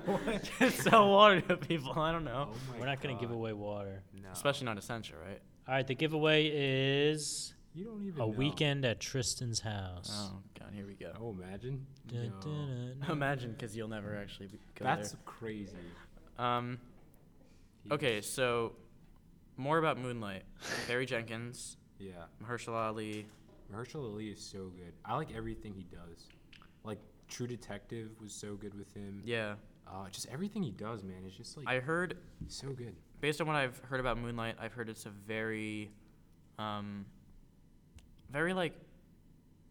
Just 0.58 0.78
sell 0.82 1.08
water 1.10 1.40
to 1.42 1.56
people. 1.56 1.92
I 1.98 2.12
don't 2.12 2.24
know. 2.24 2.50
Oh 2.52 2.56
We're 2.78 2.84
not 2.86 3.00
going 3.00 3.16
to 3.16 3.20
give 3.20 3.30
away 3.30 3.54
water. 3.54 4.02
No. 4.22 4.28
Especially 4.32 4.66
not 4.66 4.76
Essentia, 4.76 5.14
right? 5.26 5.40
All 5.66 5.74
right, 5.74 5.86
the 5.86 5.94
giveaway 5.94 6.46
is 6.48 7.54
You 7.74 7.84
don't 7.86 8.02
even 8.06 8.16
a 8.20 8.26
know. 8.26 8.26
weekend 8.26 8.84
at 8.84 9.00
Tristan's 9.00 9.60
house. 9.60 10.10
Oh 10.12 10.40
God, 10.60 10.68
here 10.74 10.86
we 10.86 10.92
go. 10.94 11.12
Oh, 11.18 11.30
imagine. 11.30 11.86
Dun, 12.06 12.24
Yo. 12.24 12.30
dun, 12.42 12.96
dun. 13.00 13.10
Imagine, 13.10 13.52
because 13.52 13.74
you'll 13.74 13.88
never 13.88 14.14
actually 14.16 14.48
be- 14.48 14.58
go 14.74 14.84
That's 14.84 15.16
crazy. 15.24 15.72
there. 16.36 16.44
Um. 16.46 16.78
Okay, 17.90 18.20
so 18.20 18.72
more 19.56 19.78
about 19.78 19.98
Moonlight. 19.98 20.42
Barry 20.88 21.06
Jenkins, 21.06 21.76
Yeah. 21.98 22.24
Mahershala 22.42 22.88
Ali. 22.88 23.26
Mahershala 23.72 24.12
Ali 24.12 24.28
is 24.28 24.40
so 24.40 24.70
good. 24.76 24.92
I 25.04 25.16
like 25.16 25.34
everything 25.34 25.74
he 25.74 25.84
does. 25.84 26.28
Like 26.82 26.98
True 27.28 27.46
Detective 27.46 28.10
was 28.20 28.32
so 28.32 28.54
good 28.56 28.74
with 28.74 28.92
him. 28.94 29.22
Yeah, 29.24 29.54
Uh, 29.86 30.08
just 30.10 30.26
everything 30.30 30.62
he 30.62 30.70
does, 30.72 31.02
man, 31.04 31.24
is 31.26 31.34
just 31.34 31.56
like 31.56 31.66
I 31.68 31.80
heard 31.80 32.16
so 32.48 32.68
good. 32.68 32.94
based 33.20 33.40
on 33.40 33.46
what 33.46 33.56
I've 33.56 33.78
heard 33.80 34.00
about 34.00 34.18
Moonlight, 34.18 34.56
I've 34.60 34.72
heard 34.72 34.88
it's 34.88 35.06
a 35.06 35.10
very, 35.10 35.90
um, 36.58 37.04
very 38.30 38.52
like, 38.54 38.74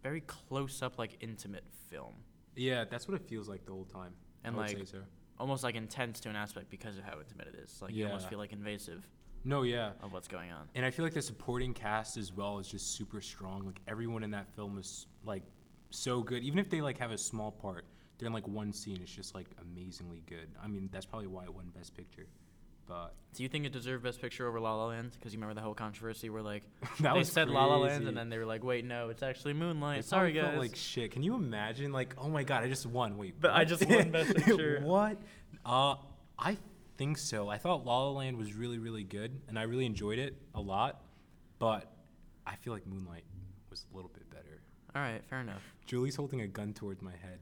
very 0.02 0.22
close 0.22 0.82
up, 0.82 0.98
like 0.98 1.18
intimate 1.22 1.64
film, 1.90 2.14
Yeah, 2.56 2.84
that's 2.86 3.08
what 3.08 3.16
it 3.20 3.28
feels 3.28 3.48
like 3.48 3.66
the 3.66 3.72
whole 3.72 3.86
time. 3.86 4.14
And, 4.44 4.56
I 4.56 4.58
would 4.58 4.68
like, 4.68 4.78
say 4.78 4.86
so. 4.86 4.98
Almost 5.40 5.64
like 5.64 5.76
intense 5.76 6.20
to 6.22 6.30
an 6.30 6.36
aspect 6.36 6.70
because 6.70 6.98
of 6.98 7.04
how 7.04 7.20
intimate 7.20 7.48
it 7.48 7.56
is. 7.64 7.82
Like 7.82 7.94
you 7.94 8.06
almost 8.06 8.30
feel 8.30 8.40
like 8.40 8.54
invasive 8.54 9.08
No, 9.44 9.64
yeah. 9.64 9.92
of 10.02 10.14
what's 10.14 10.28
going 10.28 10.52
on. 10.52 10.68
And 10.76 10.86
I 10.86 10.92
feel 10.92 11.04
like 11.06 11.14
the 11.14 11.22
supporting 11.22 11.74
cast 11.74 12.18
as 12.18 12.32
well 12.32 12.60
is 12.60 12.68
just 12.68 12.96
super 12.96 13.22
strong. 13.22 13.66
Like 13.66 13.80
everyone 13.88 14.24
in 14.24 14.32
that 14.32 14.48
film 14.56 14.78
is 14.78 15.08
like 15.26 15.44
so 15.90 16.22
good. 16.22 16.44
Even 16.44 16.60
if 16.60 16.70
they 16.70 16.82
like 16.82 16.98
have 17.00 17.12
a 17.12 17.18
small 17.18 17.52
part, 17.52 17.86
they're 18.18 18.28
in 18.28 18.34
like 18.34 18.48
one 18.48 18.72
scene. 18.72 19.00
It's 19.02 19.12
just 19.12 19.34
like 19.36 19.48
amazingly 19.62 20.24
good. 20.28 20.50
I 20.64 20.68
mean, 20.68 20.90
that's 20.92 21.06
probably 21.06 21.28
why 21.28 21.44
it 21.46 21.54
won 21.54 21.72
Best 21.76 21.96
Picture. 21.96 22.28
But 22.88 23.14
Do 23.34 23.44
you 23.44 23.50
think 23.50 23.66
it 23.66 23.72
deserved 23.72 24.04
Best 24.04 24.22
Picture 24.22 24.48
over 24.48 24.60
La 24.60 24.76
La 24.76 24.88
Land? 24.88 25.12
Because 25.14 25.34
you 25.34 25.40
remember 25.40 25.56
the 25.56 25.62
whole 25.64 25.74
controversy 25.74 26.30
where 26.30 26.42
like 26.42 26.64
that 27.00 27.14
they 27.14 27.20
was 27.20 27.32
said 27.32 27.50
La 27.50 27.66
La 27.66 27.78
Land 27.78 28.08
and 28.08 28.18
then 28.18 28.30
they 28.30 28.38
were 28.38 28.46
like, 28.46 28.64
wait, 28.64 28.84
no, 28.86 29.10
it's 29.10 29.24
actually 29.24 29.54
Moonlight. 29.54 30.00
It 30.00 30.06
Sorry, 30.06 30.34
probably 30.34 30.42
felt 30.42 30.62
guys. 30.62 30.70
Like 30.70 30.76
shit. 30.78 31.12
Can 31.12 31.24
you 31.24 31.36
imagine? 31.36 31.92
Like, 31.94 32.16
oh 32.18 32.28
my 32.30 32.44
god, 32.44 32.64
I 32.64 32.68
just 32.68 32.86
won. 32.86 33.18
Wait, 33.18 33.36
But 33.40 33.52
I 33.52 33.64
just 33.66 33.88
won 33.88 34.12
Best 34.12 34.36
Picture. 34.36 34.82
what? 34.84 35.18
Uh, 35.66 35.96
I 36.38 36.58
think 36.98 37.18
so. 37.18 37.48
I 37.50 37.58
thought 37.58 37.86
La 37.86 38.04
La 38.04 38.12
Land 38.12 38.38
was 38.38 38.54
really, 38.54 38.78
really 38.80 39.04
good, 39.04 39.40
and 39.48 39.58
I 39.58 39.64
really 39.64 39.86
enjoyed 39.86 40.20
it 40.20 40.36
a 40.54 40.62
lot. 40.62 41.02
But 41.60 41.90
I 42.46 42.56
feel 42.58 42.74
like 42.74 42.86
Moonlight 42.86 43.24
was 43.70 43.86
a 43.92 43.96
little 43.96 44.12
bit 44.14 44.30
better. 44.30 44.62
All 44.96 45.02
right, 45.02 45.22
fair 45.30 45.40
enough. 45.40 45.62
Julie's 45.88 46.16
holding 46.18 46.42
a 46.42 46.48
gun 46.48 46.74
towards 46.74 47.02
my 47.02 47.14
head 47.14 47.40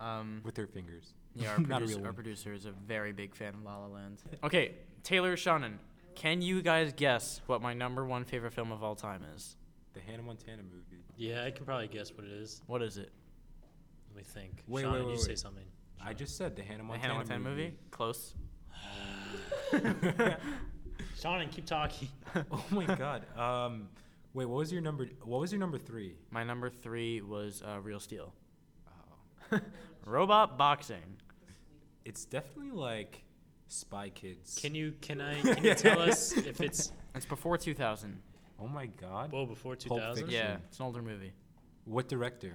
Um, 0.00 0.40
with 0.44 0.56
her 0.56 0.66
fingers. 0.66 1.12
yeah, 1.42 1.50
our 1.50 1.58
Not 1.58 1.64
a 1.64 1.68
producer, 1.78 1.96
real 1.96 1.98
our 1.98 2.04
one. 2.10 2.14
producer 2.14 2.52
is 2.52 2.66
a 2.66 2.70
very 2.70 3.12
big 3.12 3.34
fan 3.34 3.54
of 3.54 3.62
La 3.62 3.78
La 3.78 3.86
Land. 3.86 4.22
Okay, 4.42 4.74
Taylor 5.02 5.36
Shonnon, 5.36 5.78
can 6.14 6.42
you 6.42 6.62
guys 6.62 6.92
guess 6.94 7.40
what 7.46 7.60
my 7.60 7.74
number 7.74 8.04
one 8.04 8.24
favorite 8.24 8.52
film 8.52 8.72
of 8.72 8.82
all 8.82 8.94
time 8.94 9.22
is? 9.34 9.56
The 9.94 10.00
Hannah 10.00 10.22
Montana 10.22 10.62
movie. 10.62 11.02
Yeah, 11.16 11.44
I 11.44 11.50
can 11.50 11.64
probably 11.64 11.88
guess 11.88 12.12
what 12.12 12.24
it 12.24 12.32
is. 12.32 12.60
What 12.66 12.82
is 12.82 12.96
it? 12.96 13.12
Let 14.10 14.16
me 14.16 14.22
think. 14.24 14.62
Wait, 14.66 14.82
Sean, 14.82 14.92
wait, 14.92 15.00
you 15.00 15.06
wait, 15.08 15.20
say 15.20 15.28
wait. 15.30 15.38
something. 15.38 15.64
I 16.04 16.12
just 16.12 16.36
said 16.36 16.56
the 16.56 16.62
Hannah 16.62 16.78
The 16.78 16.84
Montana, 16.84 17.14
Hannah 17.14 17.18
Montana 17.18 17.40
movie? 17.40 17.74
Close. 17.90 18.34
Sean, 21.20 21.48
keep 21.48 21.66
talking. 21.66 22.08
oh 22.50 22.64
my 22.70 22.84
god. 22.86 23.24
Um, 23.38 23.88
wait, 24.34 24.46
what 24.46 24.58
was 24.58 24.72
your 24.72 24.82
number? 24.82 25.08
What 25.22 25.40
was 25.40 25.52
your 25.52 25.60
number 25.60 25.78
three? 25.78 26.14
My 26.30 26.44
number 26.44 26.68
three 26.70 27.20
was 27.22 27.62
uh, 27.66 27.80
Real 27.80 28.00
Steel. 28.00 28.32
Oh, 29.52 29.58
Robot 30.04 30.58
boxing. 30.58 31.16
It's 32.04 32.24
definitely 32.24 32.72
like 32.72 33.24
Spy 33.68 34.10
Kids. 34.10 34.58
Can 34.60 34.74
you 34.74 34.94
can 35.00 35.20
I 35.20 35.40
can 35.54 35.64
you 35.64 35.74
tell 35.74 36.00
us 36.00 36.32
if 36.36 36.60
it's 36.60 36.92
It's 37.14 37.26
before 37.26 37.56
2000. 37.58 38.20
Oh 38.60 38.68
my 38.68 38.86
god. 38.86 39.32
well 39.32 39.46
before 39.46 39.76
Pulp 39.76 40.00
2000? 40.00 40.24
Fiction. 40.24 40.40
Yeah, 40.40 40.56
it's 40.68 40.78
an 40.78 40.86
older 40.86 41.02
movie. 41.02 41.32
What 41.84 42.08
director? 42.08 42.54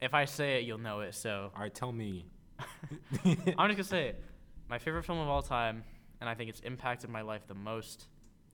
If 0.00 0.12
I 0.14 0.24
say 0.26 0.58
it, 0.58 0.64
you'll 0.64 0.78
know 0.78 1.00
it. 1.00 1.14
So 1.14 1.50
All 1.54 1.62
right, 1.62 1.74
tell 1.74 1.92
me. 1.92 2.26
I'm 3.24 3.34
just 3.34 3.56
gonna 3.56 3.84
say 3.84 4.08
it. 4.08 4.24
My 4.68 4.78
favorite 4.78 5.04
film 5.04 5.18
of 5.18 5.28
all 5.28 5.42
time, 5.42 5.84
and 6.20 6.28
I 6.28 6.34
think 6.34 6.50
it's 6.50 6.60
impacted 6.60 7.08
my 7.10 7.22
life 7.22 7.46
the 7.46 7.54
most, 7.54 8.06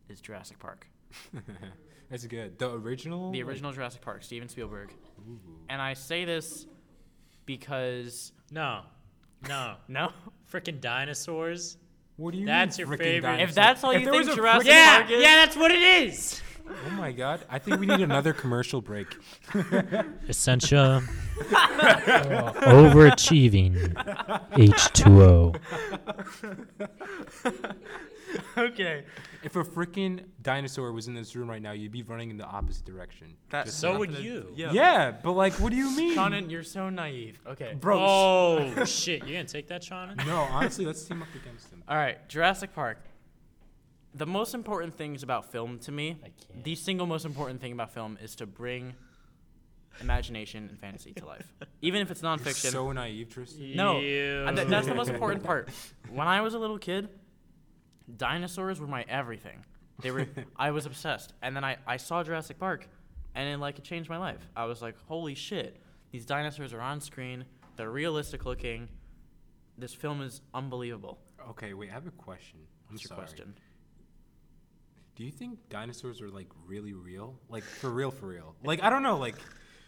is 0.08 0.20
Jurassic 0.20 0.58
Park. 0.58 0.86
That's 2.10 2.26
good. 2.26 2.58
The 2.58 2.70
original. 2.70 3.30
The 3.32 3.38
like- 3.42 3.48
original 3.48 3.72
Jurassic 3.72 4.02
Park, 4.02 4.22
Steven 4.22 4.48
Spielberg. 4.48 4.92
Ooh. 5.28 5.38
And 5.68 5.80
I 5.80 5.94
say 5.94 6.24
this 6.24 6.66
because 7.46 8.32
No, 8.50 8.82
no, 9.48 9.74
no, 9.88 10.10
freaking 10.52 10.80
dinosaurs. 10.80 11.76
What 12.16 12.32
do 12.32 12.38
you 12.38 12.46
That's 12.46 12.78
mean 12.78 12.86
your 12.88 12.96
favorite- 12.98 13.20
dinosaur? 13.22 13.48
if 13.48 13.54
that's 13.54 13.82
all 13.84 13.90
If 13.92 14.02
you 14.02 14.10
think 14.10 14.26
was 14.26 14.28
a 14.28 14.36
Jurassic 14.36 14.66
frickin' 14.68 14.72
Yeah, 14.74 14.98
Park 15.00 15.10
is, 15.10 15.22
yeah, 15.22 15.34
that's 15.36 15.56
what 15.56 15.70
it 15.70 15.80
is. 15.80 16.42
Oh 16.86 16.90
my 16.90 17.10
god! 17.10 17.40
I 17.50 17.58
think 17.58 17.80
we 17.80 17.86
need 17.86 18.00
another 18.00 18.32
commercial 18.32 18.80
break. 18.80 19.08
Essentia 20.28 21.02
overachieving 22.60 23.92
H2O. 24.52 25.56
okay. 28.58 29.04
If 29.42 29.56
a 29.56 29.64
freaking 29.64 30.24
dinosaur 30.40 30.92
was 30.92 31.08
in 31.08 31.14
this 31.14 31.34
room 31.34 31.50
right 31.50 31.60
now, 31.62 31.72
you'd 31.72 31.90
be 31.92 32.02
running 32.02 32.30
in 32.30 32.36
the 32.36 32.44
opposite 32.44 32.84
direction. 32.84 33.34
That's 33.50 33.70
Just 33.70 33.80
So 33.80 33.88
saying. 33.88 33.98
would 34.00 34.18
you. 34.18 34.52
Yeah. 34.54 34.72
Yeah, 34.72 35.10
but 35.10 35.32
like, 35.32 35.54
what 35.54 35.70
do 35.70 35.76
you 35.76 35.94
mean? 35.96 36.16
Shonnon, 36.16 36.50
you're 36.50 36.62
so 36.62 36.88
naive. 36.90 37.40
Okay. 37.46 37.74
Bro. 37.78 37.98
Oh 38.00 38.84
shit! 38.84 39.20
You're 39.26 39.38
gonna 39.38 39.44
take 39.48 39.68
that, 39.68 39.82
Shonnon? 39.82 40.24
No, 40.26 40.36
honestly, 40.50 40.84
let's 40.86 41.02
team 41.04 41.22
up 41.22 41.28
against 41.34 41.70
him. 41.72 41.82
All 41.88 41.96
right, 41.96 42.26
Jurassic 42.28 42.74
Park. 42.74 42.98
The 44.14 44.26
most 44.26 44.54
important 44.54 44.94
things 44.94 45.22
about 45.22 45.50
film 45.50 45.78
to 45.80 45.90
me, 45.92 46.18
I 46.22 46.28
can't. 46.28 46.62
the 46.64 46.74
single 46.74 47.06
most 47.06 47.24
important 47.24 47.60
thing 47.60 47.72
about 47.72 47.92
film 47.94 48.18
is 48.22 48.34
to 48.36 48.46
bring 48.46 48.94
imagination 50.00 50.68
and 50.68 50.78
fantasy 50.78 51.12
to 51.14 51.26
life. 51.26 51.46
Even 51.82 52.00
if 52.00 52.10
it's 52.10 52.22
You're 52.22 52.36
nonfiction. 52.36 52.72
so 52.72 52.92
naive, 52.92 53.28
Tristan. 53.30 53.74
No, 53.76 54.00
Ew. 54.00 54.46
th- 54.54 54.68
that's 54.68 54.86
the 54.86 54.94
most 54.94 55.08
important 55.10 55.42
part. 55.44 55.68
When 56.10 56.26
I 56.28 56.40
was 56.42 56.54
a 56.54 56.58
little 56.58 56.78
kid, 56.78 57.08
dinosaurs 58.16 58.80
were 58.80 58.86
my 58.86 59.04
everything. 59.08 59.64
They 60.00 60.10
were 60.10 60.26
I 60.56 60.70
was 60.70 60.86
obsessed. 60.86 61.32
And 61.42 61.54
then 61.56 61.64
I, 61.64 61.76
I 61.86 61.96
saw 61.96 62.22
Jurassic 62.22 62.58
Park 62.58 62.88
and 63.34 63.48
it 63.48 63.58
like 63.58 63.78
it 63.78 63.84
changed 63.84 64.08
my 64.10 64.18
life. 64.18 64.46
I 64.56 64.64
was 64.66 64.82
like, 64.82 64.96
"Holy 65.08 65.34
shit. 65.34 65.80
These 66.10 66.26
dinosaurs 66.26 66.72
are 66.72 66.80
on 66.80 67.00
screen. 67.00 67.44
They're 67.76 67.90
realistic 67.90 68.44
looking. 68.44 68.88
This 69.78 69.94
film 69.94 70.20
is 70.22 70.40
unbelievable." 70.52 71.18
Okay, 71.50 71.72
wait. 71.74 71.90
I 71.90 71.94
have 71.94 72.06
a 72.06 72.10
question. 72.10 72.58
I'm 72.88 72.94
What's 72.94 73.04
your 73.04 73.08
sorry. 73.08 73.20
question? 73.20 73.54
Do 75.16 75.24
you 75.24 75.30
think 75.30 75.58
dinosaurs 75.68 76.20
are 76.22 76.30
like 76.30 76.48
really 76.66 76.94
real? 76.94 77.38
Like 77.48 77.62
for 77.64 77.90
real, 77.90 78.10
for 78.10 78.26
real? 78.26 78.54
Like 78.64 78.82
I 78.82 78.90
don't 78.90 79.02
know. 79.02 79.16
Like, 79.18 79.36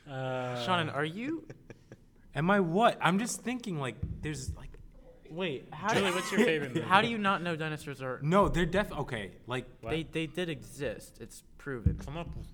Uh, 0.09 0.57
Shonnon, 0.67 0.95
are 0.95 1.05
you 1.05 1.47
am 2.35 2.51
I 2.51 2.61
what? 2.61 2.99
I'm 3.01 3.19
just 3.19 3.43
thinking 3.43 3.79
like 3.79 3.97
there's 4.21 4.55
like 4.55 4.71
Wait, 5.35 5.69
how 5.73 5.93
Julie, 5.93 6.11
what's 6.13 6.31
your 6.31 6.41
favorite 6.45 6.75
movie? 6.75 6.87
how 6.89 7.01
do 7.01 7.09
you 7.09 7.19
not 7.19 7.43
know 7.43 7.57
dinosaurs 7.57 8.01
are 8.01 8.21
no, 8.23 8.49
they're 8.49 8.67
def. 8.67 8.93
Okay, 8.93 9.33
like 9.47 9.67
What? 9.81 9.91
they 9.91 10.03
they 10.05 10.27
did 10.27 10.49
exist. 10.49 11.19
It's 11.21 11.43
proven. 11.59 11.99
come 12.05 12.17
up? 12.17 12.29
with- 12.37 12.47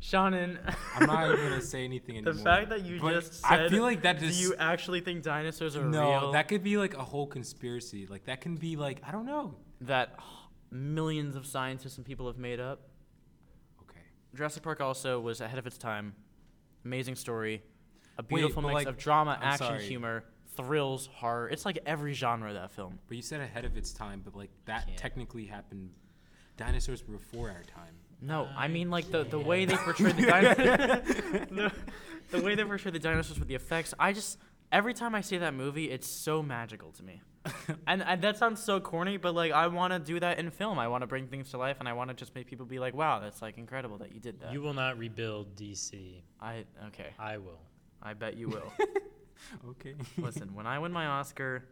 Shonnon, 0.00 0.58
I'm 0.96 1.06
not 1.06 1.26
even 1.32 1.48
gonna 1.48 1.60
say 1.60 1.84
anything 1.84 2.14
the 2.24 2.30
anymore. 2.30 2.44
fact 2.44 2.70
that 2.70 2.84
you 2.84 3.00
But 3.00 3.12
just 3.14 3.48
I 3.48 3.68
feel 3.68 3.82
like 3.84 4.02
that 4.02 4.18
just 4.18 4.36
do 4.36 4.42
you 4.44 4.54
actually 4.58 5.00
think 5.00 5.22
dinosaurs 5.22 5.76
are 5.76 5.84
no. 5.84 6.10
real? 6.10 6.32
That 6.32 6.48
could 6.48 6.64
be 6.64 6.76
like 6.76 6.94
a 6.94 7.04
whole 7.04 7.26
conspiracy. 7.26 8.06
Like 8.08 8.24
that 8.24 8.40
can 8.40 8.56
be 8.56 8.74
like 8.76 9.00
I 9.06 9.12
don't 9.12 9.26
know. 9.26 9.54
that 9.82 10.16
millions 10.72 11.36
of 11.36 11.46
scientists 11.46 11.98
and 11.98 12.06
people 12.06 12.26
have 12.26 12.36
made 12.38 12.58
up. 12.58 12.80
Okay. 13.82 14.00
Jurassic 14.34 14.64
Park 14.64 14.80
also 14.80 15.20
was 15.20 15.40
ahead 15.40 15.58
of 15.60 15.66
its 15.68 15.78
time. 15.78 16.14
Amazing 16.84 17.14
story, 17.14 17.62
a 18.18 18.24
beautiful 18.24 18.60
but, 18.60 18.68
mix 18.68 18.74
like, 18.74 18.86
of 18.88 18.96
drama, 18.98 19.38
I'm 19.40 19.52
action, 19.52 19.66
sorry. 19.68 19.84
humor, 19.86 20.24
thrills, 20.56 21.08
horror. 21.12 21.48
It's 21.48 21.64
like 21.64 21.78
every 21.86 22.12
genre 22.12 22.48
of 22.48 22.54
that 22.54 22.72
film. 22.72 22.98
But 23.08 23.16
you 23.16 23.22
said 23.22 23.40
ahead 23.40 23.64
of 23.64 23.76
its 23.76 23.92
time, 23.92 24.22
but 24.24 24.36
like 24.36 24.50
that 24.66 24.86
Can't. 24.86 24.98
technically 24.98 25.46
happened. 25.46 25.90
Dinosaurs 26.56 27.06
were 27.06 27.16
before 27.16 27.48
our 27.50 27.62
time. 27.64 27.94
No, 28.20 28.48
I 28.56 28.66
I 28.66 28.68
mean 28.68 28.90
like 28.90 29.10
the, 29.10 29.24
the 29.24 29.38
way 29.38 29.64
they 29.64 29.76
portrayed 29.76 30.16
the 30.16 30.26
dinosaurs. 30.26 31.46
the, 31.50 31.72
the 32.30 32.40
way 32.40 32.54
they 32.54 32.64
portrayed 32.64 32.94
the 32.94 33.00
dinosaurs 33.00 33.38
with 33.38 33.48
the 33.48 33.54
effects. 33.54 33.94
I 33.98 34.12
just 34.12 34.38
every 34.70 34.94
time 34.94 35.14
I 35.14 35.20
see 35.20 35.38
that 35.38 35.54
movie, 35.54 35.90
it's 35.90 36.06
so 36.06 36.42
magical 36.42 36.92
to 36.92 37.02
me. 37.02 37.20
and, 37.86 38.02
and 38.02 38.22
that 38.22 38.38
sounds 38.38 38.62
so 38.62 38.78
corny, 38.78 39.16
but 39.16 39.34
like 39.34 39.50
I 39.52 39.66
want 39.66 39.92
to 39.92 39.98
do 39.98 40.20
that 40.20 40.38
in 40.38 40.50
film. 40.50 40.78
I 40.78 40.88
want 40.88 41.02
to 41.02 41.06
bring 41.06 41.26
things 41.26 41.50
to 41.50 41.58
life, 41.58 41.78
and 41.80 41.88
I 41.88 41.92
want 41.92 42.10
to 42.10 42.14
just 42.14 42.34
make 42.34 42.46
people 42.46 42.66
be 42.66 42.78
like, 42.78 42.94
"Wow, 42.94 43.18
that's 43.18 43.42
like 43.42 43.58
incredible 43.58 43.98
that 43.98 44.12
you 44.12 44.20
did 44.20 44.40
that." 44.40 44.52
You 44.52 44.62
will 44.62 44.74
not 44.74 44.98
rebuild 44.98 45.56
DC. 45.56 46.22
I 46.40 46.64
okay. 46.86 47.10
I 47.18 47.38
will. 47.38 47.60
I 48.00 48.14
bet 48.14 48.36
you 48.36 48.48
will. 48.48 48.72
Okay. 49.70 49.94
Listen, 50.18 50.54
when 50.54 50.66
I 50.66 50.78
win 50.78 50.92
my 50.92 51.06
Oscar, 51.06 51.64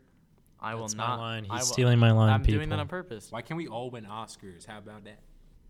I 0.60 0.74
will 0.74 0.88
not. 0.88 0.96
my 0.96 1.16
line. 1.16 1.44
He's 1.44 1.50
I 1.52 1.54
will- 1.56 1.60
stealing 1.62 1.98
my 1.98 2.10
line. 2.12 2.30
I'm 2.30 2.42
people. 2.42 2.58
doing 2.58 2.68
that 2.70 2.78
on 2.78 2.88
purpose. 2.88 3.30
Why 3.32 3.42
can't 3.42 3.56
we 3.58 3.68
all 3.68 3.90
win 3.90 4.04
Oscars? 4.04 4.66
How 4.66 4.78
about 4.78 5.04
that? 5.04 5.20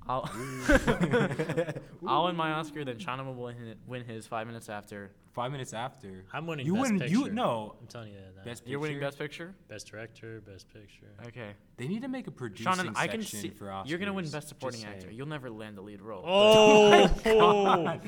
I'll, 0.09 0.29
I'll 2.07 2.25
win 2.25 2.35
my 2.37 2.53
Oscar, 2.53 2.85
then 2.85 2.99
China 2.99 3.25
will 3.25 3.35
win, 3.35 3.57
it- 3.69 3.79
win 3.87 4.05
his 4.05 4.27
five 4.27 4.47
minutes 4.47 4.69
after. 4.69 5.13
Five 5.33 5.53
minutes 5.53 5.73
after. 5.73 6.25
I'm 6.33 6.47
winning 6.49 6.67
You 6.67 6.75
best 6.75 6.91
win. 6.91 6.99
picture. 7.01 7.15
You 7.15 7.31
no. 7.31 7.77
I'm 7.81 7.87
telling 7.87 8.09
you 8.13 8.17
that. 8.35 8.45
Best 8.45 8.67
You're 8.67 8.81
winning 8.81 8.99
Best 8.99 9.17
Picture. 9.19 9.55
Best 9.69 9.87
director, 9.89 10.41
best 10.41 10.67
picture. 10.73 11.07
Okay, 11.27 11.51
They 11.77 11.87
need 11.87 12.03
to 12.03 12.09
make 12.09 12.27
a 12.27 12.31
producing 12.33 12.73
Shonnon, 12.73 12.93
I 12.97 13.07
can 13.07 13.21
section 13.23 13.41
see 13.41 13.51
for 13.51 13.67
Oscars. 13.67 13.89
you're 13.89 13.99
gonna 14.01 14.13
win 14.13 14.29
Best 14.29 14.49
Supporting 14.49 14.81
saying. 14.81 14.95
Actor. 14.95 15.11
You'll 15.13 15.29
never 15.29 15.49
land 15.51 15.77
the 15.77 15.83
lead 15.83 16.01
role. 16.03 16.25
Oh, 16.27 17.09
oh, 17.27 17.31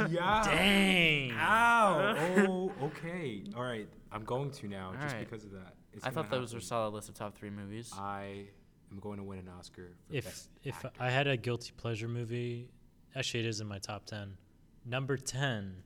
oh 0.00 0.06
Yeah. 0.10 0.42
dang! 0.44 1.32
Ow. 1.32 2.16
Oh, 2.46 2.72
okay. 2.86 3.44
All 3.56 3.62
right. 3.62 3.88
I'm 4.12 4.24
going 4.24 4.50
to 4.50 4.68
now 4.68 4.92
just 5.00 5.14
Alright. 5.14 5.30
because 5.30 5.44
of 5.44 5.52
that. 5.52 5.74
It's 5.94 6.04
I 6.04 6.10
gonna 6.10 6.28
thought 6.28 6.30
those 6.38 6.52
were 6.52 6.58
happen. 6.58 6.66
solid 6.68 6.94
list 6.94 7.08
of 7.08 7.14
top 7.14 7.36
three 7.38 7.50
movies. 7.50 7.92
I 7.96 8.48
am 8.92 8.98
going 9.00 9.18
to 9.18 9.22
win 9.24 9.38
an 9.38 9.48
Oscar 9.58 9.90
for 10.08 10.14
If 10.14 10.24
best 10.24 10.48
if 10.64 10.74
actor. 10.76 10.90
I 11.00 11.10
had 11.10 11.26
a 11.26 11.36
guilty 11.36 11.72
pleasure 11.76 12.08
movie, 12.08 12.68
actually 13.14 13.40
it 13.40 13.46
is 13.46 13.60
in 13.60 13.66
my 13.66 13.78
top 13.78 14.06
ten. 14.06 14.36
Number 14.84 15.16
ten 15.16 15.82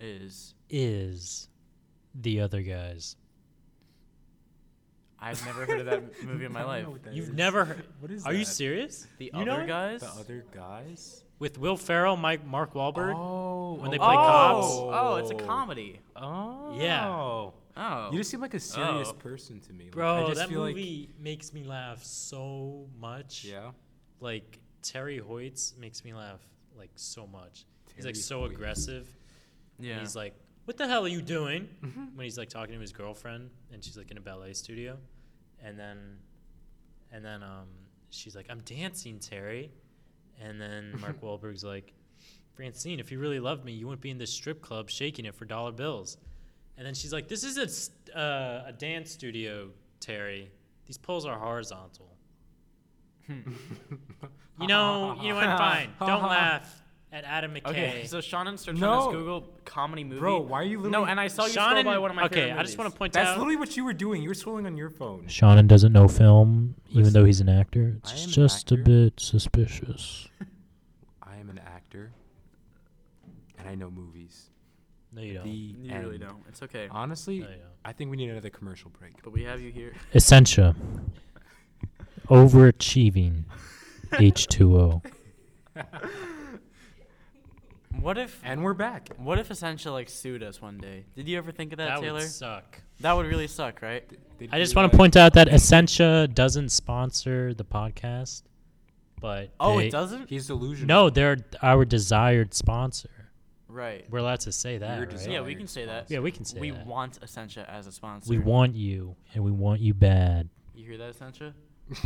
Is 0.00 0.54
is 0.68 1.48
The 2.14 2.40
Other 2.40 2.62
Guys. 2.62 3.16
I've 5.24 5.44
never 5.46 5.64
heard 5.64 5.80
of 5.80 5.86
that 5.86 6.22
movie 6.24 6.44
in 6.46 6.52
my 6.52 6.64
life. 6.64 6.84
know 6.84 6.90
what 6.90 7.04
that 7.04 7.14
You've 7.14 7.28
is. 7.28 7.34
never 7.34 7.64
heard? 7.64 7.84
What 8.00 8.10
is 8.10 8.26
Are 8.26 8.34
you 8.34 8.44
serious? 8.44 9.06
The 9.18 9.30
You 9.32 9.40
other 9.52 9.62
it? 9.62 9.68
guys. 9.68 10.00
The 10.00 10.08
other 10.08 10.44
guys? 10.52 11.22
With 11.38 11.58
Will 11.58 11.76
Ferrell, 11.76 12.16
Mike, 12.16 12.44
Mark 12.44 12.74
Wahlberg. 12.74 13.14
Oh, 13.16 13.74
When 13.74 13.90
they 13.92 13.98
oh, 13.98 14.04
play 14.04 14.14
cops? 14.16 14.66
oh, 14.70 15.16
it's 15.16 15.30
a 15.30 15.34
comedy. 15.34 16.00
Oh. 16.16 16.22
oh. 16.72 16.76
Yeah. 16.76 17.08
Oh, 17.76 18.10
You 18.12 18.18
just 18.18 18.30
seem 18.30 18.40
like 18.40 18.54
a 18.54 18.60
serious 18.60 19.08
Oh. 19.08 19.14
person 19.14 19.60
to 19.60 19.72
me. 19.72 19.84
Like, 19.86 19.92
I 19.94 19.96
Bro, 19.96 20.26
just 20.28 20.40
that 20.40 20.48
feel 20.48 20.66
movie 20.66 21.10
makes 21.18 21.52
me 21.52 21.64
laugh 21.64 22.02
so 22.04 22.86
much. 23.00 23.44
Yeah. 23.44 23.72
Like 24.20 24.58
Terry 24.82 25.20
Hoitz 25.20 25.76
makes 25.78 26.04
me 26.04 26.12
laugh 26.14 26.40
like 26.76 26.90
so 26.96 27.26
much. 27.26 27.64
he's 27.96 28.04
like 28.06 28.16
so 28.16 28.40
Hoyt. 28.40 28.52
aggressive. 28.52 29.06
yeah. 29.78 29.92
And 29.92 30.00
he's 30.00 30.14
like, 30.16 30.34
"What 30.64 30.76
the 30.76 30.86
hell 30.86 31.04
are 31.04 31.08
you 31.08 31.22
doing?" 31.22 31.68
Mhm. 31.82 32.14
When 32.14 32.24
he's 32.24 32.38
like 32.38 32.48
talking 32.48 32.74
to 32.74 32.80
his 32.80 32.92
girlfriend, 32.92 33.50
and 33.72 33.82
she's 33.84 33.96
like 33.96 34.10
in 34.10 34.16
a 34.18 34.20
ballet 34.20 34.52
studio, 34.54 34.98
and 35.62 35.78
then, 35.78 36.18
and 37.10 37.24
then 37.24 37.42
um, 37.42 37.68
she's 38.10 38.34
like, 38.36 38.46
"I'm 38.50 38.60
dancing, 38.60 39.18
Terry," 39.18 39.70
and 40.40 40.60
then 40.60 40.92
Mark 41.00 41.20
Wahlberg's 41.20 41.64
like, 41.64 41.92
"Francine, 42.54 43.00
if 43.00 43.10
you 43.12 43.18
really 43.18 43.40
loved 43.40 43.64
me, 43.64 43.72
you 43.72 43.86
wouldn't 43.86 44.02
be 44.02 44.10
in 44.10 44.18
this 44.18 44.32
strip 44.32 44.60
club 44.62 44.88
shaking 44.90 45.24
it 45.24 45.34
for 45.34 45.44
dollar 45.44 45.72
bills." 45.72 46.16
And 46.76 46.86
then 46.86 46.94
she's 46.94 47.12
like, 47.12 47.28
"This 47.28 47.44
is 47.44 47.58
a 47.58 47.62
s- 47.64 47.90
uh, 48.14 48.64
a 48.66 48.72
dance 48.76 49.10
studio, 49.10 49.70
Terry. 50.00 50.50
These 50.86 50.98
poles 50.98 51.26
are 51.26 51.38
horizontal." 51.38 52.08
You 54.60 54.66
know, 54.68 55.16
you 55.20 55.30
know 55.30 55.36
what? 55.36 55.58
Fine. 55.58 55.90
Don't 55.98 56.22
laugh 56.22 56.82
at 57.10 57.24
Adam 57.24 57.54
McKay. 57.54 57.66
Okay, 57.68 58.04
so 58.06 58.18
Shonnon 58.18 58.58
searched 58.58 58.78
No. 58.78 58.92
on 58.92 59.08
his 59.14 59.18
Google 59.20 59.48
comedy 59.64 60.04
movie. 60.04 60.20
Bro, 60.20 60.40
why 60.42 60.60
are 60.60 60.64
you 60.64 60.78
No, 60.88 61.04
and 61.04 61.18
I 61.18 61.28
saw 61.28 61.46
you 61.46 61.52
Sean 61.52 61.70
scroll 61.70 61.84
by 61.84 61.98
one 61.98 62.10
of 62.10 62.16
my 62.16 62.24
okay, 62.26 62.42
favorite 62.48 62.60
I 62.60 62.62
just 62.62 62.76
want 62.78 62.86
movies. 62.86 62.92
to 62.94 62.98
point 62.98 63.12
That's 63.14 63.28
out. 63.30 63.38
literally 63.38 63.56
what 63.56 63.76
you 63.76 63.84
were 63.84 63.94
doing. 63.94 64.22
You 64.22 64.28
were 64.28 64.34
scrolling 64.34 64.66
on 64.66 64.76
your 64.76 64.90
phone. 64.90 65.24
Shonnon 65.26 65.66
doesn't 65.66 65.92
know 65.92 66.06
film, 66.06 66.74
even 66.90 67.04
Listen, 67.04 67.12
though 67.14 67.24
he's 67.24 67.40
an 67.40 67.48
actor. 67.48 67.96
It's 68.04 68.12
am 68.12 68.24
an 68.28 68.30
just 68.30 68.70
a 68.70 68.76
bit 68.76 69.18
suspicious. 69.18 70.28
I 71.22 71.36
am 71.36 71.48
an 71.48 71.58
actor, 71.58 72.12
and 73.58 73.68
I 73.68 73.74
know 73.74 73.90
movies. 73.90 74.50
No, 75.14 75.20
you 75.22 75.34
don't. 75.34 75.44
The 75.44 75.50
You 75.50 75.94
really 75.98 76.14
end. 76.14 76.20
don't. 76.24 76.42
It's 76.48 76.62
okay. 76.62 76.88
Honestly, 76.90 77.40
No, 77.40 77.46
you 77.48 77.54
don't. 77.56 77.62
I 77.84 77.92
think 77.92 78.10
we 78.10 78.16
need 78.16 78.30
another 78.30 78.50
commercial 78.50 78.90
break. 78.98 79.22
But 79.22 79.32
we 79.32 79.42
have 79.44 79.60
you 79.60 79.70
here. 79.70 79.92
Essentia. 80.14 80.74
Overachieving. 82.28 83.44
H2O. 84.12 85.02
What 88.00 88.16
if 88.18 88.40
And 88.42 88.64
we're 88.64 88.72
back. 88.74 89.10
what 89.18 89.38
if 89.38 89.50
Essentia 89.50 89.90
like 89.92 90.08
sued 90.08 90.42
us 90.42 90.60
one 90.62 90.78
day? 90.78 91.04
Did 91.14 91.28
you 91.28 91.36
ever 91.38 91.52
think 91.52 91.72
of 91.72 91.78
that, 91.78 91.88
Taylor? 91.88 92.00
That 92.00 92.06
Taylor? 92.06 92.18
would 92.20 92.28
suck. 92.30 92.78
that 93.00 93.12
would 93.12 93.26
really 93.26 93.46
suck, 93.46 93.82
right? 93.82 94.04
They'd 94.38 94.48
I 94.52 94.58
just 94.58 94.72
be 94.74 94.76
want 94.76 94.86
like- 94.86 94.92
to 94.92 94.96
point 94.98 95.16
out 95.16 95.34
that 95.34 95.48
Essentia 95.48 96.26
doesn't 96.32 96.70
sponsor 96.70 97.52
the 97.54 97.64
podcast, 97.64 98.42
but 99.20 99.50
Oh, 99.60 99.78
they- 99.78 99.88
it 99.88 99.90
doesn't? 99.92 100.28
He's 100.30 100.46
delusional. 100.46 100.86
No, 101.04 101.10
they're 101.10 101.36
our 101.60 101.84
desired 101.84 102.54
sponsor. 102.54 103.10
Right. 103.72 104.04
We're 104.10 104.18
allowed 104.18 104.40
to 104.40 104.52
say 104.52 104.78
that, 104.78 104.98
right? 105.00 105.26
Yeah, 105.28 105.40
we 105.40 105.54
can 105.54 105.66
say 105.66 105.86
that. 105.86 106.10
Yeah, 106.10 106.18
we 106.20 106.30
can 106.30 106.44
say 106.44 106.54
that 106.56 106.60
we 106.60 106.70
that. 106.72 106.86
want 106.86 107.18
Essentia 107.22 107.68
as 107.70 107.86
a 107.86 107.92
sponsor. 107.92 108.28
We 108.30 108.38
want 108.38 108.74
you, 108.74 109.16
and 109.34 109.42
we 109.42 109.50
want 109.50 109.80
you 109.80 109.94
bad. 109.94 110.48
You 110.74 110.84
hear 110.86 110.98
that, 110.98 111.10
Essentia? 111.10 111.54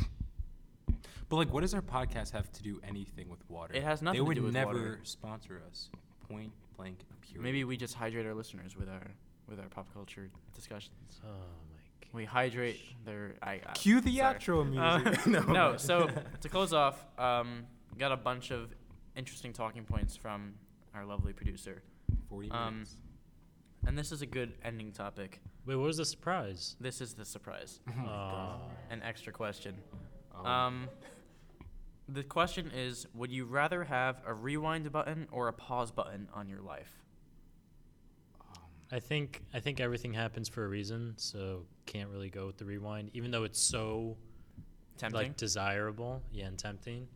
But 1.28 1.36
like, 1.36 1.52
what 1.52 1.62
does 1.62 1.74
our 1.74 1.82
podcast 1.82 2.30
have 2.32 2.52
to 2.52 2.62
do 2.62 2.80
anything 2.86 3.28
with 3.28 3.40
water? 3.50 3.74
It 3.74 3.82
has 3.82 4.00
nothing 4.00 4.18
They 4.20 4.22
to 4.22 4.24
would 4.28 4.34
do 4.36 4.42
with 4.44 4.54
never 4.54 4.72
water. 4.74 5.00
sponsor 5.02 5.60
us. 5.68 5.90
Point 6.28 6.52
blank. 6.76 6.98
Period. 7.22 7.42
Maybe 7.42 7.64
we 7.64 7.76
just 7.76 7.94
hydrate 7.94 8.26
our 8.26 8.34
listeners 8.34 8.76
with 8.76 8.88
our 8.88 9.02
with 9.48 9.58
our 9.58 9.66
pop 9.68 9.92
culture 9.92 10.28
discussions. 10.54 11.20
Oh 11.24 11.28
my 11.28 11.80
God. 12.00 12.08
We 12.12 12.24
hydrate 12.26 12.80
their. 13.04 13.34
I, 13.42 13.60
I 13.66 13.72
Cue 13.74 14.00
the 14.00 14.16
sorry. 14.18 14.36
outro 14.36 14.60
Uh, 14.78 14.98
music. 15.00 15.26
no, 15.26 15.40
no. 15.40 15.76
So 15.78 16.08
to 16.42 16.48
close 16.48 16.72
off, 16.72 17.04
um, 17.18 17.64
got 17.98 18.12
a 18.12 18.16
bunch 18.16 18.52
of 18.52 18.72
interesting 19.16 19.52
talking 19.52 19.82
points 19.84 20.14
from 20.16 20.54
our 20.96 21.04
lovely 21.04 21.32
producer, 21.32 21.82
Forty 22.28 22.50
um, 22.50 22.84
and 23.86 23.96
this 23.96 24.10
is 24.12 24.22
a 24.22 24.26
good 24.26 24.54
ending 24.64 24.92
topic. 24.92 25.40
Wait, 25.64 25.76
what 25.76 25.86
was 25.86 25.96
the 25.98 26.04
surprise? 26.04 26.76
This 26.80 27.00
is 27.00 27.14
the 27.14 27.24
surprise, 27.24 27.80
Oh 27.88 27.92
my 27.96 28.04
God. 28.04 28.60
Uh, 28.60 28.92
an 28.94 29.02
extra 29.02 29.32
question. 29.32 29.74
Um, 30.34 30.46
Um, 30.46 30.88
the 32.08 32.22
question 32.22 32.70
is: 32.74 33.06
Would 33.14 33.32
you 33.32 33.44
rather 33.44 33.84
have 33.84 34.22
a 34.26 34.32
rewind 34.34 34.90
button 34.92 35.26
or 35.32 35.48
a 35.48 35.52
pause 35.52 35.90
button 35.90 36.28
on 36.34 36.48
your 36.48 36.60
life? 36.60 37.02
I 38.92 39.00
think 39.00 39.42
I 39.52 39.58
think 39.60 39.80
everything 39.80 40.12
happens 40.14 40.48
for 40.48 40.64
a 40.64 40.68
reason, 40.68 41.14
so 41.16 41.64
can't 41.86 42.08
really 42.08 42.30
go 42.30 42.46
with 42.46 42.56
the 42.58 42.64
rewind, 42.64 43.10
even 43.14 43.30
though 43.32 43.42
it's 43.44 43.60
so 43.60 44.16
Tempting. 44.96 45.20
like 45.20 45.36
desirable, 45.36 46.22
yeah, 46.32 46.46
and 46.46 46.56
tempting. 46.58 47.08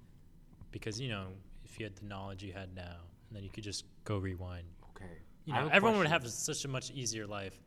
Because 0.73 1.01
you 1.01 1.09
know, 1.09 1.29
if 1.65 1.79
you 1.79 1.85
had 1.87 1.95
the 1.97 2.07
knowledge 2.07 2.43
you 2.43 2.53
had 2.53 2.75
now, 2.75 2.97
and 3.31 3.37
then 3.37 3.43
you 3.45 3.51
could 3.51 3.65
just 3.65 3.85
go 4.05 4.19
rewind. 4.19 4.67
okay. 4.95 5.07
You 5.47 5.55
know, 5.55 5.61
have 5.61 5.69
a 5.71 5.75
everyone 5.75 5.99
would 5.99 6.09
have 6.09 6.29
such 6.29 6.65
a 6.65 6.69
much 6.69 6.91
easier 6.91 7.27
life, 7.27 7.59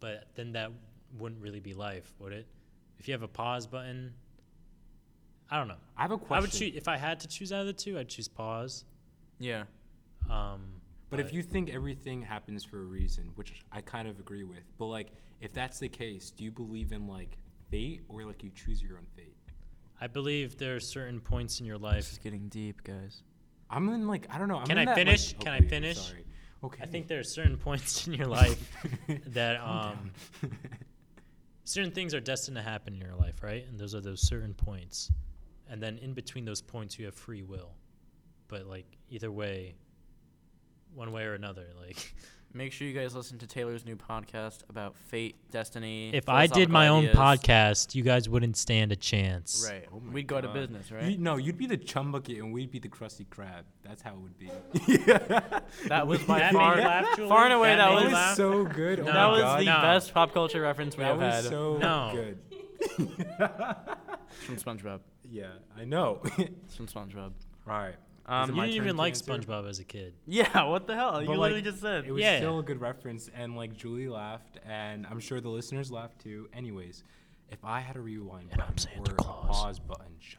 but 0.00 0.24
then 0.36 0.52
that 0.52 0.70
wouldn't 1.18 1.42
really 1.42 1.60
be 1.60 1.74
life, 1.74 2.14
would 2.18 2.32
it? 2.32 2.46
If 2.98 3.06
you 3.08 3.12
have 3.12 3.22
a 3.22 3.28
pause 3.28 3.66
button, 3.66 4.14
I 5.50 5.58
don't 5.58 5.68
know. 5.68 5.74
I 5.96 6.02
have 6.02 6.12
a 6.12 6.18
question. 6.18 6.36
I 6.36 6.40
would 6.40 6.50
choose 6.52 6.76
if 6.76 6.88
I 6.88 6.96
had 6.96 7.20
to 7.20 7.28
choose 7.28 7.52
out 7.52 7.60
of 7.60 7.66
the 7.66 7.72
two. 7.72 7.98
I'd 7.98 8.08
choose 8.08 8.28
pause. 8.28 8.84
yeah. 9.38 9.64
Um, 10.30 10.60
But 11.10 11.18
if 11.20 11.32
you 11.32 11.42
think 11.42 11.70
everything 11.70 12.22
happens 12.22 12.62
for 12.62 12.78
a 12.78 12.84
reason, 12.84 13.32
which 13.34 13.62
I 13.72 13.80
kind 13.80 14.06
of 14.06 14.20
agree 14.20 14.44
with, 14.44 14.62
but 14.78 14.86
like 14.86 15.08
if 15.40 15.52
that's 15.52 15.78
the 15.80 15.88
case, 15.88 16.30
do 16.30 16.44
you 16.44 16.50
believe 16.52 16.92
in 16.92 17.06
like 17.08 17.36
fate 17.70 18.02
or 18.08 18.24
like 18.24 18.44
you 18.44 18.50
choose 18.54 18.80
your 18.82 18.96
own 18.98 19.06
fate? 19.16 19.34
I 20.00 20.06
believe 20.06 20.56
there 20.56 20.76
are 20.76 20.80
certain 20.80 21.20
points 21.20 21.58
in 21.60 21.66
your 21.66 21.78
This 21.78 21.82
life. 21.82 22.12
is 22.12 22.18
getting 22.18 22.48
deep, 22.48 22.82
guys. 22.84 23.22
I'm 23.70 23.88
in 23.90 24.06
like 24.08 24.26
I 24.30 24.38
don't 24.38 24.48
know. 24.48 24.58
I'm 24.58 24.66
Can 24.66 24.78
in 24.78 24.82
I 24.88 24.92
that, 24.92 24.96
like- 24.96 25.06
finish? 25.06 25.32
Can 25.38 25.52
I 25.52 25.58
okay, 25.58 25.68
finish? 25.68 25.98
Sorry. 25.98 26.24
Okay. 26.62 26.82
I 26.82 26.86
think 26.86 27.08
there 27.08 27.18
are 27.18 27.24
certain 27.24 27.56
points 27.56 28.06
in 28.06 28.12
your 28.14 28.26
life 28.26 28.70
that 29.28 29.56
um, 29.60 30.10
certain 31.64 31.90
things 31.92 32.12
are 32.14 32.20
destined 32.20 32.56
to 32.56 32.62
happen 32.62 32.94
in 32.94 33.00
your 33.00 33.14
life, 33.16 33.42
right? 33.42 33.66
And 33.68 33.78
those 33.78 33.94
are 33.94 34.00
those 34.00 34.26
certain 34.26 34.52
points. 34.54 35.10
And 35.70 35.82
then 35.82 35.98
in 35.98 36.12
between 36.12 36.44
those 36.44 36.60
points, 36.60 36.98
you 36.98 37.06
have 37.06 37.14
free 37.14 37.42
will. 37.42 37.70
But 38.48 38.66
like 38.66 38.86
either 39.08 39.30
way, 39.30 39.76
one 40.94 41.12
way 41.12 41.22
or 41.24 41.34
another, 41.34 41.68
like 41.80 42.12
Make 42.52 42.72
sure 42.72 42.88
you 42.88 42.92
guys 42.98 43.14
listen 43.14 43.38
to 43.38 43.46
Taylor's 43.46 43.84
new 43.84 43.94
podcast 43.94 44.68
about 44.68 44.96
fate, 44.96 45.36
destiny. 45.52 46.10
if 46.12 46.28
I 46.28 46.48
did 46.48 46.68
philosophical 46.68 46.72
my 46.72 46.88
own 46.88 47.04
podcast, 47.06 47.94
you 47.94 48.02
guys 48.02 48.28
wouldn't 48.28 48.56
stand 48.56 48.90
a 48.90 48.96
chance. 48.96 49.64
right, 49.70 49.86
Oh 49.92 50.02
we'd 50.12 50.26
go 50.26 50.36
out 50.38 50.44
of 50.44 50.52
business, 50.52 50.90
right? 50.90 51.04
You, 51.12 51.18
no, 51.18 51.36
you'd 51.36 51.56
be 51.56 51.66
the 51.66 51.76
chum 51.76 52.10
bucket 52.10 52.38
and 52.38 52.52
we'd 52.52 52.72
be 52.72 52.80
the 52.80 52.88
Krusty 52.88 53.24
Krab. 53.24 53.62
That's 53.84 54.02
how 54.02 54.14
it 54.14 54.18
would 54.18 54.36
be. 54.36 54.50
That 55.88 56.08
was 56.08 56.22
by 56.24 56.40
That 56.40 56.52
far, 56.54 56.76
laugh, 56.76 57.16
far 57.18 57.44
and 57.44 57.52
away. 57.52 57.76
That 57.76 57.88
That, 57.88 58.04
was 58.04 58.12
laugh? 58.12 58.36
so 58.36 58.64
good. 58.64 58.98
Oh 58.98 59.04
No. 59.04 59.12
my 59.12 59.14
that 59.14 59.26
was 59.30 59.40
God. 59.42 59.60
the 59.60 59.64
No. 59.66 59.80
best 59.82 60.12
pop 60.14 60.34
culture 60.34 60.60
reference 60.60 60.96
we 60.96 61.04
That 61.04 61.08
have 61.10 61.18
was 61.18 61.34
had 61.34 61.44
so 61.44 61.76
No. 61.78 62.10
good. 62.12 62.38
from 64.40 64.56
SpongeBob. 64.56 65.00
yeah, 65.30 65.46
I 65.78 65.84
know. 65.84 66.20
From 66.68 66.86
SpongeBob. 66.88 67.30
All 67.68 67.78
right. 67.78 67.94
Um, 68.30 68.50
You 68.54 68.62
didn't 68.62 68.74
even 68.76 68.96
like? 68.96 69.14
SpongeBob 69.14 69.68
as 69.68 69.80
a 69.80 69.84
kid. 69.84 70.14
Yeah, 70.26 70.62
what 70.64 70.86
the 70.86 70.94
hell? 70.94 71.12
But, 71.12 71.22
you 71.22 71.28
like, 71.30 71.38
literally 71.38 71.62
just 71.62 71.80
said. 71.80 72.04
It 72.06 72.12
was 72.12 72.22
Yeah, 72.22 72.36
still 72.38 72.60
a 72.60 72.62
good 72.62 72.80
reference, 72.80 73.28
and 73.34 73.56
like 73.56 73.76
Julie 73.76 74.08
laughed, 74.08 74.58
and 74.64 75.06
I'm 75.10 75.18
sure 75.20 75.40
the 75.40 75.48
listeners 75.48 75.90
laughed 75.90 76.20
too. 76.20 76.48
Anyways, 76.52 77.02
if 77.50 77.64
I 77.64 77.80
had 77.80 77.96
a 77.96 78.00
rewind 78.00 78.50
And 78.52 78.62
I'm 78.62 78.68
button 78.74 79.00
or 79.00 79.12
a 79.12 79.16
pause 79.16 79.80
button, 79.80 80.14
shut 80.20 80.38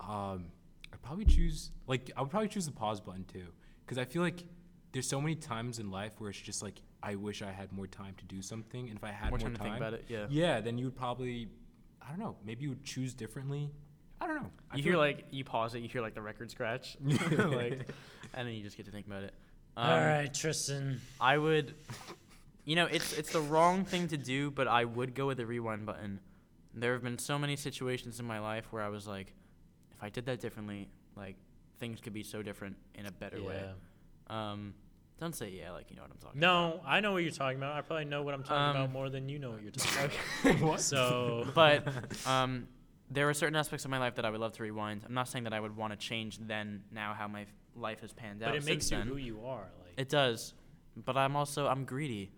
up. 0.00 0.08
Um, 0.08 0.46
I'd 0.92 1.02
probably 1.02 1.24
choose 1.24 1.72
like 1.88 2.10
I 2.16 2.20
would 2.22 2.30
probably 2.30 2.48
choose 2.48 2.66
the 2.66 2.72
pause 2.72 3.00
button 3.00 3.24
too, 3.24 3.46
because 3.84 3.98
I 3.98 4.04
feel 4.04 4.22
like 4.22 4.44
there's 4.92 5.08
so 5.08 5.20
many 5.20 5.34
times 5.34 5.80
in 5.80 5.90
life 5.90 6.12
where 6.18 6.30
it's 6.30 6.40
just 6.40 6.62
like 6.62 6.80
I 7.02 7.16
wish 7.16 7.42
I 7.42 7.50
had 7.50 7.72
more 7.72 7.88
time 7.88 8.14
to 8.18 8.24
do 8.24 8.40
something, 8.40 8.88
and 8.88 8.96
if 8.96 9.02
I 9.04 9.10
had 9.10 9.30
More 9.30 9.38
more, 9.38 9.48
time 9.48 9.56
to 9.56 9.62
think 9.62 9.76
about 9.76 9.94
it, 9.94 10.04
yeah. 10.08 10.26
yeah, 10.30 10.60
then 10.60 10.78
you 10.78 10.84
would 10.86 10.96
probably, 10.96 11.48
I 12.00 12.08
don't 12.10 12.18
know, 12.18 12.36
maybe 12.44 12.62
you 12.62 12.68
would 12.70 12.84
choose 12.84 13.14
differently. 13.14 13.70
I 14.20 14.26
don't 14.26 14.36
know. 14.36 14.50
I 14.70 14.76
you 14.76 14.82
feel 14.82 14.92
hear 14.92 14.98
like 14.98 15.26
you 15.30 15.44
pause 15.44 15.74
it, 15.74 15.80
you 15.80 15.88
hear 15.88 16.00
like 16.02 16.14
the 16.14 16.22
record 16.22 16.50
scratch, 16.50 16.96
like, 17.04 17.88
and 18.34 18.48
then 18.48 18.54
you 18.54 18.62
just 18.62 18.76
get 18.76 18.86
to 18.86 18.92
think 18.92 19.06
about 19.06 19.22
it. 19.24 19.34
Um, 19.76 19.90
All 19.90 19.98
right, 20.00 20.32
Tristan. 20.32 21.00
I 21.20 21.36
would, 21.36 21.74
you 22.64 22.76
know, 22.76 22.86
it's 22.86 23.12
it's 23.12 23.30
the 23.32 23.40
wrong 23.40 23.84
thing 23.84 24.08
to 24.08 24.16
do, 24.16 24.50
but 24.50 24.66
I 24.68 24.84
would 24.84 25.14
go 25.14 25.26
with 25.26 25.36
the 25.36 25.46
rewind 25.46 25.84
button. 25.86 26.20
There 26.74 26.92
have 26.94 27.02
been 27.02 27.18
so 27.18 27.38
many 27.38 27.56
situations 27.56 28.18
in 28.20 28.26
my 28.26 28.38
life 28.38 28.66
where 28.70 28.82
I 28.82 28.88
was 28.88 29.06
like, 29.06 29.32
if 29.92 30.02
I 30.02 30.08
did 30.08 30.26
that 30.26 30.40
differently, 30.40 30.88
like 31.14 31.36
things 31.78 32.00
could 32.00 32.12
be 32.14 32.22
so 32.22 32.42
different 32.42 32.76
in 32.94 33.06
a 33.06 33.10
better 33.12 33.42
way. 33.42 33.62
Um, 34.28 34.74
don't 35.20 35.34
say 35.34 35.50
yeah, 35.50 35.72
like 35.72 35.90
you 35.90 35.96
know 35.96 36.02
what 36.02 36.10
I'm 36.10 36.18
talking 36.18 36.40
No, 36.40 36.80
I 36.86 37.00
know 37.00 37.12
what 37.12 37.22
you're 37.22 37.32
talking 37.32 37.58
about. 37.58 37.76
I 37.76 37.80
probably 37.82 38.04
know 38.06 38.22
what 38.22 38.34
I'm 38.34 38.42
talking 38.42 38.56
Um, 38.56 38.76
about 38.76 38.92
more 38.92 39.08
than 39.08 39.28
you 39.28 39.38
know 39.38 39.50
what 39.50 39.62
you're 39.62 39.72
talking 39.72 40.10
about. 40.44 40.56
about. 40.62 40.80
So, 40.80 41.46
but 41.54 41.86
um, 42.26 42.66
there 43.10 43.28
are 43.28 43.34
certain 43.34 43.56
aspects 43.56 43.84
of 43.84 43.90
my 43.90 43.98
life 43.98 44.16
that 44.16 44.24
I 44.24 44.30
would 44.30 44.40
love 44.40 44.52
to 44.52 44.62
rewind. 44.62 45.02
I'm 45.06 45.14
not 45.14 45.28
saying 45.28 45.44
that 45.44 45.52
I 45.52 45.60
would 45.60 45.76
want 45.76 45.92
to 45.92 45.96
change 45.98 46.38
then 46.38 46.82
now 46.92 47.14
how 47.14 47.28
my 47.28 47.42
f- 47.42 47.48
life 47.76 48.00
has 48.00 48.12
panned 48.12 48.42
out. 48.42 48.48
but 48.50 48.56
it 48.56 48.64
makes 48.64 48.90
you 48.90 48.98
then. 48.98 49.06
who 49.06 49.16
you 49.16 49.40
are. 49.46 49.68
Like 49.84 49.94
It 49.98 50.08
does, 50.08 50.54
but 50.96 51.16
I'm 51.16 51.36
also 51.36 51.66
I'm 51.68 51.84
greedy, 51.84 52.32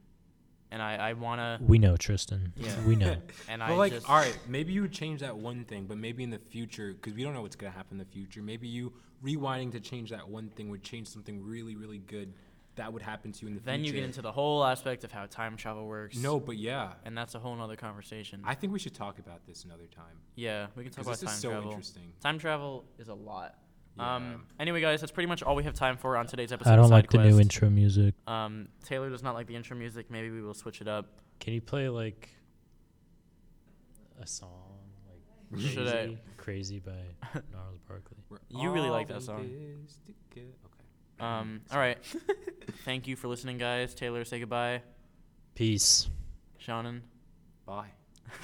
and 0.71 0.83
I 0.83 0.97
I 0.97 1.13
wanna 1.15 1.59
we 1.63 1.79
know, 1.79 1.97
Tristan. 1.97 2.53
Yeah. 2.57 2.69
we 2.87 2.97
know. 2.97 3.17
and 3.49 3.61
But 3.61 3.71
I 3.71 3.75
like, 3.75 3.93
just 3.93 4.09
all 4.11 4.17
right, 4.17 4.37
maybe 4.47 4.73
you 4.73 4.83
would 4.83 4.93
change 4.93 5.21
that 5.21 5.37
one 5.37 5.65
thing, 5.65 5.87
but 5.87 5.97
maybe 5.97 6.23
in 6.23 6.31
the 6.31 6.39
future, 6.39 6.93
because 6.93 7.15
we 7.15 7.23
don't 7.23 7.35
know 7.35 7.43
what's 7.43 7.57
gonna 7.57 7.73
happen 7.73 7.95
in 7.95 7.99
the 7.99 8.13
future. 8.13 8.43
Maybe 8.43 8.69
you 8.69 8.93
rewinding 9.25 9.73
to 9.73 9.81
change 9.81 10.11
that 10.11 10.29
one 10.29 10.49
thing 10.51 10.69
would 10.69 10.83
change 10.83 11.09
something 11.09 11.43
really, 11.43 11.75
really 11.77 11.99
good 11.99 12.33
that 12.79 12.93
would 12.93 13.03
happen 13.03 13.31
to 13.33 13.43
you 13.43 13.49
in 13.49 13.55
the 13.55 13.61
future. 13.61 13.71
then 13.71 13.85
you 13.85 13.93
get 13.93 14.03
into 14.05 14.23
the 14.23 14.33
whole 14.33 14.65
aspect 14.65 15.05
of 15.05 15.13
how 15.13 15.27
time 15.27 15.57
travel 15.57 15.87
works. 15.87 16.17
no, 16.17 16.41
but 16.41 16.57
yeah, 16.57 16.95
and 17.05 17.17
that's 17.17 17.35
a 17.37 17.39
whole 17.39 17.55
nother 17.55 17.77
conversation. 17.77 18.41
I 18.45 18.55
think 18.55 18.73
we 18.73 18.79
should 18.81 18.95
talk 18.95 19.19
about 19.19 19.47
this 19.47 19.65
another 19.65 19.87
time 19.87 20.17
yeah, 20.35 20.67
we 20.75 20.83
can 20.85 20.93
talk 20.93 21.05
because 21.05 21.07
about 21.07 21.21
this 21.21 21.29
time 21.29 21.35
is 21.35 21.41
so 21.43 21.51
travel. 21.51 21.71
interesting. 21.71 22.13
Time 22.21 22.39
travel 22.39 22.85
is 22.99 23.09
a 23.09 23.15
lot. 23.15 23.55
Yeah. 23.97 24.15
Um. 24.17 24.47
Anyway, 24.61 24.81
guys, 24.81 25.01
that's 25.01 25.13
pretty 25.13 25.27
much 25.29 25.43
all 25.43 25.55
we 25.57 25.65
have 25.65 25.75
time 25.75 25.97
for 25.97 26.17
on 26.17 26.27
today's 26.27 26.53
episode. 26.53 26.71
I 26.73 26.77
don't 26.77 26.85
Side 26.89 26.95
like 26.95 27.11
the 27.11 27.19
new 27.19 27.41
intro 27.41 27.69
music. 27.69 28.15
Um, 28.27 28.69
Taylor 28.85 29.11
does 29.11 29.23
not 29.23 29.35
like 29.35 29.47
the 29.49 29.57
intro 29.57 29.77
music. 29.77 30.11
Maybe 30.11 30.31
we 30.31 30.41
will 30.41 30.55
switch 30.55 30.81
it 30.81 30.87
up. 30.89 31.21
Can 31.41 31.55
you 31.55 31.61
play 31.61 31.89
like 31.89 32.29
a 34.21 34.27
song 34.27 34.51
like 35.51 35.61
Should 35.61 35.89
I- 35.89 35.93
Crazy, 35.93 36.19
Crazy 36.37 36.79
by 36.79 36.93
Gnarls 37.53 37.81
Barkley? 37.89 38.17
You 38.51 38.71
really 38.71 38.91
like 38.91 39.09
that 39.09 39.23
song. 39.23 39.49
Um. 41.21 41.63
All 41.73 41.79
right. 41.79 41.99
Thank 42.85 43.07
you 43.07 43.17
for 43.17 43.29
listening, 43.29 43.59
guys. 43.59 43.95
Taylor, 43.95 44.25
say 44.25 44.41
goodbye. 44.41 44.83
Peace. 45.55 46.09
Shonnon. 46.65 47.01
Bye. 47.67 47.89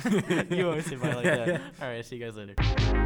you 0.50 0.68
always 0.68 0.86
say 0.86 0.96
bye 0.96 1.14
like 1.14 1.24
that. 1.24 1.60
All 1.80 1.88
right. 1.88 2.04
See 2.04 2.16
you 2.16 2.24
guys 2.24 2.36
later. 2.36 3.00